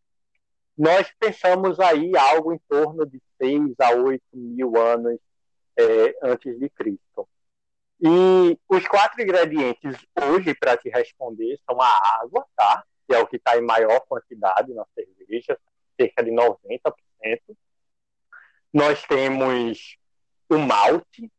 nós 0.76 1.12
pensamos 1.20 1.78
aí 1.78 2.10
algo 2.16 2.52
em 2.52 2.60
torno 2.68 3.06
de 3.06 3.22
6 3.40 3.74
a 3.78 3.90
8 3.92 4.20
mil 4.32 4.76
anos 4.76 5.16
é, 5.76 6.16
antes 6.24 6.58
de 6.58 6.68
Cristo. 6.70 7.28
E 8.02 8.58
os 8.68 8.88
quatro 8.88 9.22
ingredientes 9.22 9.96
hoje, 10.18 10.54
para 10.54 10.76
te 10.76 10.88
responder, 10.88 11.58
são 11.68 11.80
a 11.80 12.20
água, 12.22 12.46
tá? 12.56 12.84
que 13.06 13.14
é 13.14 13.18
o 13.18 13.26
que 13.26 13.36
está 13.36 13.58
em 13.58 13.62
maior 13.62 14.00
quantidade 14.08 14.72
na 14.72 14.86
cerveja, 14.94 15.58
cerca 16.00 16.22
de 16.22 16.30
90%. 16.30 16.94
Nós 18.72 19.02
temos 19.02 19.98
o 20.48 20.58
malte, 20.58 21.30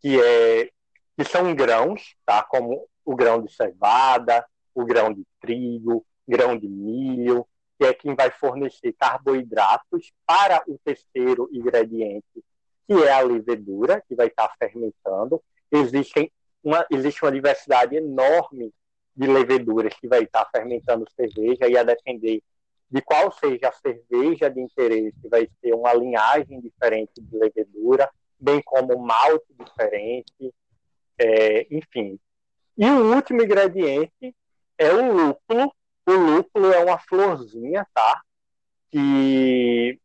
que, 0.00 0.20
é, 0.20 0.70
que 1.16 1.24
são 1.24 1.54
grãos, 1.54 2.14
tá? 2.26 2.42
como 2.42 2.86
o 3.04 3.16
grão 3.16 3.40
de 3.40 3.50
cevada, 3.54 4.44
o 4.74 4.84
grão 4.84 5.14
de 5.14 5.24
trigo, 5.40 6.04
grão 6.28 6.58
de 6.58 6.68
milho, 6.68 7.46
que 7.78 7.86
é 7.86 7.94
quem 7.94 8.14
vai 8.14 8.30
fornecer 8.30 8.92
carboidratos 8.94 10.12
para 10.26 10.62
o 10.66 10.78
terceiro 10.84 11.48
ingrediente, 11.52 12.44
que 12.86 12.92
é 12.92 13.12
a 13.12 13.20
levedura, 13.20 14.02
que 14.06 14.14
vai 14.14 14.26
estar 14.26 14.52
fermentando. 14.58 15.42
Existem 15.70 16.30
uma, 16.62 16.86
existe 16.90 17.22
uma 17.22 17.32
diversidade 17.32 17.96
enorme 17.96 18.72
de 19.14 19.26
leveduras 19.26 19.94
que 19.94 20.08
vai 20.08 20.24
estar 20.24 20.44
fermentando 20.50 21.06
cerveja 21.14 21.68
e 21.68 21.76
a 21.76 21.82
depender 21.82 22.42
de 22.90 23.02
qual 23.02 23.32
seja 23.32 23.68
a 23.68 23.72
cerveja 23.72 24.48
de 24.48 24.60
interesse, 24.60 25.28
vai 25.28 25.48
ter 25.60 25.74
uma 25.74 25.92
linhagem 25.92 26.60
diferente 26.60 27.12
de 27.18 27.36
levedura, 27.36 28.08
bem 28.38 28.62
como 28.62 28.96
malte 28.98 29.46
diferente, 29.58 30.54
é, 31.18 31.66
enfim. 31.70 32.18
E 32.76 32.86
o 32.86 33.14
último 33.14 33.42
ingrediente 33.42 34.34
é 34.78 34.92
o 34.92 35.12
lúpulo. 35.12 35.72
O 36.06 36.12
lúpulo 36.12 36.72
é 36.72 36.84
uma 36.84 36.98
florzinha, 36.98 37.86
tá? 37.92 38.20
Que 38.90 39.98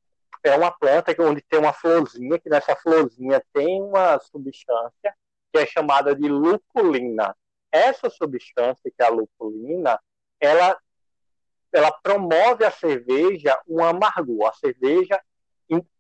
é 0.44 0.58
uma 0.58 0.72
planta 0.72 1.16
onde 1.20 1.42
tem 1.42 1.60
uma 1.60 1.74
florzinha, 1.74 2.40
que 2.40 2.50
nessa 2.50 2.76
florzinha 2.76 3.44
tem 3.54 3.82
uma 3.84 4.20
substância 4.20 5.16
que 5.52 5.60
é 5.60 5.66
chamada 5.66 6.16
de 6.16 6.28
lupulina 6.28 7.36
essa 7.72 8.10
substância, 8.10 8.92
que 8.92 9.02
é 9.02 9.06
a 9.06 9.10
lupulina, 9.10 10.00
ela, 10.40 10.78
ela 11.72 11.92
promove 11.92 12.66
a 12.66 12.72
cerveja 12.72 13.58
um 13.68 13.84
amargor. 13.84 14.50
A 14.50 14.54
cerveja 14.54 15.22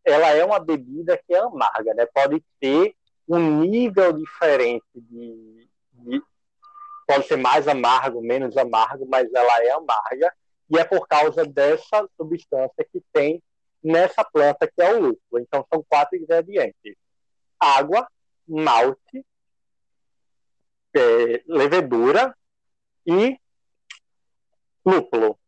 ela 0.03 0.29
é 0.29 0.43
uma 0.43 0.59
bebida 0.59 1.17
que 1.25 1.33
é 1.33 1.39
amarga, 1.39 1.93
né? 1.93 2.05
Pode 2.07 2.43
ter 2.59 2.93
um 3.27 3.61
nível 3.61 4.11
diferente 4.11 4.83
de, 4.95 5.69
de 5.93 6.21
pode 7.07 7.27
ser 7.27 7.37
mais 7.37 7.67
amargo, 7.67 8.21
menos 8.21 8.57
amargo, 8.57 9.05
mas 9.07 9.31
ela 9.33 9.63
é 9.63 9.71
amarga 9.71 10.33
e 10.69 10.77
é 10.77 10.83
por 10.83 11.07
causa 11.07 11.45
dessa 11.45 12.09
substância 12.17 12.85
que 12.91 13.01
tem 13.13 13.41
nessa 13.83 14.23
planta 14.23 14.67
que 14.67 14.81
é 14.81 14.93
o 14.93 14.99
lúpulo. 14.99 15.41
Então 15.41 15.65
são 15.71 15.83
quatro 15.87 16.17
ingredientes: 16.17 16.95
água, 17.59 18.07
malte, 18.47 19.25
é, 20.95 21.43
levedura 21.47 22.35
e 23.05 23.37
lúpulo. 24.85 25.39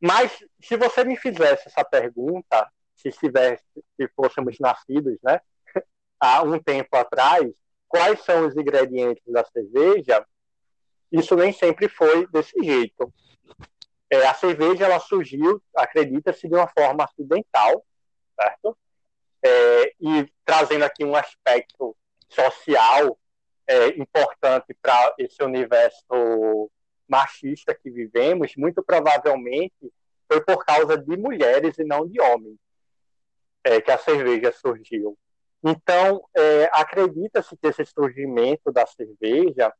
Mas 0.00 0.44
se 0.60 0.76
você 0.76 1.04
me 1.04 1.16
fizesse 1.16 1.68
essa 1.68 1.84
pergunta, 1.84 2.70
se 2.94 3.10
tivesse, 3.10 3.64
se 3.96 4.08
fôssemos 4.14 4.58
nascidos, 4.58 5.16
né, 5.22 5.40
há 6.20 6.42
um 6.42 6.58
tempo 6.58 6.94
atrás, 6.96 7.50
quais 7.88 8.20
são 8.20 8.46
os 8.46 8.56
ingredientes 8.56 9.24
da 9.26 9.44
cerveja? 9.44 10.26
Isso 11.10 11.34
nem 11.36 11.52
sempre 11.52 11.88
foi 11.88 12.26
desse 12.26 12.60
jeito. 12.62 13.12
É, 14.10 14.26
a 14.26 14.34
cerveja 14.34 14.84
ela 14.84 15.00
surgiu, 15.00 15.62
acredita-se, 15.74 16.48
de 16.48 16.54
uma 16.54 16.68
forma 16.68 17.04
acidental, 17.04 17.84
certo? 18.38 18.76
É, 19.42 19.94
e 20.00 20.32
trazendo 20.44 20.84
aqui 20.84 21.04
um 21.04 21.14
aspecto 21.14 21.96
social 22.28 23.18
é, 23.66 23.88
importante 24.00 24.74
para 24.80 25.14
esse 25.18 25.42
universo 25.42 26.70
machista 27.08 27.74
que 27.74 27.90
vivemos, 27.90 28.54
muito 28.56 28.82
provavelmente 28.82 29.92
foi 30.26 30.40
por 30.40 30.64
causa 30.64 30.96
de 30.96 31.16
mulheres 31.16 31.78
e 31.78 31.84
não 31.84 32.06
de 32.06 32.20
homens 32.20 32.58
é, 33.62 33.80
que 33.80 33.90
a 33.90 33.98
cerveja 33.98 34.52
surgiu. 34.52 35.16
Então, 35.62 36.22
é, 36.34 36.68
acredita-se 36.72 37.56
que 37.56 37.66
esse 37.66 37.84
surgimento 37.86 38.70
da 38.70 38.86
cerveja 38.86 39.72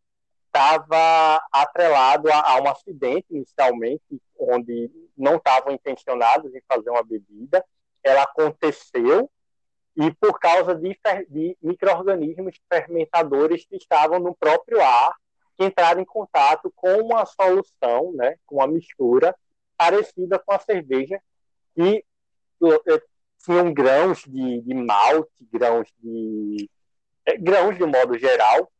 estava 0.47 1.45
atrelado 1.53 2.31
a, 2.31 2.53
a, 2.53 2.63
um 2.63 2.69
acidente 2.69 3.27
inicialmente, 3.31 4.03
onde 4.39 4.91
não 5.17 5.37
estavam 5.37 5.73
intencionados 5.73 6.55
em 6.55 6.63
fazer 6.67 6.89
uma 6.91 7.03
bebida. 7.03 7.65
Ela 8.03 8.23
aconteceu 8.23 9.31
e 9.97 10.13
por 10.13 10.39
causa 10.39 10.75
de, 10.75 10.99
de 11.29 11.57
micro-organismos 11.63 12.57
fermentadores 12.69 13.65
que 13.65 13.77
estavam 13.77 14.19
no 14.19 14.35
próprio 14.35 14.81
ar, 14.81 15.15
que 15.57 15.65
entraram 15.65 16.01
em 16.01 16.05
contato 16.05 16.73
com 16.75 16.97
uma 17.01 17.25
solução, 17.25 18.13
né, 18.13 18.37
com 18.45 18.57
uma 18.57 18.67
mistura 18.67 19.35
parecida 19.77 20.39
com 20.39 20.53
a 20.53 20.59
cerveja, 20.59 21.21
e 21.77 22.05
eh, 22.63 23.03
tinham 23.45 23.73
grãos 23.73 24.25
de, 24.27 24.61
de 24.63 24.75
malte, 24.75 25.47
grãos 25.53 25.93
de 25.99 26.69
é, 27.27 27.37
grãos 27.37 27.77
de 27.77 27.85
modo 27.85 28.19
geral, 28.19 28.71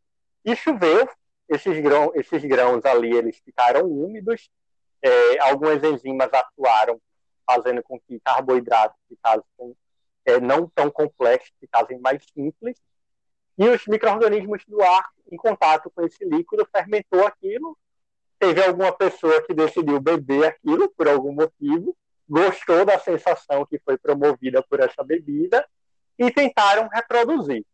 e 0.45 0.55
choveu, 0.55 1.09
esses 1.49 1.79
grãos, 1.81 2.11
esses 2.15 2.43
grãos 2.45 2.85
ali 2.85 3.15
eles 3.15 3.39
ficaram 3.39 3.87
úmidos, 3.87 4.51
é, 5.03 5.39
algumas 5.41 5.83
enzimas 5.83 6.29
atuaram 6.33 7.01
fazendo 7.47 7.83
com 7.83 8.01
que 8.01 8.19
carboidratos 8.21 8.97
ficassem 9.09 9.77
é, 10.25 10.41
não 10.41 10.69
tão 10.75 10.91
complexos, 10.91 11.53
ficassem 11.61 11.99
mais 11.99 12.25
simples, 12.33 12.77
e 13.57 13.69
os 13.69 13.87
micro-organismos 13.87 14.65
do 14.67 14.83
ar, 14.83 15.09
em 15.31 15.37
contato 15.37 15.91
com 15.95 16.03
esse 16.03 16.25
líquido, 16.25 16.67
fermentou 16.75 17.25
aquilo. 17.25 17.77
Teve 18.39 18.63
alguma 18.65 18.93
pessoa 18.93 19.41
que 19.43 19.55
decidiu 19.55 20.01
beber 20.01 20.45
aquilo 20.45 20.89
por 20.91 21.09
algum 21.09 21.33
motivo, 21.33 21.97
gostou 22.29 22.85
da 22.85 22.99
sensação 22.99 23.65
que 23.65 23.79
foi 23.79 23.97
promovida 23.97 24.63
por 24.63 24.81
essa 24.81 25.05
bebida 25.05 25.65
e 26.19 26.31
tentaram 26.31 26.89
reproduzir. 26.89 27.65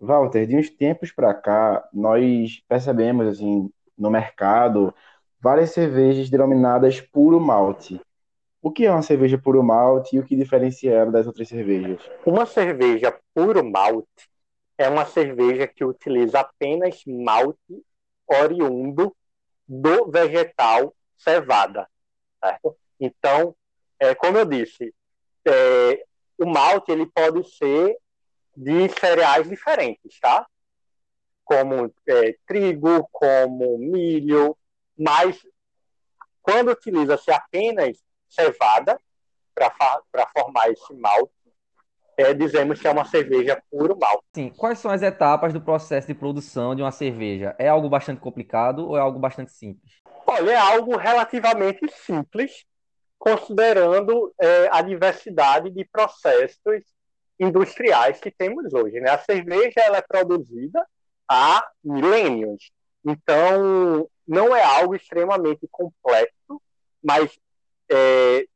Walter, 0.00 0.46
de 0.46 0.56
uns 0.56 0.70
tempos 0.70 1.12
para 1.12 1.34
cá, 1.34 1.86
nós 1.92 2.62
percebemos 2.68 3.26
assim 3.26 3.70
no 3.96 4.10
mercado 4.10 4.94
várias 5.40 5.70
cervejas 5.70 6.30
denominadas 6.30 7.00
puro 7.00 7.40
malte. 7.40 8.00
O 8.60 8.72
que 8.72 8.86
é 8.86 8.90
uma 8.90 9.02
cerveja 9.02 9.38
puro 9.38 9.62
malte 9.62 10.16
e 10.16 10.18
o 10.18 10.24
que 10.24 10.34
diferencia 10.34 10.92
ela 10.92 11.12
das 11.12 11.26
outras 11.26 11.48
cervejas? 11.48 12.00
Uma 12.26 12.44
cerveja 12.44 13.16
puro 13.32 13.64
malte 13.64 14.28
é 14.76 14.88
uma 14.88 15.06
cerveja 15.06 15.66
que 15.66 15.84
utiliza 15.84 16.40
apenas 16.40 17.02
malte 17.06 17.84
oriundo 18.26 19.14
do 19.66 20.10
vegetal 20.10 20.94
cevada, 21.16 21.88
certo? 22.42 22.76
Então, 22.98 23.54
é, 23.98 24.14
como 24.14 24.38
eu 24.38 24.44
disse, 24.44 24.94
é, 25.44 26.04
o 26.38 26.46
malte 26.46 26.90
ele 26.90 27.06
pode 27.06 27.48
ser 27.56 27.96
de 28.56 28.88
cereais 29.00 29.48
diferentes, 29.48 30.18
tá? 30.20 30.46
Como 31.44 31.92
é, 32.08 32.36
trigo, 32.46 33.08
como 33.12 33.78
milho, 33.78 34.56
mas 34.96 35.40
quando 36.42 36.72
utiliza-se 36.72 37.30
apenas 37.30 38.02
cevada 38.28 39.00
para 39.54 40.26
formar 40.32 40.70
esse 40.70 40.94
malte, 40.94 41.32
é, 42.16 42.34
dizemos 42.34 42.80
que 42.80 42.88
é 42.88 42.90
uma 42.90 43.04
cerveja 43.04 43.62
puro 43.70 43.96
malte. 43.96 44.24
Sim. 44.34 44.50
Quais 44.50 44.78
são 44.78 44.90
as 44.90 45.02
etapas 45.02 45.52
do 45.52 45.60
processo 45.60 46.08
de 46.08 46.14
produção 46.14 46.74
de 46.74 46.82
uma 46.82 46.90
cerveja? 46.90 47.54
É 47.58 47.68
algo 47.68 47.88
bastante 47.88 48.20
complicado 48.20 48.88
ou 48.88 48.96
é 48.96 49.00
algo 49.00 49.18
bastante 49.18 49.52
simples? 49.52 49.92
Olha, 50.26 50.50
é 50.50 50.56
algo 50.56 50.96
relativamente 50.96 51.88
simples, 52.04 52.64
considerando 53.18 54.34
é, 54.40 54.68
a 54.70 54.82
diversidade 54.82 55.70
de 55.70 55.84
processos 55.84 56.82
industriais 57.38 58.20
que 58.20 58.30
temos 58.30 58.74
hoje. 58.74 59.00
Né? 59.00 59.10
A 59.10 59.18
cerveja 59.18 59.80
ela 59.80 59.98
é 59.98 60.02
produzida 60.02 60.84
há 61.28 61.64
milênios, 61.84 62.70
então 63.04 64.08
não 64.26 64.54
é 64.54 64.62
algo 64.62 64.94
extremamente 64.94 65.68
complexo, 65.70 66.60
mas 67.02 67.30
é, 67.90 68.46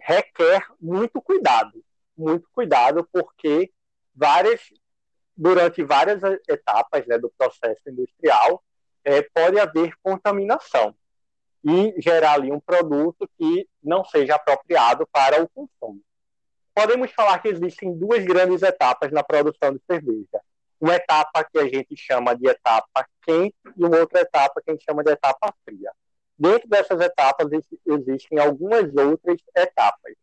requer 0.00 0.66
muito 0.80 1.20
cuidado, 1.20 1.82
muito 2.16 2.48
cuidado, 2.52 3.08
porque 3.12 3.72
várias, 4.14 4.60
durante 5.36 5.82
várias 5.82 6.20
etapas 6.48 7.06
né, 7.06 7.18
do 7.18 7.32
processo 7.36 7.80
industrial 7.88 8.62
é, 9.04 9.22
pode 9.22 9.58
haver 9.58 9.94
contaminação 10.02 10.94
e 11.64 11.94
gerar 11.98 12.34
ali 12.34 12.52
um 12.52 12.60
produto 12.60 13.28
que 13.38 13.66
não 13.82 14.04
seja 14.04 14.34
apropriado 14.34 15.06
para 15.10 15.42
o 15.42 15.48
consumo. 15.48 16.00
Podemos 16.74 17.10
falar 17.12 17.38
que 17.38 17.48
existem 17.48 17.96
duas 17.96 18.24
grandes 18.24 18.62
etapas 18.62 19.10
na 19.12 19.22
produção 19.22 19.72
de 19.72 19.80
cerveja. 19.86 20.40
Uma 20.78 20.96
etapa 20.96 21.44
que 21.44 21.58
a 21.58 21.64
gente 21.64 21.96
chama 21.96 22.34
de 22.34 22.48
etapa 22.48 23.06
quente 23.22 23.54
e 23.76 23.84
uma 23.84 23.96
outra 23.98 24.20
etapa 24.20 24.60
que 24.60 24.70
a 24.70 24.74
gente 24.74 24.84
chama 24.84 25.02
de 25.02 25.12
etapa 25.12 25.54
fria. 25.64 25.90
Dentro 26.38 26.68
dessas 26.68 27.00
etapas 27.00 27.48
existem 27.86 28.38
algumas 28.38 28.94
outras 28.94 29.38
etapas. 29.56 30.14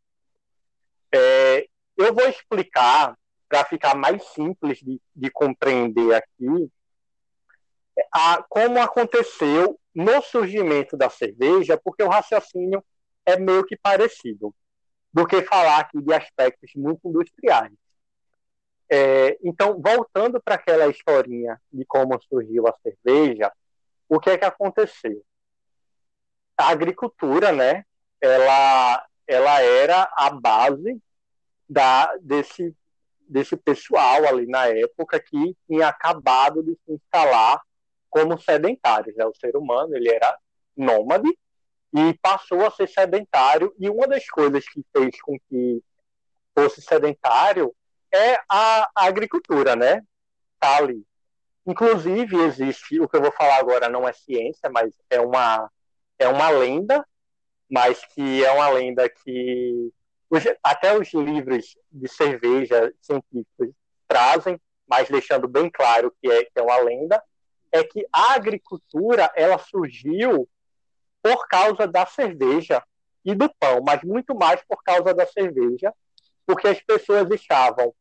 É, 1.13 1.67
eu 1.97 2.13
vou 2.13 2.27
explicar, 2.27 3.17
para 3.47 3.65
ficar 3.65 3.95
mais 3.95 4.23
simples 4.29 4.79
de, 4.79 5.01
de 5.15 5.29
compreender 5.29 6.13
aqui, 6.13 6.71
a, 8.13 8.43
como 8.49 8.79
aconteceu 8.79 9.79
no 9.93 10.21
surgimento 10.21 10.95
da 10.95 11.09
cerveja, 11.09 11.79
porque 11.81 12.03
o 12.03 12.09
raciocínio 12.09 12.83
é 13.25 13.37
meio 13.37 13.65
que 13.65 13.77
parecido, 13.77 14.53
do 15.13 15.27
que 15.27 15.41
falar 15.43 15.79
aqui 15.79 16.01
de 16.01 16.13
aspectos 16.13 16.71
muito 16.75 17.07
industriais. 17.07 17.73
É, 18.89 19.37
então, 19.43 19.81
voltando 19.81 20.41
para 20.41 20.55
aquela 20.55 20.87
historinha 20.87 21.59
de 21.71 21.85
como 21.85 22.19
surgiu 22.23 22.67
a 22.67 22.75
cerveja, 22.81 23.51
o 24.09 24.19
que 24.19 24.31
é 24.31 24.37
que 24.37 24.45
aconteceu? 24.45 25.23
A 26.61 26.69
agricultura, 26.69 27.51
né, 27.51 27.83
ela, 28.21 29.05
ela 29.27 29.61
era 29.61 30.07
a 30.15 30.29
base 30.29 31.01
da, 31.67 32.15
desse, 32.21 32.75
desse 33.27 33.57
pessoal 33.57 34.27
ali 34.27 34.45
na 34.45 34.67
época 34.67 35.19
que 35.19 35.55
tinha 35.65 35.87
acabado 35.87 36.61
de 36.61 36.77
se 36.85 36.93
instalar 36.93 37.61
como 38.09 38.39
sedentários. 38.39 39.15
Né? 39.15 39.25
O 39.25 39.33
ser 39.33 39.55
humano 39.55 39.95
ele 39.95 40.09
era 40.09 40.37
nômade 40.77 41.29
e 41.93 42.13
passou 42.21 42.65
a 42.65 42.71
ser 42.71 42.87
sedentário. 42.87 43.73
E 43.79 43.89
uma 43.89 44.07
das 44.07 44.27
coisas 44.27 44.63
que 44.69 44.85
fez 44.95 45.19
com 45.21 45.39
que 45.49 45.81
fosse 46.53 46.81
sedentário 46.81 47.73
é 48.11 48.35
a, 48.47 48.89
a 48.93 49.05
agricultura, 49.05 49.75
né? 49.75 50.03
Tá 50.59 50.77
ali. 50.77 51.03
Inclusive 51.65 52.35
existe 52.43 52.99
o 52.99 53.07
que 53.07 53.17
eu 53.17 53.21
vou 53.21 53.31
falar 53.31 53.57
agora 53.57 53.89
não 53.89 54.07
é 54.07 54.13
ciência, 54.13 54.69
mas 54.69 54.93
é 55.09 55.19
uma 55.19 55.71
é 56.21 56.27
uma 56.27 56.49
lenda, 56.49 57.05
mas 57.69 58.05
que 58.05 58.43
é 58.43 58.51
uma 58.51 58.69
lenda 58.69 59.09
que 59.09 59.91
os, 60.29 60.43
até 60.63 60.97
os 60.97 61.13
livros 61.13 61.75
de 61.91 62.07
cerveja 62.07 62.93
científicos 63.01 63.69
trazem, 64.07 64.59
mas 64.87 65.09
deixando 65.09 65.47
bem 65.47 65.69
claro 65.69 66.13
que 66.21 66.29
é, 66.29 66.43
que 66.43 66.51
é 66.55 66.61
uma 66.61 66.77
lenda, 66.77 67.21
é 67.71 67.83
que 67.83 68.05
a 68.11 68.33
agricultura 68.33 69.31
ela 69.35 69.57
surgiu 69.57 70.47
por 71.23 71.47
causa 71.47 71.87
da 71.87 72.05
cerveja 72.05 72.83
e 73.23 73.33
do 73.33 73.49
pão, 73.59 73.81
mas 73.85 74.01
muito 74.03 74.35
mais 74.35 74.61
por 74.67 74.83
causa 74.83 75.13
da 75.13 75.25
cerveja, 75.25 75.93
porque 76.45 76.67
as 76.67 76.81
pessoas 76.81 77.29
estavam 77.31 77.93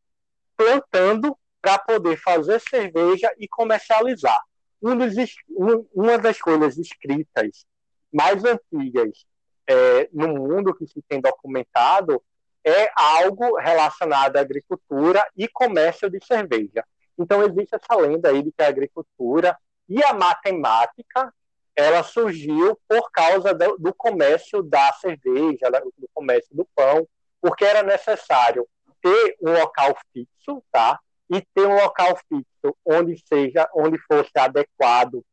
plantando 0.56 1.36
para 1.60 1.78
poder 1.78 2.16
fazer 2.16 2.60
cerveja 2.60 3.32
e 3.38 3.46
comercializar. 3.46 4.40
Um 4.82 4.96
dos, 4.96 5.14
um, 5.50 5.86
uma 5.94 6.18
das 6.18 6.40
coisas 6.40 6.76
escritas 6.78 7.64
mais 8.12 8.44
antigas 8.44 9.24
é, 9.66 10.08
no 10.12 10.28
mundo 10.28 10.74
que 10.74 10.86
se 10.86 11.00
tem 11.08 11.20
documentado 11.20 12.22
é 12.64 12.90
algo 12.94 13.56
relacionado 13.56 14.36
à 14.36 14.40
agricultura 14.40 15.24
e 15.36 15.48
comércio 15.48 16.10
de 16.10 16.24
cerveja. 16.24 16.84
Então 17.18 17.42
existe 17.42 17.74
essa 17.74 18.00
lenda 18.00 18.30
aí 18.30 18.42
de 18.42 18.52
que 18.52 18.62
a 18.62 18.68
agricultura 18.68 19.56
e 19.88 20.02
a 20.04 20.12
matemática 20.12 21.32
ela 21.74 22.02
surgiu 22.02 22.78
por 22.88 23.10
causa 23.10 23.54
do, 23.54 23.76
do 23.78 23.94
comércio 23.94 24.62
da 24.62 24.92
cerveja, 24.94 25.70
do 25.96 26.08
comércio 26.12 26.54
do 26.54 26.66
pão, 26.74 27.06
porque 27.40 27.64
era 27.64 27.82
necessário 27.82 28.66
ter 29.00 29.36
um 29.40 29.52
local 29.52 29.96
fixo, 30.12 30.62
tá? 30.70 30.98
E 31.30 31.40
ter 31.54 31.66
um 31.66 31.74
local 31.74 32.18
fixo 32.28 32.76
onde 32.84 33.16
seja, 33.26 33.68
onde 33.74 33.98
fosse 33.98 34.30
adequado, 34.36 35.24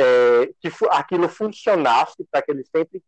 é, 0.00 0.50
que 0.60 0.72
aquilo 0.90 1.28
funcionasse 1.28 2.24
para 2.30 2.40
que 2.40 2.50
ele 2.50 2.64
sempre 2.64 3.02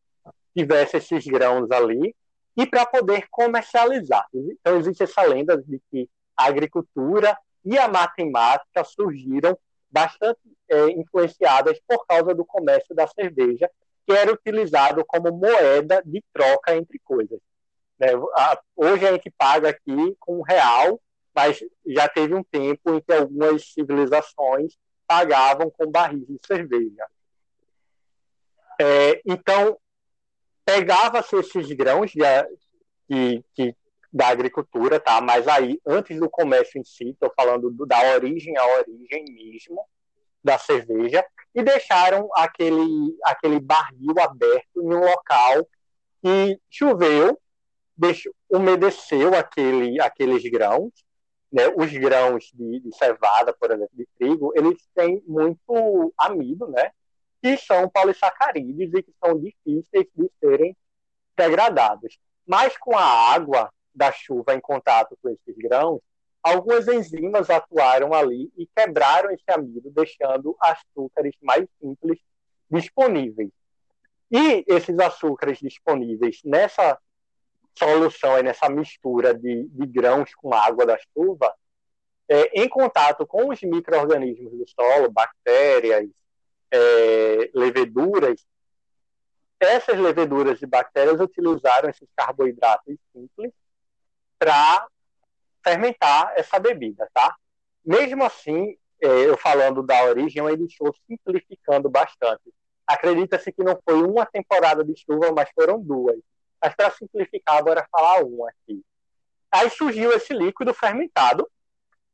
tivesse 0.55 0.99
esses 0.99 1.27
grãos 1.27 1.71
ali 1.71 2.15
e 2.55 2.67
para 2.67 2.85
poder 2.85 3.27
comercializar. 3.31 4.27
Então 4.35 4.77
existe 4.77 5.03
essa 5.03 5.23
lenda 5.23 5.57
de 5.57 5.81
que 5.91 6.09
a 6.37 6.47
agricultura 6.47 7.37
e 7.65 7.79
a 7.79 7.89
matemática 7.89 8.85
surgiram 8.85 9.57
bastante 9.91 10.41
é, 10.69 10.91
influenciadas 10.91 11.81
por 11.87 12.05
causa 12.07 12.35
do 12.35 12.45
comércio 12.45 12.95
da 12.95 13.07
cerveja, 13.07 13.71
que 14.07 14.13
era 14.13 14.33
utilizado 14.33 15.03
como 15.07 15.33
moeda 15.33 16.03
de 16.05 16.23
troca 16.33 16.77
entre 16.77 16.99
coisas. 16.99 17.41
Né? 17.99 18.09
Hoje 18.77 19.07
a 19.07 19.13
gente 19.13 19.31
paga 19.31 19.71
aqui 19.71 20.17
com 20.19 20.43
real, 20.43 21.01
mas 21.35 21.59
já 21.87 22.07
teve 22.09 22.35
um 22.35 22.43
tempo 22.43 22.95
em 22.95 23.01
que 23.01 23.13
algumas 23.13 23.73
civilizações 23.73 24.77
pagavam 25.07 25.71
com 25.71 25.91
barris 25.91 26.27
de 26.27 26.39
cerveja. 26.47 27.07
É, 28.81 29.21
então, 29.27 29.79
pegava-se 30.65 31.37
esses 31.37 31.71
grãos 31.73 32.11
de, 32.11 32.21
de, 33.09 33.45
de, 33.57 33.77
da 34.13 34.29
agricultura, 34.29 34.99
tá? 34.99 35.21
Mas 35.21 35.47
aí, 35.47 35.81
antes 35.87 36.19
do 36.19 36.29
comércio 36.29 36.81
em 36.81 36.85
si, 36.85 37.11
estou 37.11 37.33
falando 37.37 37.71
do, 37.71 37.87
da 37.87 38.15
origem 38.15 38.57
à 38.57 38.67
origem 38.79 39.25
mesmo 39.29 39.85
da 40.43 40.59
cerveja, 40.59 41.25
e 41.55 41.63
deixaram 41.63 42.29
aquele, 42.35 43.17
aquele 43.25 43.61
barril 43.61 44.15
aberto 44.21 44.83
em 44.83 44.95
um 44.95 45.01
local 45.01 45.69
que 46.21 46.59
choveu, 46.71 47.39
deixou, 47.97 48.33
umedeceu 48.51 49.35
aquele, 49.35 50.01
aqueles 50.01 50.43
grãos, 50.51 50.93
né? 51.53 51.69
Os 51.77 51.93
grãos 51.93 52.51
de, 52.55 52.81
de 52.81 52.97
cevada, 52.97 53.53
por 53.53 53.71
exemplo, 53.71 53.91
de 53.93 54.09
trigo, 54.19 54.53
eles 54.57 54.89
têm 54.95 55.23
muito 55.27 56.13
amido, 56.17 56.67
né? 56.69 56.91
Que 57.43 57.57
são 57.57 57.89
polissacarídeos 57.89 58.95
e 58.95 59.03
que 59.03 59.13
são 59.23 59.39
difíceis 59.39 60.07
de 60.17 60.31
serem 60.41 60.77
degradados. 61.37 62.19
Mas 62.47 62.77
com 62.79 62.97
a 62.97 63.05
água 63.05 63.71
da 63.95 64.11
chuva 64.11 64.55
em 64.55 64.61
contato 64.61 65.19
com 65.21 65.29
esses 65.29 65.57
grãos, 65.59 66.01
algumas 66.43 66.89
enzimas 66.89 67.51
atuaram 67.51 68.15
ali 68.15 68.51
e 68.57 68.67
quebraram 68.75 69.31
esse 69.31 69.45
amido, 69.49 69.91
deixando 69.91 70.57
açúcares 70.61 71.35
mais 71.41 71.67
simples 71.81 72.19
disponíveis. 72.71 73.51
E 74.31 74.65
esses 74.67 74.99
açúcares 74.99 75.59
disponíveis 75.59 76.41
nessa 76.43 76.99
solução, 77.75 78.43
nessa 78.43 78.69
mistura 78.69 79.35
de, 79.35 79.69
de 79.69 79.87
grãos 79.87 80.35
com 80.35 80.55
água 80.55 80.87
da 80.87 80.99
chuva, 81.13 81.55
é, 82.29 82.63
em 82.63 82.69
contato 82.69 83.27
com 83.27 83.49
os 83.49 83.61
micro-organismos 83.63 84.53
do 84.53 84.65
solo, 84.69 85.11
bactérias, 85.11 86.09
é, 86.71 87.51
leveduras, 87.55 88.45
essas 89.61 89.99
leveduras 89.99 90.61
e 90.61 90.67
bactérias 90.67 91.21
utilizaram 91.21 91.89
esses 91.89 92.09
carboidratos 92.17 92.97
simples 93.13 93.53
para 94.39 94.87
fermentar 95.63 96.33
essa 96.37 96.59
bebida, 96.59 97.09
tá? 97.15 97.37
Mesmo 97.85 98.25
assim, 98.25 98.77
é, 99.01 99.07
eu 99.29 99.37
falando 99.37 99.83
da 99.83 100.05
origem, 100.05 100.45
ele 100.49 100.65
estou 100.65 100.93
simplificando 101.07 101.89
bastante. 101.89 102.53
Acredita-se 102.87 103.53
que 103.53 103.63
não 103.63 103.79
foi 103.85 104.03
uma 104.03 104.27
temporada 104.27 104.85
de 104.85 104.95
chuva, 104.97 105.33
mas 105.33 105.49
foram 105.55 105.81
duas. 105.81 106.19
Mas 106.63 106.75
para 106.75 106.91
simplificar, 106.91 107.57
agora 107.57 107.87
falar 107.91 108.23
uma 108.23 108.49
aqui. 108.49 108.85
aí 109.51 109.69
surgiu 109.71 110.13
esse 110.13 110.33
líquido 110.33 110.73
fermentado, 110.73 111.51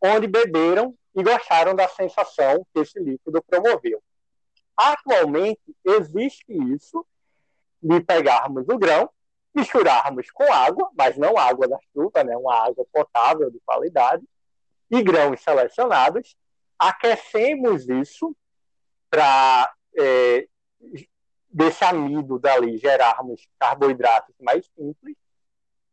onde 0.01 0.27
beberam 0.27 0.95
e 1.15 1.23
gostaram 1.23 1.75
da 1.75 1.87
sensação 1.89 2.67
que 2.73 2.81
esse 2.81 2.99
líquido 2.99 3.43
promoveu. 3.43 4.03
Atualmente, 4.77 5.61
existe 5.85 6.53
isso 6.73 7.05
de 7.83 8.01
pegarmos 8.01 8.69
o 8.69 8.79
grão, 8.79 9.11
misturarmos 9.55 10.31
com 10.31 10.51
água, 10.53 10.91
mas 10.97 11.17
não 11.17 11.37
água 11.37 11.69
da 11.69 11.79
chuva, 11.93 12.25
né, 12.25 12.37
uma 12.37 12.55
água 12.55 12.87
potável 12.93 13.51
de 13.51 13.61
qualidade, 13.65 14.25
e 14.91 15.03
grãos 15.03 15.41
selecionados, 15.43 16.37
aquecemos 16.79 17.89
isso 17.89 18.35
para 19.11 19.73
é, 19.99 20.49
desse 21.59 21.85
amido 21.85 22.39
dali 22.39 22.79
gerarmos 22.79 23.49
carboidratos 23.59 24.33
mais 24.41 24.65
simples, 24.77 25.17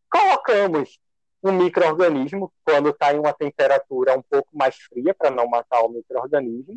colocamos 0.08 1.00
um 1.42 1.52
microorganismo 1.52 2.54
quando 2.64 2.90
está 2.90 3.12
em 3.12 3.18
uma 3.18 3.34
temperatura 3.34 4.16
um 4.16 4.22
pouco 4.22 4.48
mais 4.54 4.76
fria 4.76 5.12
para 5.16 5.32
não 5.32 5.48
matar 5.48 5.82
o 5.82 5.90
microorganismo, 5.90 6.76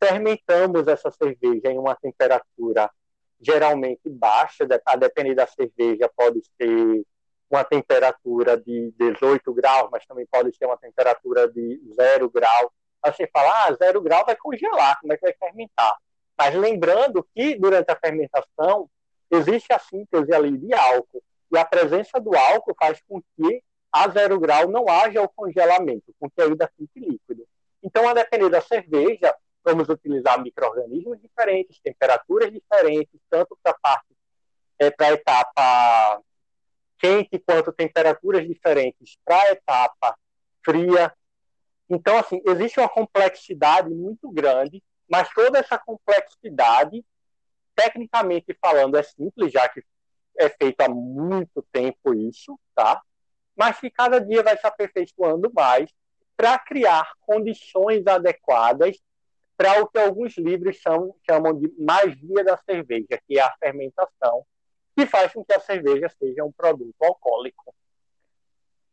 fermentamos 0.00 0.86
essa 0.86 1.10
cerveja 1.10 1.68
em 1.72 1.78
uma 1.78 1.96
temperatura 1.96 2.88
geralmente 3.40 4.08
baixa, 4.08 4.64
a 4.86 4.96
depender 4.96 5.34
da 5.34 5.46
cerveja 5.48 6.08
pode 6.16 6.40
ser 6.56 7.04
uma 7.50 7.64
temperatura 7.64 8.56
de 8.56 8.94
18 8.96 9.52
graus, 9.52 9.88
mas 9.90 10.06
também 10.06 10.26
pode 10.30 10.54
ser 10.54 10.66
uma 10.66 10.76
temperatura 10.78 11.50
de 11.50 11.80
0 11.92 12.30
grau. 12.30 12.72
Aí 13.02 13.12
você 13.12 13.28
fala, 13.32 13.66
ah, 13.66 13.72
0 13.72 14.00
grau 14.00 14.24
vai 14.24 14.36
congelar, 14.36 15.00
como 15.00 15.12
é 15.12 15.16
que 15.16 15.22
vai 15.22 15.34
fermentar? 15.34 15.96
Mas 16.38 16.54
lembrando 16.54 17.26
que 17.34 17.56
durante 17.56 17.90
a 17.90 17.96
fermentação 17.96 18.88
existe 19.30 19.72
a 19.72 19.78
síntese 19.78 20.32
ali 20.32 20.56
de 20.56 20.72
álcool, 20.72 21.22
e 21.50 21.58
a 21.58 21.64
presença 21.64 22.20
do 22.20 22.36
álcool 22.36 22.76
faz 22.78 23.02
com 23.08 23.20
que 23.20 23.62
a 23.90 24.08
zero 24.08 24.38
grau 24.38 24.68
não 24.68 24.88
haja 24.88 25.22
o 25.22 25.28
congelamento, 25.28 26.14
com 26.20 26.30
que 26.30 26.40
ainda 26.40 26.70
fique 26.76 27.00
líquido. 27.00 27.46
Então, 27.82 28.06
a 28.08 28.12
depender 28.14 28.50
da 28.50 28.60
cerveja, 28.60 29.34
vamos 29.64 29.88
utilizar 29.88 30.40
micro-organismos 30.40 31.20
diferentes, 31.20 31.80
temperaturas 31.80 32.52
diferentes, 32.52 33.20
tanto 33.30 33.58
para 33.62 33.72
a 33.72 33.78
parte, 33.80 34.16
é, 34.78 34.90
para 34.90 35.06
a 35.06 35.12
etapa 35.12 36.22
quente, 36.98 37.38
quanto 37.38 37.72
temperaturas 37.72 38.46
diferentes 38.46 39.16
para 39.24 39.40
a 39.42 39.52
etapa 39.52 40.18
fria. 40.64 41.12
Então, 41.88 42.18
assim, 42.18 42.42
existe 42.44 42.78
uma 42.78 42.88
complexidade 42.88 43.88
muito 43.88 44.30
grande, 44.30 44.82
mas 45.08 45.28
toda 45.32 45.58
essa 45.58 45.78
complexidade, 45.78 47.04
tecnicamente 47.74 48.56
falando, 48.60 48.96
é 48.96 49.02
simples, 49.02 49.52
já 49.52 49.68
que 49.68 49.82
é 50.36 50.48
feito 50.48 50.80
há 50.80 50.88
muito 50.88 51.62
tempo 51.72 52.14
isso, 52.14 52.58
tá? 52.74 53.02
Mas 53.56 53.80
que 53.80 53.90
cada 53.90 54.20
dia 54.20 54.42
vai 54.42 54.56
se 54.56 54.66
aperfeiçoando 54.66 55.50
mais 55.52 55.90
para 56.36 56.58
criar 56.58 57.12
condições 57.20 58.06
adequadas 58.06 58.96
para 59.56 59.82
o 59.82 59.88
que 59.88 59.98
alguns 59.98 60.38
livros 60.38 60.76
chamam, 60.76 61.58
de 61.58 61.72
magia 61.76 62.44
da 62.44 62.56
cerveja, 62.58 63.20
que 63.26 63.38
é 63.38 63.42
a 63.42 63.52
fermentação, 63.58 64.46
que 64.96 65.04
faz 65.04 65.32
com 65.32 65.44
que 65.44 65.52
a 65.52 65.58
cerveja 65.58 66.08
seja 66.16 66.44
um 66.44 66.52
produto 66.52 66.94
alcoólico. 67.02 67.74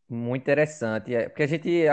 Muito 0.09 0.41
interessante. 0.41 1.13
É, 1.13 1.29
porque 1.29 1.43
a 1.43 1.47
gente 1.47 1.85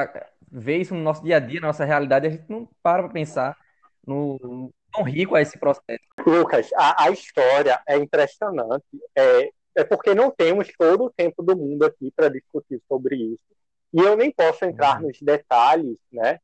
vê 0.50 0.78
isso 0.78 0.94
no 0.94 1.02
nosso 1.02 1.22
dia 1.22 1.36
a 1.36 1.40
dia, 1.40 1.60
na 1.60 1.66
nossa 1.66 1.84
realidade, 1.84 2.26
a 2.26 2.30
gente 2.30 2.48
não 2.48 2.66
para 2.82 3.02
para 3.02 3.12
pensar 3.12 3.58
no, 4.06 4.72
tão 4.92 5.04
rico 5.04 5.36
é 5.36 5.42
esse 5.42 5.58
processo. 5.58 6.02
Lucas, 6.26 6.70
a, 6.74 7.04
a 7.04 7.10
história 7.10 7.80
é 7.86 7.96
impressionante. 7.96 8.84
É, 9.16 9.50
é 9.76 9.84
porque 9.84 10.14
não 10.14 10.30
temos 10.30 10.68
todo 10.76 11.04
o 11.04 11.10
tempo 11.10 11.42
do 11.42 11.56
mundo 11.56 11.84
aqui 11.84 12.12
para 12.14 12.28
discutir 12.28 12.80
sobre 12.88 13.16
isso. 13.16 13.44
E 13.92 14.00
eu 14.00 14.16
nem 14.16 14.30
posso 14.30 14.64
entrar 14.64 15.00
uhum. 15.00 15.08
nos 15.08 15.20
detalhes, 15.20 15.96
né? 16.10 16.38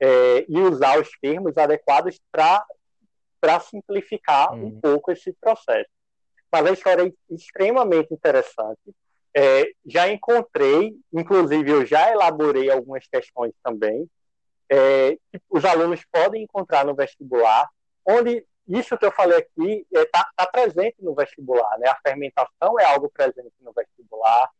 é, 0.00 0.44
e 0.48 0.60
usar 0.60 1.00
os 1.00 1.10
termos 1.20 1.56
adequados 1.56 2.20
para 2.30 3.60
simplificar 3.60 4.52
uhum. 4.52 4.66
um 4.66 4.80
pouco 4.80 5.10
esse 5.10 5.32
processo. 5.40 5.88
Mas 6.52 6.66
a 6.66 6.72
história 6.72 7.02
é 7.02 7.34
extremamente 7.34 8.12
interessante. 8.12 8.94
É, 9.36 9.64
já 9.84 10.08
encontrei, 10.08 10.94
inclusive 11.12 11.68
eu 11.68 11.84
já 11.84 12.12
elaborei 12.12 12.70
algumas 12.70 13.06
questões 13.06 13.52
também, 13.62 14.08
é, 14.70 15.16
que 15.32 15.40
os 15.50 15.64
alunos 15.64 16.04
podem 16.10 16.42
encontrar 16.42 16.84
no 16.84 16.94
vestibular, 16.94 17.68
onde 18.06 18.46
isso 18.66 18.96
que 18.96 19.04
eu 19.04 19.12
falei 19.12 19.38
aqui 19.38 19.86
está 19.92 20.00
é, 20.00 20.04
tá, 20.06 20.30
tá 20.36 20.46
presente 20.46 20.96
no 21.00 21.14
vestibular, 21.14 21.78
né? 21.78 21.88
A 21.88 21.98
fermentação 22.06 22.80
é 22.80 22.84
algo 22.84 23.10
presente 23.10 23.52
no 23.60 23.72
vestibular. 23.72 24.50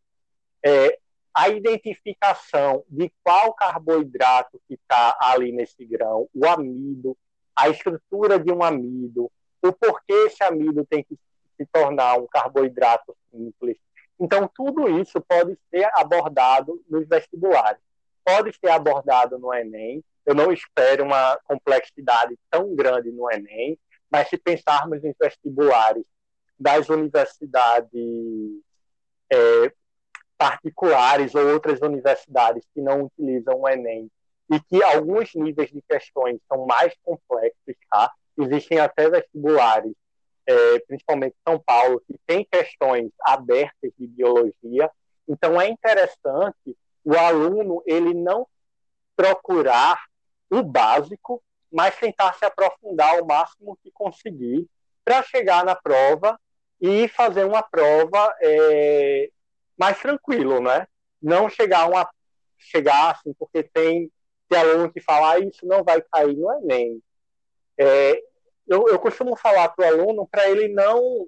É, 0.63 0.99
a 1.35 1.49
identificação 1.49 2.85
de 2.89 3.11
qual 3.23 3.53
carboidrato 3.55 4.61
que 4.69 4.75
está 4.75 5.17
ali 5.21 5.51
nesse 5.51 5.85
grão, 5.85 6.29
o 6.33 6.47
amido, 6.47 7.17
a 7.57 7.69
estrutura 7.69 8.39
de 8.39 8.53
um 8.53 8.63
amido, 8.63 9.31
o 9.61 9.73
porquê 9.73 10.13
esse 10.27 10.45
amido 10.45 10.87
tem 10.87 11.03
que 11.03 11.19
se 11.57 11.67
tornar 11.67 12.19
um 12.19 12.27
carboidrato 12.27 13.17
simples. 13.31 13.79
Então, 14.21 14.49
tudo 14.55 14.89
isso 15.01 15.21
pode 15.21 15.59
ser 15.71 15.89
abordado 15.95 16.81
nos 16.89 17.07
vestibulares. 17.09 17.81
Pode 18.25 18.57
ser 18.59 18.71
abordado 18.71 19.39
no 19.39 19.53
Enem. 19.53 20.03
Eu 20.25 20.35
não 20.35 20.51
espero 20.51 21.05
uma 21.05 21.39
complexidade 21.45 22.39
tão 22.51 22.75
grande 22.75 23.11
no 23.11 23.31
Enem, 23.31 23.79
mas 24.11 24.29
se 24.29 24.39
pensarmos 24.39 25.05
em 25.05 25.15
vestibulares 25.21 26.07
das 26.59 26.89
universidades 26.89 27.91
é, 29.31 29.73
particulares 30.39 31.35
ou 31.35 31.47
outras 31.53 31.81
universidades 31.81 32.65
que 32.73 32.81
não 32.81 33.05
utilizam 33.05 33.61
o 33.61 33.69
Enem 33.69 34.11
e 34.51 34.61
que 34.61 34.83
alguns 34.83 35.35
níveis 35.35 35.71
de 35.71 35.83
questões 35.83 36.39
são 36.49 36.67
mais 36.67 36.95
complexos, 37.03 37.77
tá? 37.91 38.13
Existem 38.39 38.79
até 38.79 39.09
vestibulares, 39.09 39.93
é, 40.47 40.79
principalmente 40.81 41.37
São 41.47 41.59
Paulo, 41.59 42.03
que 42.07 42.19
tem 42.27 42.47
questões 42.51 43.11
abertas 43.21 43.91
de 43.99 44.07
biologia. 44.07 44.91
Então 45.27 45.61
é 45.61 45.69
interessante 45.69 46.77
o 47.05 47.15
aluno 47.17 47.83
ele 47.87 48.15
não 48.15 48.47
procurar 49.17 50.03
o 50.51 50.63
básico, 50.63 51.43
mas 51.71 51.97
tentar 51.97 52.35
se 52.35 52.45
aprofundar 52.45 53.21
o 53.21 53.27
máximo 53.27 53.77
que 53.83 53.91
conseguir 53.91 54.67
para 55.05 55.23
chegar 55.23 55.65
na 55.65 55.75
prova 55.75 56.39
e 56.81 57.09
fazer 57.09 57.45
uma 57.45 57.63
prova 57.63 58.35
é, 58.41 59.31
mais 59.77 59.99
tranquilo, 60.01 60.61
né? 60.61 60.87
Não 61.21 61.49
chegar 61.49 61.89
uma 61.89 62.09
chegar 62.59 63.11
assim, 63.11 63.35
porque 63.35 63.63
tem, 63.63 64.11
tem 64.49 64.59
aluno 64.59 64.91
que 64.91 65.01
fala 65.01 65.33
ah, 65.33 65.39
isso 65.39 65.67
não 65.67 65.85
vai 65.85 66.01
cair 66.01 66.37
no 66.37 66.51
Enem. 66.53 67.03
É, 67.79 68.23
eu, 68.67 68.89
eu 68.89 68.99
costumo 68.99 69.37
falar 69.37 69.69
para 69.71 69.85
o 69.85 69.89
aluno 69.89 70.27
para 70.27 70.49
ele 70.49 70.69
não 70.69 71.27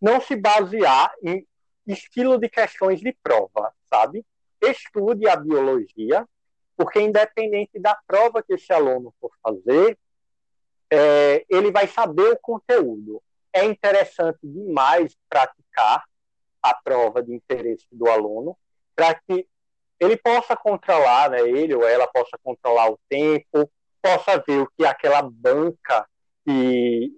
não 0.00 0.20
se 0.20 0.36
basear 0.36 1.12
em 1.22 1.46
estilo 1.86 2.38
de 2.38 2.48
questões 2.48 3.00
de 3.00 3.12
prova, 3.22 3.72
sabe? 3.88 4.24
Estude 4.60 5.28
a 5.28 5.36
biologia, 5.36 6.26
porque 6.76 7.00
independente 7.00 7.78
da 7.78 7.98
prova 8.06 8.42
que 8.42 8.54
esse 8.54 8.72
aluno 8.72 9.14
for 9.20 9.30
fazer, 9.42 9.98
é, 10.90 11.44
ele 11.48 11.70
vai 11.70 11.86
saber 11.86 12.32
o 12.32 12.38
conteúdo. 12.38 13.22
É 13.52 13.64
interessante 13.64 14.38
demais 14.42 15.16
praticar, 15.28 16.04
a 16.62 16.74
prova 16.74 17.22
de 17.22 17.32
interesse 17.32 17.86
do 17.92 18.08
aluno, 18.08 18.56
para 18.94 19.14
que 19.14 19.46
ele 20.00 20.16
possa 20.16 20.56
controlar, 20.56 21.30
né, 21.30 21.40
ele 21.40 21.74
ou 21.74 21.86
ela 21.86 22.06
possa 22.08 22.36
controlar 22.42 22.90
o 22.90 22.98
tempo, 23.08 23.70
possa 24.02 24.38
ver 24.38 24.60
o 24.60 24.70
que 24.76 24.84
aquela 24.84 25.22
banca 25.22 26.06
que, 26.44 27.12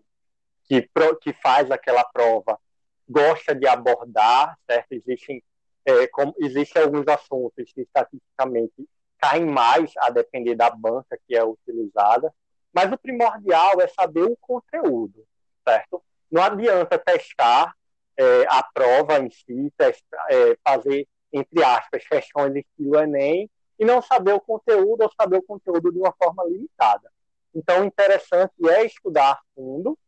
que, 0.65 0.89
que 1.21 1.33
faz 1.33 1.71
aquela 1.71 2.05
prova 2.05 2.59
gosta 3.09 3.55
de 3.55 3.67
abordar, 3.67 4.57
certo? 4.71 4.93
Existem, 4.93 5.43
é, 5.89 6.07
como, 6.09 6.35
existem 6.39 6.83
alguns 6.83 7.09
assuntos 7.09 7.73
que 7.73 7.81
estatisticamente 7.81 8.87
caem 9.19 9.47
mais 9.47 9.91
a 9.97 10.11
depender 10.11 10.55
da 10.55 10.69
banca 10.69 11.19
que 11.27 11.35
é 11.35 11.43
utilizada, 11.43 12.33
mas 12.75 12.93
o 12.93 12.99
primordial 12.99 13.81
é 13.81 13.89
saber 13.89 14.25
o 14.25 14.37
conteúdo, 14.37 15.27
certo? 15.67 16.03
Não 16.31 16.43
adianta 16.43 16.99
testar 16.99 17.75
é, 18.19 18.45
a 18.49 18.63
prova 18.63 19.19
em 19.19 19.31
si, 19.31 19.73
testar, 19.79 20.27
é, 20.31 20.59
fazer, 20.63 21.09
entre 21.33 21.65
aspas, 21.65 22.07
questões 22.07 22.53
de 22.53 22.61
estilo 22.61 23.01
Enem, 23.01 23.51
e 23.79 23.85
não 23.85 24.03
saber 24.03 24.35
o 24.35 24.41
conteúdo 24.41 25.03
ou 25.03 25.13
saber 25.19 25.39
o 25.39 25.43
conteúdo 25.43 25.91
de 25.91 25.99
uma 25.99 26.13
forma 26.13 26.45
limitada. 26.45 27.11
Então, 27.55 27.83
interessante 27.85 28.53
é 28.69 28.85
estudar 28.85 29.33
a 29.33 29.41
fundo 29.55 29.99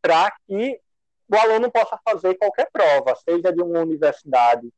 para 0.00 0.32
que 0.46 0.80
o 1.28 1.36
aluno 1.36 1.70
possa 1.70 2.00
fazer 2.02 2.36
qualquer 2.36 2.70
prova, 2.72 3.14
seja 3.16 3.52
de 3.52 3.60
uma 3.62 3.80
universidade 3.80 4.72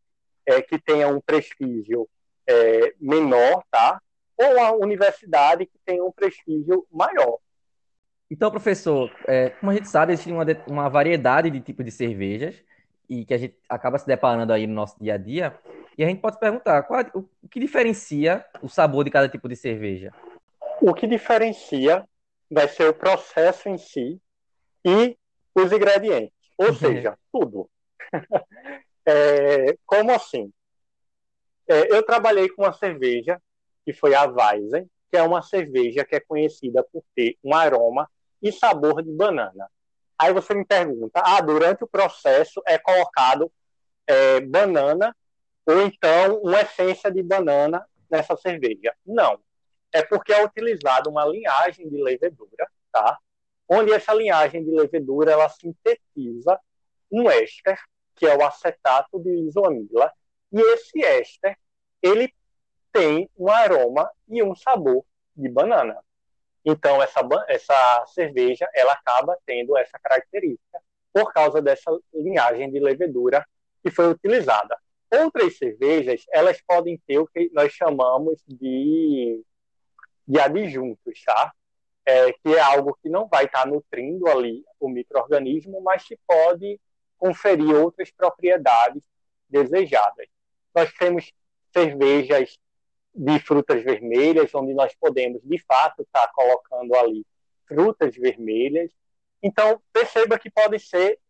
é, 0.46 0.60
que 0.62 0.78
tenha 0.78 1.08
um 1.08 1.20
prestígio 1.20 2.08
é, 2.46 2.94
menor, 3.00 3.62
tá? 3.70 4.00
ou 4.36 4.56
uma 4.56 4.72
universidade 4.72 5.66
que 5.66 5.78
tenha 5.84 6.04
um 6.04 6.10
prestígio 6.10 6.86
maior. 6.90 7.38
Então, 8.30 8.50
professor, 8.50 9.10
é, 9.26 9.50
como 9.50 9.70
a 9.70 9.74
gente 9.74 9.88
sabe, 9.88 10.12
existe 10.12 10.32
uma, 10.32 10.44
uma 10.66 10.88
variedade 10.88 11.50
de 11.50 11.60
tipos 11.60 11.84
de 11.84 11.90
cervejas 11.90 12.62
e 13.08 13.24
que 13.24 13.34
a 13.34 13.38
gente 13.38 13.54
acaba 13.68 13.98
se 13.98 14.06
deparando 14.06 14.52
aí 14.52 14.66
no 14.66 14.74
nosso 14.74 14.96
dia 14.98 15.14
a 15.14 15.18
dia. 15.18 15.58
E 15.96 16.02
a 16.02 16.08
gente 16.08 16.20
pode 16.20 16.38
perguntar, 16.38 16.82
qual, 16.84 17.04
o 17.14 17.48
que 17.48 17.60
diferencia 17.60 18.44
o 18.62 18.68
sabor 18.68 19.04
de 19.04 19.10
cada 19.10 19.28
tipo 19.28 19.48
de 19.48 19.54
cerveja? 19.54 20.12
O 20.80 20.94
que 20.94 21.06
diferencia 21.06 22.04
vai 22.50 22.66
ser 22.68 22.88
o 22.88 22.94
processo 22.94 23.68
em 23.68 23.76
si 23.76 24.18
e 24.84 25.16
os 25.54 25.70
ingredientes, 25.70 26.32
ou 26.56 26.68
uhum. 26.68 26.74
seja, 26.74 27.18
tudo. 27.30 27.68
é, 29.06 29.76
como 29.86 30.12
assim? 30.12 30.52
É, 31.68 31.94
eu 31.94 32.02
trabalhei 32.02 32.48
com 32.48 32.62
uma 32.62 32.72
cerveja 32.72 33.40
que 33.84 33.92
foi 33.92 34.14
a 34.14 34.24
Weizen, 34.24 34.88
que 35.10 35.16
é 35.16 35.22
uma 35.22 35.42
cerveja 35.42 36.04
que 36.04 36.16
é 36.16 36.20
conhecida 36.20 36.82
por 36.92 37.04
ter 37.14 37.36
um 37.42 37.54
aroma 37.54 38.08
e 38.40 38.50
sabor 38.52 39.02
de 39.02 39.10
banana. 39.10 39.68
Aí 40.18 40.32
você 40.32 40.54
me 40.54 40.64
pergunta, 40.64 41.20
ah, 41.24 41.40
durante 41.40 41.84
o 41.84 41.88
processo 41.88 42.62
é 42.66 42.78
colocado 42.78 43.50
é, 44.06 44.40
banana 44.40 45.14
ou 45.66 45.80
então 45.82 46.40
uma 46.42 46.60
essência 46.60 47.10
de 47.10 47.22
banana 47.22 47.84
nessa 48.10 48.36
cerveja? 48.36 48.94
Não. 49.04 49.40
É 49.92 50.02
porque 50.02 50.32
é 50.32 50.44
utilizada 50.44 51.08
uma 51.10 51.24
linhagem 51.26 51.88
de 51.88 52.02
levedura, 52.02 52.66
tá? 52.90 53.18
Onde 53.68 53.92
essa 53.92 54.14
linhagem 54.14 54.64
de 54.64 54.70
levedura 54.70 55.32
ela 55.32 55.48
sintetiza 55.48 56.58
um 57.10 57.30
éster, 57.30 57.78
que 58.14 58.26
é 58.26 58.36
o 58.36 58.44
acetato 58.44 59.20
de 59.20 59.30
isoamila, 59.48 60.12
e 60.52 60.60
esse 60.60 61.02
éster 61.02 61.56
ele 62.02 62.32
tem 62.92 63.28
um 63.36 63.48
aroma 63.48 64.10
e 64.28 64.42
um 64.42 64.54
sabor 64.54 65.04
de 65.34 65.48
banana. 65.48 65.98
Então 66.64 67.02
essa 67.02 67.20
essa 67.48 68.04
cerveja 68.06 68.68
ela 68.74 68.92
acaba 68.92 69.36
tendo 69.46 69.76
essa 69.76 69.98
característica 69.98 70.80
por 71.12 71.32
causa 71.32 71.60
dessa 71.60 71.90
linhagem 72.12 72.70
de 72.70 72.78
levedura 72.78 73.44
que 73.82 73.90
foi 73.90 74.08
utilizada. 74.08 74.76
Outras 75.10 75.56
cervejas 75.56 76.24
elas 76.30 76.60
podem 76.62 77.00
ter 77.06 77.18
o 77.18 77.26
que 77.26 77.50
nós 77.52 77.72
chamamos 77.72 78.42
de 78.46 79.42
de 80.26 80.38
adjuntos, 80.38 81.22
tá? 81.24 81.52
É, 82.04 82.32
que 82.32 82.54
é 82.54 82.60
algo 82.60 82.96
que 83.02 83.08
não 83.08 83.28
vai 83.28 83.44
estar 83.44 83.66
nutrindo 83.66 84.28
ali 84.28 84.64
o 84.80 84.88
microorganismo, 84.88 85.80
mas 85.82 86.04
que 86.04 86.18
pode 86.26 86.80
conferir 87.22 87.72
outras 87.76 88.10
propriedades 88.10 89.04
desejadas. 89.48 90.26
Nós 90.74 90.92
temos 90.94 91.32
cervejas 91.72 92.58
de 93.14 93.38
frutas 93.38 93.80
vermelhas, 93.84 94.52
onde 94.52 94.74
nós 94.74 94.92
podemos, 94.96 95.40
de 95.44 95.58
fato, 95.60 96.02
estar 96.02 96.26
tá 96.26 96.32
colocando 96.34 96.96
ali 96.96 97.24
frutas 97.64 98.16
vermelhas. 98.16 98.90
Então, 99.40 99.80
perceba 99.92 100.36
que 100.36 100.50
podem 100.50 100.80
ser 100.80 101.20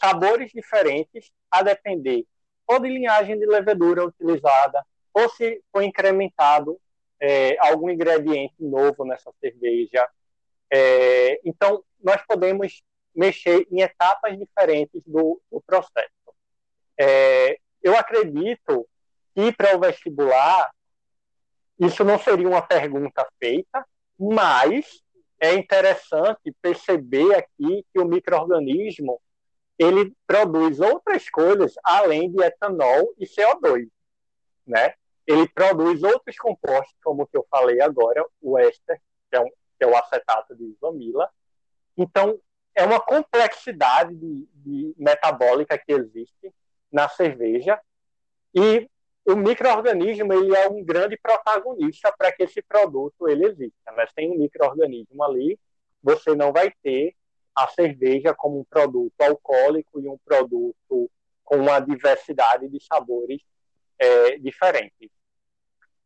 sabores 0.00 0.50
diferentes 0.50 1.30
a 1.48 1.62
depender 1.62 2.26
ou 2.66 2.80
de 2.80 2.88
linhagem 2.88 3.38
de 3.38 3.46
levedura 3.46 4.04
utilizada, 4.04 4.84
ou 5.14 5.28
se 5.30 5.62
foi 5.70 5.84
incrementado 5.84 6.80
é, 7.20 7.56
algum 7.60 7.88
ingrediente 7.88 8.56
novo 8.58 9.04
nessa 9.04 9.32
cerveja. 9.40 10.06
É, 10.70 11.40
então, 11.44 11.82
nós 12.02 12.20
podemos 12.26 12.82
mexer 13.18 13.66
em 13.70 13.80
etapas 13.80 14.38
diferentes 14.38 15.02
do, 15.04 15.40
do 15.50 15.60
processo. 15.62 16.08
É, 16.96 17.58
eu 17.82 17.96
acredito 17.96 18.88
que 19.34 19.52
para 19.52 19.76
o 19.76 19.80
vestibular 19.80 20.70
isso 21.78 22.04
não 22.04 22.18
seria 22.18 22.48
uma 22.48 22.62
pergunta 22.62 23.26
feita, 23.38 23.84
mas 24.18 25.02
é 25.40 25.54
interessante 25.54 26.52
perceber 26.60 27.34
aqui 27.34 27.84
que 27.92 28.00
o 28.00 28.04
microorganismo 28.04 29.20
ele 29.78 30.12
produz 30.26 30.80
outras 30.80 31.28
coisas 31.30 31.74
além 31.84 32.30
de 32.32 32.42
etanol 32.42 33.14
e 33.16 33.26
CO2, 33.26 33.88
né? 34.66 34.94
Ele 35.24 35.48
produz 35.48 36.02
outros 36.02 36.36
compostos, 36.36 36.96
como 37.02 37.26
que 37.26 37.36
eu 37.36 37.46
falei 37.48 37.80
agora, 37.80 38.24
o 38.40 38.58
éster, 38.58 39.00
que 39.30 39.36
é, 39.36 39.40
um, 39.40 39.48
que 39.48 39.84
é 39.84 39.86
o 39.86 39.96
acetato 39.96 40.56
de 40.56 40.64
isomila. 40.64 41.30
Então, 41.96 42.40
é 42.78 42.84
uma 42.84 43.00
complexidade 43.00 44.14
de, 44.14 44.48
de 44.54 44.94
metabólica 44.96 45.76
que 45.76 45.92
existe 45.92 46.54
na 46.92 47.08
cerveja 47.08 47.76
e 48.54 48.88
o 49.24 49.34
microorganismo 49.34 50.32
ele 50.32 50.54
é 50.56 50.68
um 50.68 50.84
grande 50.84 51.18
protagonista 51.18 52.14
para 52.16 52.30
que 52.30 52.44
esse 52.44 52.62
produto 52.62 53.28
ele 53.28 53.46
exista. 53.46 53.92
Mas 53.96 54.12
sem 54.14 54.30
um 54.30 54.38
microorganismo 54.38 55.24
ali, 55.24 55.58
você 56.00 56.36
não 56.36 56.52
vai 56.52 56.72
ter 56.80 57.16
a 57.52 57.66
cerveja 57.66 58.32
como 58.32 58.60
um 58.60 58.64
produto 58.64 59.20
alcoólico 59.20 60.00
e 60.00 60.08
um 60.08 60.16
produto 60.24 61.10
com 61.42 61.56
uma 61.56 61.80
diversidade 61.80 62.68
de 62.68 62.80
sabores 62.80 63.42
é, 63.98 64.38
diferentes. 64.38 65.10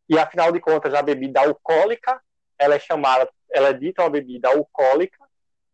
E 0.08 0.18
afinal 0.18 0.50
de 0.50 0.58
contas, 0.58 0.94
a 0.94 1.02
bebida 1.02 1.40
alcoólica 1.40 2.18
ela 2.58 2.76
é 2.76 2.78
chamada, 2.78 3.30
ela 3.50 3.68
é 3.68 3.72
dita 3.74 4.02
uma 4.02 4.10
bebida 4.10 4.48
alcoólica 4.48 5.21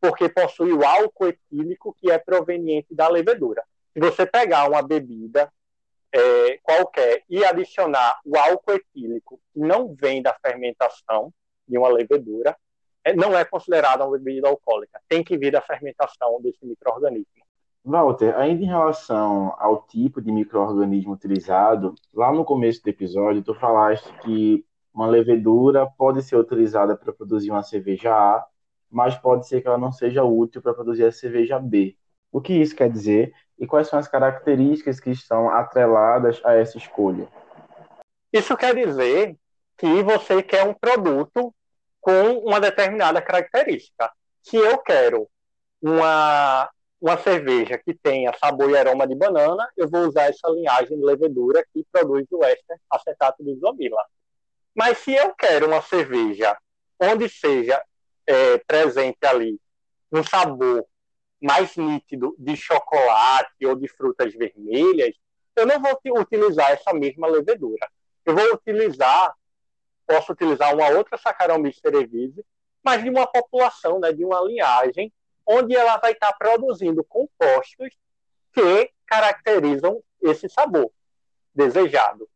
porque 0.00 0.28
possui 0.28 0.72
o 0.72 0.84
álcool 0.84 1.28
etílico 1.28 1.94
que 1.98 2.10
é 2.10 2.18
proveniente 2.18 2.94
da 2.94 3.08
levedura. 3.08 3.62
Se 3.92 4.00
você 4.00 4.24
pegar 4.26 4.68
uma 4.68 4.82
bebida 4.82 5.52
é, 6.12 6.58
qualquer 6.62 7.22
e 7.28 7.44
adicionar 7.44 8.18
o 8.24 8.36
álcool 8.36 8.74
etílico, 8.74 9.40
que 9.52 9.60
não 9.60 9.94
vem 9.94 10.22
da 10.22 10.34
fermentação 10.34 11.32
de 11.66 11.76
uma 11.76 11.88
levedura, 11.88 12.56
é, 13.04 13.14
não 13.14 13.36
é 13.36 13.44
considerada 13.44 14.04
uma 14.04 14.18
bebida 14.18 14.48
alcoólica. 14.48 15.00
Tem 15.08 15.22
que 15.22 15.36
vir 15.36 15.52
da 15.52 15.60
fermentação 15.60 16.40
desse 16.40 16.64
microorganismo. 16.64 17.26
Walter, 17.84 18.36
ainda 18.36 18.62
em 18.62 18.66
relação 18.66 19.54
ao 19.58 19.86
tipo 19.86 20.20
de 20.20 20.30
microorganismo 20.30 21.12
utilizado, 21.12 21.94
lá 22.12 22.32
no 22.32 22.44
começo 22.44 22.82
do 22.82 22.88
episódio, 22.88 23.42
tu 23.42 23.54
falaste 23.54 24.12
que 24.20 24.64
uma 24.92 25.06
levedura 25.06 25.86
pode 25.96 26.22
ser 26.22 26.36
utilizada 26.36 26.96
para 26.96 27.12
produzir 27.12 27.50
uma 27.50 27.62
cerveja 27.62 28.12
A, 28.12 28.44
mas 28.90 29.16
pode 29.16 29.46
ser 29.46 29.60
que 29.60 29.68
ela 29.68 29.78
não 29.78 29.92
seja 29.92 30.24
útil 30.24 30.62
para 30.62 30.74
produzir 30.74 31.04
a 31.04 31.12
cerveja 31.12 31.58
B. 31.58 31.96
O 32.30 32.40
que 32.40 32.52
isso 32.52 32.76
quer 32.76 32.90
dizer 32.90 33.34
e 33.58 33.66
quais 33.66 33.88
são 33.88 33.98
as 33.98 34.08
características 34.08 35.00
que 35.00 35.10
estão 35.10 35.50
atreladas 35.50 36.40
a 36.44 36.54
essa 36.54 36.78
escolha? 36.78 37.28
Isso 38.32 38.56
quer 38.56 38.74
dizer 38.74 39.36
que 39.76 40.02
você 40.02 40.42
quer 40.42 40.64
um 40.64 40.74
produto 40.74 41.54
com 42.00 42.38
uma 42.38 42.60
determinada 42.60 43.20
característica. 43.20 44.10
Se 44.42 44.56
eu 44.56 44.78
quero 44.78 45.28
uma, 45.80 46.68
uma 47.00 47.16
cerveja 47.18 47.78
que 47.78 47.94
tenha 47.94 48.32
sabor 48.38 48.70
e 48.70 48.76
aroma 48.76 49.06
de 49.06 49.14
banana, 49.14 49.68
eu 49.76 49.88
vou 49.88 50.06
usar 50.06 50.24
essa 50.24 50.48
linhagem 50.48 50.98
de 50.98 51.04
levedura 51.04 51.64
que 51.72 51.84
produz 51.90 52.26
o 52.30 52.44
éster 52.44 52.76
acetato 52.90 53.42
de 53.42 53.52
isomila. 53.52 54.02
Mas 54.74 54.98
se 54.98 55.14
eu 55.14 55.34
quero 55.34 55.66
uma 55.66 55.82
cerveja 55.82 56.56
onde 57.00 57.28
seja 57.28 57.82
é, 58.28 58.58
presente 58.58 59.24
ali 59.24 59.58
um 60.12 60.22
sabor 60.22 60.86
mais 61.40 61.74
nítido 61.76 62.34
de 62.38 62.56
chocolate 62.56 63.64
ou 63.64 63.74
de 63.74 63.88
frutas 63.88 64.34
vermelhas, 64.34 65.14
eu 65.56 65.66
não 65.66 65.80
vou 65.80 65.98
utilizar 66.20 66.70
essa 66.70 66.92
mesma 66.92 67.26
levedura. 67.26 67.88
Eu 68.24 68.34
vou 68.34 68.52
utilizar, 68.52 69.34
posso 70.06 70.32
utilizar 70.32 70.74
uma 70.74 70.88
outra 70.90 71.16
Saccharomyces 71.16 71.80
cerevisiae, 71.80 72.44
mas 72.84 73.02
de 73.02 73.08
uma 73.08 73.26
população, 73.26 73.98
né, 73.98 74.12
de 74.12 74.24
uma 74.24 74.40
linhagem, 74.42 75.12
onde 75.46 75.74
ela 75.74 75.96
vai 75.96 76.12
estar 76.12 76.32
produzindo 76.34 77.02
compostos 77.04 77.88
que 78.52 78.90
caracterizam 79.06 80.02
esse 80.20 80.48
sabor 80.48 80.90
desejado. 81.54 82.28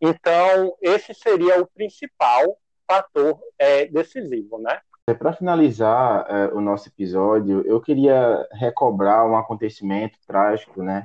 Então, 0.00 0.76
esse 0.80 1.12
seria 1.12 1.60
o 1.60 1.66
principal 1.66 2.58
fator 2.86 3.38
é, 3.58 3.86
decisivo, 3.86 4.58
né? 4.58 4.80
É, 5.10 5.14
Para 5.14 5.32
finalizar 5.32 6.24
é, 6.28 6.46
o 6.54 6.60
nosso 6.60 6.88
episódio, 6.88 7.62
eu 7.66 7.80
queria 7.80 8.46
recobrar 8.52 9.26
um 9.26 9.36
acontecimento 9.36 10.16
trágico, 10.24 10.84
né, 10.84 11.04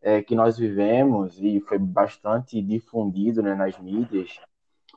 é, 0.00 0.22
que 0.22 0.34
nós 0.34 0.56
vivemos 0.56 1.38
e 1.42 1.60
foi 1.60 1.78
bastante 1.78 2.62
difundido, 2.62 3.42
né, 3.42 3.54
nas 3.54 3.78
mídias, 3.78 4.40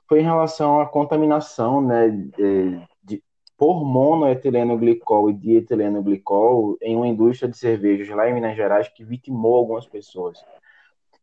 foi 0.07 0.21
em 0.21 0.23
relação 0.23 0.79
à 0.79 0.87
contaminação, 0.87 1.81
né, 1.81 2.09
de, 2.09 2.81
de, 3.03 3.23
por 3.57 3.83
monoetilenoglicol 3.83 5.29
e 5.29 5.33
dietilenoglicol 5.33 6.77
em 6.81 6.95
uma 6.95 7.09
indústria 7.09 7.49
de 7.49 7.57
cervejas 7.57 8.07
lá 8.07 8.29
em 8.29 8.33
Minas 8.33 8.55
Gerais 8.55 8.87
que 8.87 9.03
vitimou 9.03 9.55
algumas 9.55 9.85
pessoas. 9.85 10.41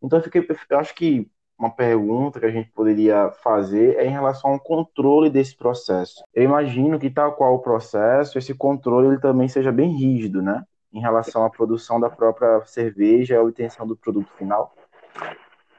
Então, 0.02 0.18
eu, 0.18 0.22
fiquei, 0.22 0.46
eu 0.68 0.78
acho 0.78 0.94
que 0.94 1.30
uma 1.58 1.70
pergunta 1.70 2.38
que 2.38 2.46
a 2.46 2.50
gente 2.50 2.70
poderia 2.70 3.30
fazer 3.42 3.96
é 3.96 4.06
em 4.06 4.10
relação 4.10 4.52
ao 4.52 4.60
controle 4.60 5.30
desse 5.30 5.56
processo. 5.56 6.22
Eu 6.34 6.44
imagino 6.44 6.98
que 6.98 7.10
tal 7.10 7.34
qual 7.34 7.54
o 7.54 7.60
processo, 7.60 8.38
esse 8.38 8.54
controle 8.54 9.08
ele 9.08 9.20
também 9.20 9.48
seja 9.48 9.72
bem 9.72 9.90
rígido, 9.96 10.42
né? 10.42 10.64
Em 10.92 11.00
relação 11.00 11.44
à 11.44 11.50
produção 11.50 11.98
da 11.98 12.10
própria 12.10 12.64
cerveja 12.66 13.34
e 13.34 13.36
à 13.36 13.42
obtenção 13.42 13.86
do 13.86 13.96
produto 13.96 14.30
final. 14.36 14.74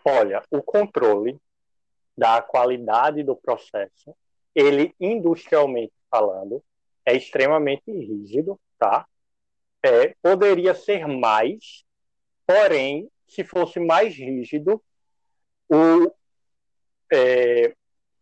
Olha, 0.04 0.42
o 0.50 0.62
controle 0.62 1.40
da 2.18 2.42
qualidade 2.42 3.22
do 3.24 3.36
processo, 3.36 4.16
ele 4.56 4.96
industrialmente 5.00 5.94
falando, 6.10 6.64
é 7.06 7.16
extremamente 7.16 7.92
rígido, 7.92 8.60
tá? 8.80 9.06
É, 9.84 10.16
poderia 10.22 10.74
ser 10.74 11.08
mais, 11.08 11.84
porém, 12.46 13.10
se 13.28 13.44
fosse 13.44 13.80
mais 13.80 14.16
rígido, 14.16 14.82
é, 17.12 17.74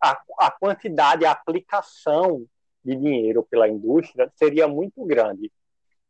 a, 0.01 0.21
a 0.39 0.51
quantidade, 0.51 1.25
a 1.25 1.31
aplicação 1.31 2.45
de 2.83 2.95
dinheiro 2.95 3.43
pela 3.43 3.67
indústria 3.67 4.31
seria 4.35 4.67
muito 4.67 5.03
grande. 5.05 5.51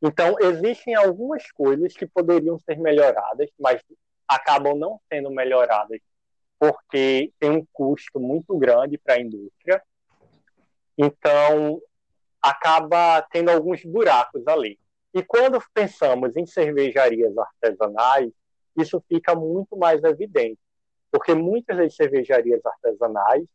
Então, 0.02 0.36
existem 0.40 0.94
algumas 0.94 1.50
coisas 1.52 1.94
que 1.94 2.06
poderiam 2.06 2.60
ser 2.60 2.78
melhoradas, 2.78 3.50
mas 3.60 3.82
acabam 4.28 4.78
não 4.78 5.00
sendo 5.10 5.32
melhoradas 5.32 6.00
porque 6.60 7.34
tem 7.40 7.52
um 7.52 7.66
custo 7.72 8.20
muito 8.20 8.58
grande 8.58 8.98
para 8.98 9.16
a 9.16 9.22
indústria. 9.22 9.82
Então, 10.98 11.82
acaba 12.42 13.22
tendo 13.32 13.50
alguns 13.52 13.84
buracos 13.84 14.48
ali. 14.48 14.80
E 15.14 15.24
quando 15.24 15.62
pensamos 15.74 16.36
em 16.36 16.46
cervejarias 16.46 17.38
artesanais, 17.38 18.32
isso 18.78 19.04
fica 19.08 19.34
muito 19.34 19.78
mais 19.78 20.04
evidente, 20.04 20.60
porque 21.16 21.34
muitas 21.34 21.78
das 21.78 21.96
cervejarias 21.96 22.60
artesanais 22.66 23.46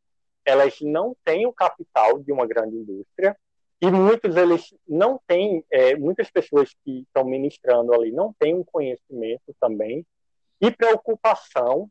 elas 0.46 0.80
não 0.80 1.14
têm 1.22 1.46
o 1.46 1.52
capital 1.52 2.18
de 2.18 2.32
uma 2.32 2.46
grande 2.46 2.74
indústria 2.74 3.36
e 3.82 3.90
muitos 3.90 4.34
eles 4.34 4.74
não 4.88 5.20
têm, 5.26 5.62
é, 5.70 5.94
muitas 5.94 6.30
pessoas 6.30 6.74
que 6.82 7.00
estão 7.00 7.22
ministrando 7.22 7.92
ali 7.92 8.12
não 8.12 8.32
têm 8.38 8.54
um 8.54 8.64
conhecimento 8.64 9.54
também 9.60 10.06
e 10.58 10.70
preocupação 10.70 11.90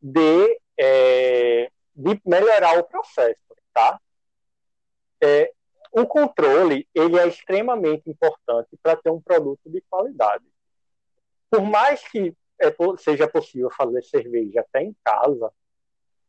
de, 0.00 0.60
é, 0.78 1.68
de 1.96 2.20
melhorar 2.24 2.78
o 2.78 2.84
processo, 2.84 3.42
tá? 3.74 4.00
É, 5.20 5.50
o 5.90 6.06
controle 6.06 6.86
ele 6.94 7.18
é 7.18 7.26
extremamente 7.26 8.08
importante 8.08 8.68
para 8.80 8.94
ter 8.94 9.10
um 9.10 9.20
produto 9.20 9.68
de 9.68 9.80
qualidade. 9.90 10.44
Por 11.50 11.62
mais 11.62 12.06
que 12.06 12.32
é, 12.60 12.74
seja 12.98 13.28
possível 13.28 13.70
fazer 13.70 14.02
cerveja 14.02 14.60
até 14.60 14.82
em 14.82 14.96
casa, 15.04 15.52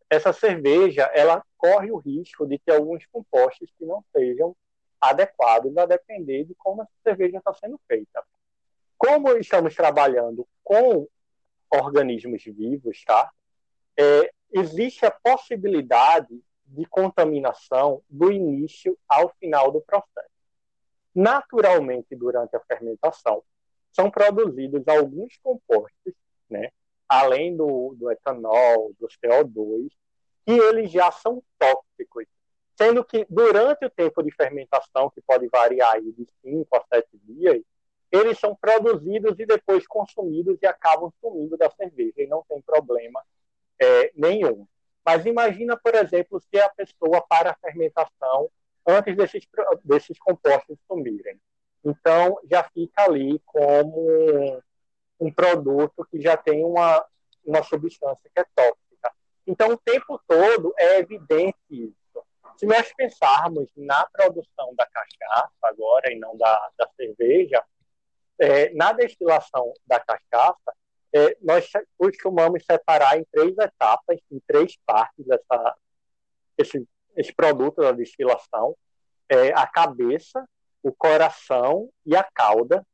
essa 0.09 0.34
cerveja 0.34 1.03
ela 1.13 1.43
corre 1.57 1.91
o 1.91 1.97
risco 1.97 2.47
de 2.47 2.57
ter 2.59 2.73
alguns 2.75 3.05
compostos 3.07 3.71
que 3.77 3.86
não 3.86 4.03
sejam 4.11 4.55
adequados 4.99 5.75
a 5.77 5.86
depender 5.86 6.45
de 6.45 6.55
como 6.55 6.82
essa 6.82 6.91
cerveja 7.03 7.38
está 7.38 7.53
sendo 7.53 7.80
feita. 7.88 8.23
Como 8.97 9.32
estamos 9.38 9.75
trabalhando 9.75 10.47
com 10.63 11.07
organismos 11.69 12.43
vivos, 12.43 13.03
tá? 13.05 13.32
É, 13.97 14.32
existe 14.51 15.05
a 15.05 15.11
possibilidade 15.11 16.41
de 16.65 16.86
contaminação 16.86 18.01
do 18.09 18.32
início 18.32 18.97
ao 19.07 19.30
final 19.39 19.71
do 19.71 19.82
processo. 19.82 20.30
Naturalmente, 21.13 22.15
durante 22.15 22.55
a 22.55 22.59
fermentação, 22.59 23.43
são 23.91 24.09
produzidos 24.09 24.87
alguns 24.87 25.37
compostos, 25.37 26.13
né, 26.49 26.69
além 27.07 27.55
do, 27.55 27.95
do 27.97 28.11
etanol, 28.11 28.91
do 28.99 29.07
CO2, 29.07 29.89
que 30.45 30.51
eles 30.51 30.91
já 30.91 31.11
são 31.11 31.43
tóxicos, 31.57 32.25
sendo 32.77 33.03
que 33.03 33.25
durante 33.29 33.85
o 33.85 33.89
tempo 33.89 34.23
de 34.23 34.31
fermentação, 34.31 35.09
que 35.09 35.21
pode 35.21 35.47
variar 35.47 35.95
aí 35.95 36.11
de 36.11 36.27
5 36.41 36.75
a 36.75 36.83
7 36.95 37.07
dias, 37.23 37.61
eles 38.11 38.39
são 38.39 38.55
produzidos 38.55 39.37
e 39.37 39.45
depois 39.45 39.85
consumidos 39.85 40.57
e 40.61 40.65
acabam 40.65 41.11
sumindo 41.21 41.57
da 41.57 41.69
cerveja, 41.69 42.13
e 42.17 42.27
não 42.27 42.43
tem 42.47 42.61
problema 42.61 43.23
é, 43.79 44.11
nenhum. 44.15 44.67
Mas 45.05 45.25
imagina, 45.25 45.77
por 45.77 45.95
exemplo, 45.95 46.39
se 46.39 46.59
a 46.59 46.69
pessoa 46.69 47.21
para 47.27 47.51
a 47.51 47.55
fermentação 47.55 48.49
antes 48.85 49.15
desses, 49.15 49.47
desses 49.83 50.17
compostos 50.19 50.77
sumirem. 50.87 51.39
Então, 51.84 52.38
já 52.49 52.63
fica 52.63 53.03
ali 53.03 53.39
como 53.45 54.61
um 55.19 55.32
produto 55.32 56.05
que 56.09 56.21
já 56.21 56.36
tem 56.38 56.63
uma, 56.63 57.05
uma 57.45 57.63
substância 57.63 58.30
que 58.34 58.39
é 58.39 58.45
tóxica. 58.55 59.11
Então, 59.45 59.69
o 59.69 59.77
tempo 59.77 60.21
todo 60.27 60.73
é 60.77 60.99
evidente 60.99 61.57
isso. 61.69 61.95
Se 62.57 62.65
nós 62.65 62.91
pensarmos 62.93 63.69
na 63.75 64.05
produção 64.07 64.75
da 64.75 64.86
cachaça 64.86 65.53
agora 65.63 66.11
e 66.11 66.19
não 66.19 66.36
da, 66.38 66.69
da 66.77 66.89
cerveja, 66.95 67.63
é, 68.38 68.73
na 68.73 68.91
destilação 68.93 69.73
da 69.86 69.99
cachaça, 69.99 70.73
é, 71.13 71.38
nós 71.41 71.69
costumamos 71.97 72.63
separar 72.65 73.17
em 73.17 73.25
três 73.32 73.57
etapas, 73.57 74.19
em 74.32 74.39
três 74.45 74.77
partes 74.86 75.25
essa, 75.30 75.75
esse, 76.57 76.88
esse 77.15 77.34
produto 77.34 77.77
da 77.77 77.91
destilação, 77.91 78.75
é, 79.27 79.49
a 79.53 79.65
cabeça, 79.65 80.47
o 80.84 80.91
coração 80.91 81.89
e 82.05 82.15
a 82.15 82.23
cauda 82.23 82.86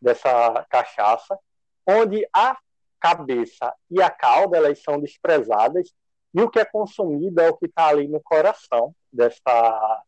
dessa 0.00 0.66
cachaça, 0.68 1.38
onde 1.86 2.26
a 2.32 2.56
cabeça 3.00 3.72
e 3.90 4.00
a 4.00 4.10
cauda 4.10 4.56
elas 4.56 4.82
são 4.82 5.00
desprezadas 5.00 5.92
e 6.34 6.40
o 6.40 6.50
que 6.50 6.60
é 6.60 6.64
consumido 6.64 7.40
é 7.40 7.50
o 7.50 7.56
que 7.56 7.66
está 7.66 7.88
ali 7.88 8.08
no 8.08 8.20
coração 8.20 8.94
dessa, 9.12 10.02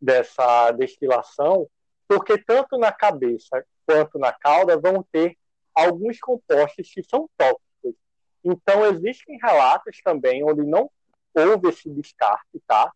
dessa 0.00 0.72
destilação, 0.72 1.68
porque 2.06 2.36
tanto 2.36 2.76
na 2.76 2.92
cabeça 2.92 3.64
quanto 3.86 4.18
na 4.18 4.32
cauda 4.32 4.78
vão 4.78 5.02
ter 5.10 5.36
alguns 5.74 6.18
compostos 6.18 6.90
que 6.92 7.02
são 7.02 7.28
tóxicos. 7.36 7.94
Então, 8.44 8.84
existem 8.86 9.38
relatos 9.40 9.98
também 10.04 10.44
onde 10.44 10.62
não 10.62 10.90
houve 11.34 11.68
esse 11.68 11.88
descarte, 11.88 12.60
tá? 12.66 12.92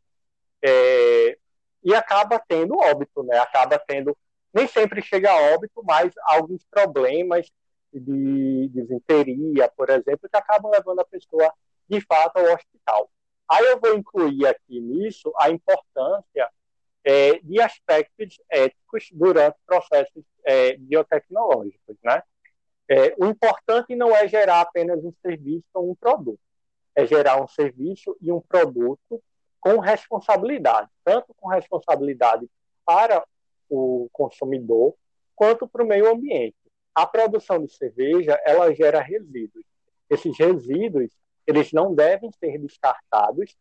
É, 0.62 1.38
e 1.86 1.94
acaba 1.94 2.42
tendo 2.48 2.76
óbito, 2.76 3.22
né? 3.22 3.38
Acaba 3.38 3.78
tendo, 3.78 4.16
nem 4.52 4.66
sempre 4.66 5.00
chega 5.00 5.30
a 5.30 5.54
óbito, 5.54 5.84
mas 5.84 6.12
alguns 6.24 6.64
problemas 6.68 7.46
de 7.92 8.68
desinteria, 8.74 9.70
por 9.76 9.88
exemplo, 9.88 10.28
que 10.28 10.36
acabam 10.36 10.72
levando 10.72 10.98
a 10.98 11.04
pessoa 11.04 11.54
de 11.88 12.00
fato 12.00 12.38
ao 12.38 12.52
hospital. 12.52 13.08
Aí 13.48 13.64
eu 13.66 13.78
vou 13.78 13.96
incluir 13.96 14.46
aqui 14.46 14.80
nisso 14.80 15.32
a 15.38 15.48
importância 15.48 16.50
é, 17.04 17.38
de 17.38 17.60
aspectos 17.60 18.40
éticos 18.50 19.08
durante 19.12 19.56
processos 19.64 20.24
é, 20.44 20.76
biotecnológicos, 20.76 21.96
né? 22.02 22.20
É, 22.88 23.14
o 23.16 23.26
importante 23.26 23.94
não 23.94 24.10
é 24.14 24.26
gerar 24.26 24.60
apenas 24.60 25.04
um 25.04 25.12
serviço 25.22 25.66
ou 25.72 25.92
um 25.92 25.94
produto, 25.94 26.40
é 26.96 27.06
gerar 27.06 27.40
um 27.40 27.46
serviço 27.46 28.16
e 28.20 28.32
um 28.32 28.40
produto 28.40 29.22
com 29.66 29.80
responsabilidade, 29.80 30.88
tanto 31.02 31.34
com 31.34 31.48
responsabilidade 31.48 32.48
para 32.84 33.26
o 33.68 34.08
consumidor 34.12 34.94
quanto 35.34 35.66
para 35.66 35.82
o 35.82 35.86
meio 35.86 36.08
ambiente. 36.08 36.54
A 36.94 37.04
produção 37.04 37.58
de 37.64 37.74
cerveja 37.74 38.40
ela 38.44 38.72
gera 38.72 39.00
resíduos. 39.00 39.64
Esses 40.08 40.38
resíduos 40.38 41.10
eles 41.44 41.72
não 41.72 41.92
devem 41.92 42.30
ser 42.38 42.58
descartados 42.58 43.56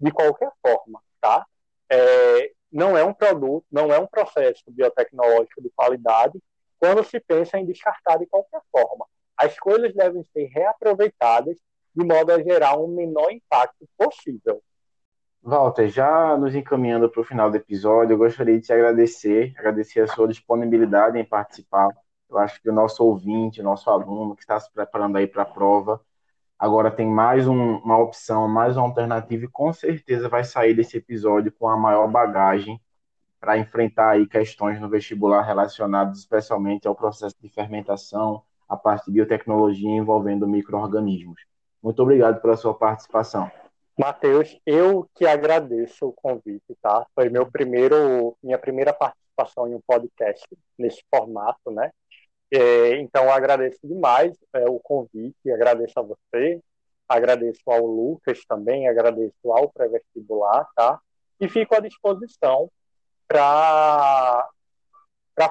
de 0.00 0.10
qualquer 0.10 0.50
forma, 0.62 1.02
tá? 1.20 1.46
É, 1.90 2.52
não 2.72 2.96
é 2.96 3.04
um 3.04 3.12
produto, 3.12 3.66
não 3.70 3.92
é 3.92 3.98
um 3.98 4.06
processo 4.06 4.64
biotecnológico 4.66 5.60
de 5.60 5.68
qualidade 5.76 6.42
quando 6.78 7.04
se 7.04 7.20
pensa 7.20 7.58
em 7.58 7.66
descartar 7.66 8.16
de 8.16 8.24
qualquer 8.24 8.62
forma. 8.72 9.06
As 9.36 9.58
coisas 9.58 9.94
devem 9.94 10.24
ser 10.32 10.46
reaproveitadas 10.46 11.58
de 11.94 12.02
modo 12.02 12.32
a 12.32 12.42
gerar 12.42 12.78
um 12.78 12.88
menor 12.88 13.30
impacto 13.30 13.86
possível. 13.98 14.62
Walter, 15.42 15.88
já 15.88 16.36
nos 16.36 16.54
encaminhando 16.54 17.08
para 17.08 17.20
o 17.20 17.24
final 17.24 17.50
do 17.50 17.56
episódio, 17.56 18.12
eu 18.12 18.18
gostaria 18.18 18.58
de 18.58 18.66
te 18.66 18.72
agradecer, 18.72 19.54
agradecer 19.58 20.00
a 20.00 20.06
sua 20.06 20.28
disponibilidade 20.28 21.18
em 21.18 21.24
participar. 21.24 21.88
Eu 22.28 22.38
acho 22.38 22.60
que 22.60 22.68
o 22.68 22.72
nosso 22.72 23.02
ouvinte, 23.04 23.60
o 23.60 23.64
nosso 23.64 23.88
aluno 23.90 24.36
que 24.36 24.42
está 24.42 24.60
se 24.60 24.70
preparando 24.72 25.16
aí 25.16 25.26
para 25.26 25.42
a 25.42 25.46
prova, 25.46 26.00
agora 26.58 26.90
tem 26.90 27.06
mais 27.06 27.48
um, 27.48 27.76
uma 27.78 27.98
opção, 27.98 28.46
mais 28.48 28.76
uma 28.76 28.86
alternativa 28.86 29.44
e 29.46 29.48
com 29.48 29.72
certeza 29.72 30.28
vai 30.28 30.44
sair 30.44 30.74
desse 30.74 30.98
episódio 30.98 31.50
com 31.52 31.68
a 31.68 31.76
maior 31.76 32.06
bagagem 32.08 32.80
para 33.40 33.58
enfrentar 33.58 34.10
aí 34.10 34.26
questões 34.26 34.80
no 34.80 34.90
vestibular 34.90 35.42
relacionadas 35.42 36.18
especialmente 36.18 36.86
ao 36.86 36.94
processo 36.94 37.36
de 37.40 37.48
fermentação, 37.48 38.42
a 38.68 38.76
parte 38.76 39.06
de 39.06 39.12
biotecnologia 39.12 39.90
envolvendo 39.90 40.46
micro-organismos. 40.46 41.40
Muito 41.82 42.02
obrigado 42.02 42.40
pela 42.42 42.56
sua 42.56 42.74
participação. 42.74 43.50
Matheus, 44.00 44.58
eu 44.64 45.06
que 45.14 45.26
agradeço 45.26 46.06
o 46.06 46.12
convite, 46.14 46.74
tá? 46.80 47.06
Foi 47.14 47.28
meu 47.28 47.44
primeiro, 47.50 48.34
minha 48.42 48.58
primeira 48.58 48.94
participação 48.94 49.68
em 49.68 49.74
um 49.74 49.80
podcast 49.86 50.46
nesse 50.78 51.04
formato, 51.14 51.70
né? 51.70 51.90
É, 52.50 52.96
então, 52.96 53.30
agradeço 53.30 53.78
demais 53.84 54.34
é, 54.54 54.66
o 54.66 54.80
convite, 54.80 55.52
agradeço 55.52 56.00
a 56.00 56.02
você, 56.02 56.62
agradeço 57.06 57.60
ao 57.66 57.84
Lucas 57.84 58.42
também, 58.46 58.88
agradeço 58.88 59.52
ao 59.52 59.70
pré-vestibular, 59.70 60.66
tá? 60.74 60.98
E 61.38 61.46
fico 61.46 61.74
à 61.74 61.80
disposição 61.80 62.70
para 63.28 64.48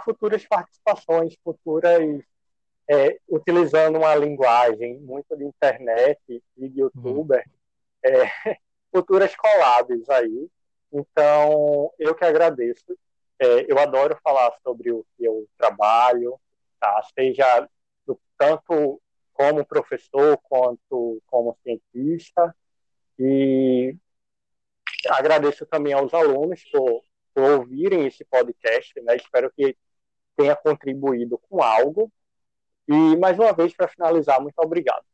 futuras 0.04 0.43
participações, 0.47 1.36
futuras, 1.43 2.02
é, 2.89 3.20
utilizando 3.30 4.00
uma 4.00 4.16
linguagem 4.16 5.00
muito 5.02 5.38
de 5.38 5.45
internet 5.45 6.20
e 6.58 6.68
de 6.68 6.80
youtuber, 6.82 7.43
uhum. 7.45 7.59
É, 8.04 8.10
futuras 8.91 9.36
collabs 9.36 10.10
aí. 10.10 10.50
Então, 10.91 11.91
eu 12.00 12.16
que 12.16 12.26
agradeço. 12.26 12.97
É, 13.39 13.72
eu 13.72 13.78
adoro 13.80 14.20
falar 14.24 14.52
sobre 14.64 14.91
o 14.91 15.06
que 15.16 15.24
eu 15.26 15.47
trabalho, 15.58 16.39
tá? 16.80 17.02
seja 17.16 17.68
do, 18.06 18.20
tanto 18.38 19.02
como 19.34 19.66
professor 19.66 20.38
quanto 20.43 21.22
como 21.28 21.58
cientista. 21.64 22.56
E 23.18 23.95
agradeço 25.10 25.66
também 25.66 25.93
aos 25.93 26.14
alunos 26.14 26.64
por, 26.72 27.02
por 27.34 27.43
ouvirem 27.60 28.08
esse 28.08 28.26
podcast, 28.26 29.00
né? 29.02 29.16
Espero 29.16 29.52
que 29.52 29.78
tenha 30.36 30.56
contribuído 30.56 31.38
com 31.50 31.62
algo. 31.62 32.12
E 32.88 33.16
mais 33.18 33.38
uma 33.38 33.54
vez, 33.54 33.74
para 33.76 33.88
finalizar, 33.88 34.41
muito 34.41 34.58
obrigado. 34.60 35.06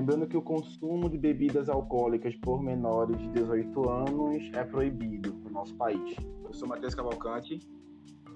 Lembrando 0.00 0.26
que 0.26 0.34
o 0.34 0.40
consumo 0.40 1.10
de 1.10 1.18
bebidas 1.18 1.68
alcoólicas 1.68 2.34
por 2.36 2.62
menores 2.62 3.18
de 3.18 3.28
18 3.32 3.90
anos 3.90 4.50
é 4.54 4.64
proibido 4.64 5.30
no 5.44 5.50
nosso 5.50 5.76
país. 5.76 6.16
Eu 6.42 6.54
sou 6.54 6.66
Matheus 6.66 6.94
Cavalcante. 6.94 7.58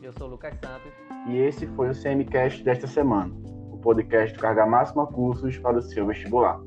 Eu 0.03 0.13
sou 0.13 0.29
Lucas 0.29 0.53
Santos. 0.61 0.93
E 1.27 1.39
esse 1.39 1.67
foi 1.69 1.89
o 1.89 1.95
CMCast 1.95 2.63
desta 2.63 2.87
semana, 2.87 3.35
o 3.73 3.79
podcast 3.79 4.39
Carga 4.39 4.67
Máxima 4.67 5.07
Cursos 5.07 5.57
para 5.57 5.79
o 5.79 5.81
seu 5.81 6.07
vestibular. 6.07 6.61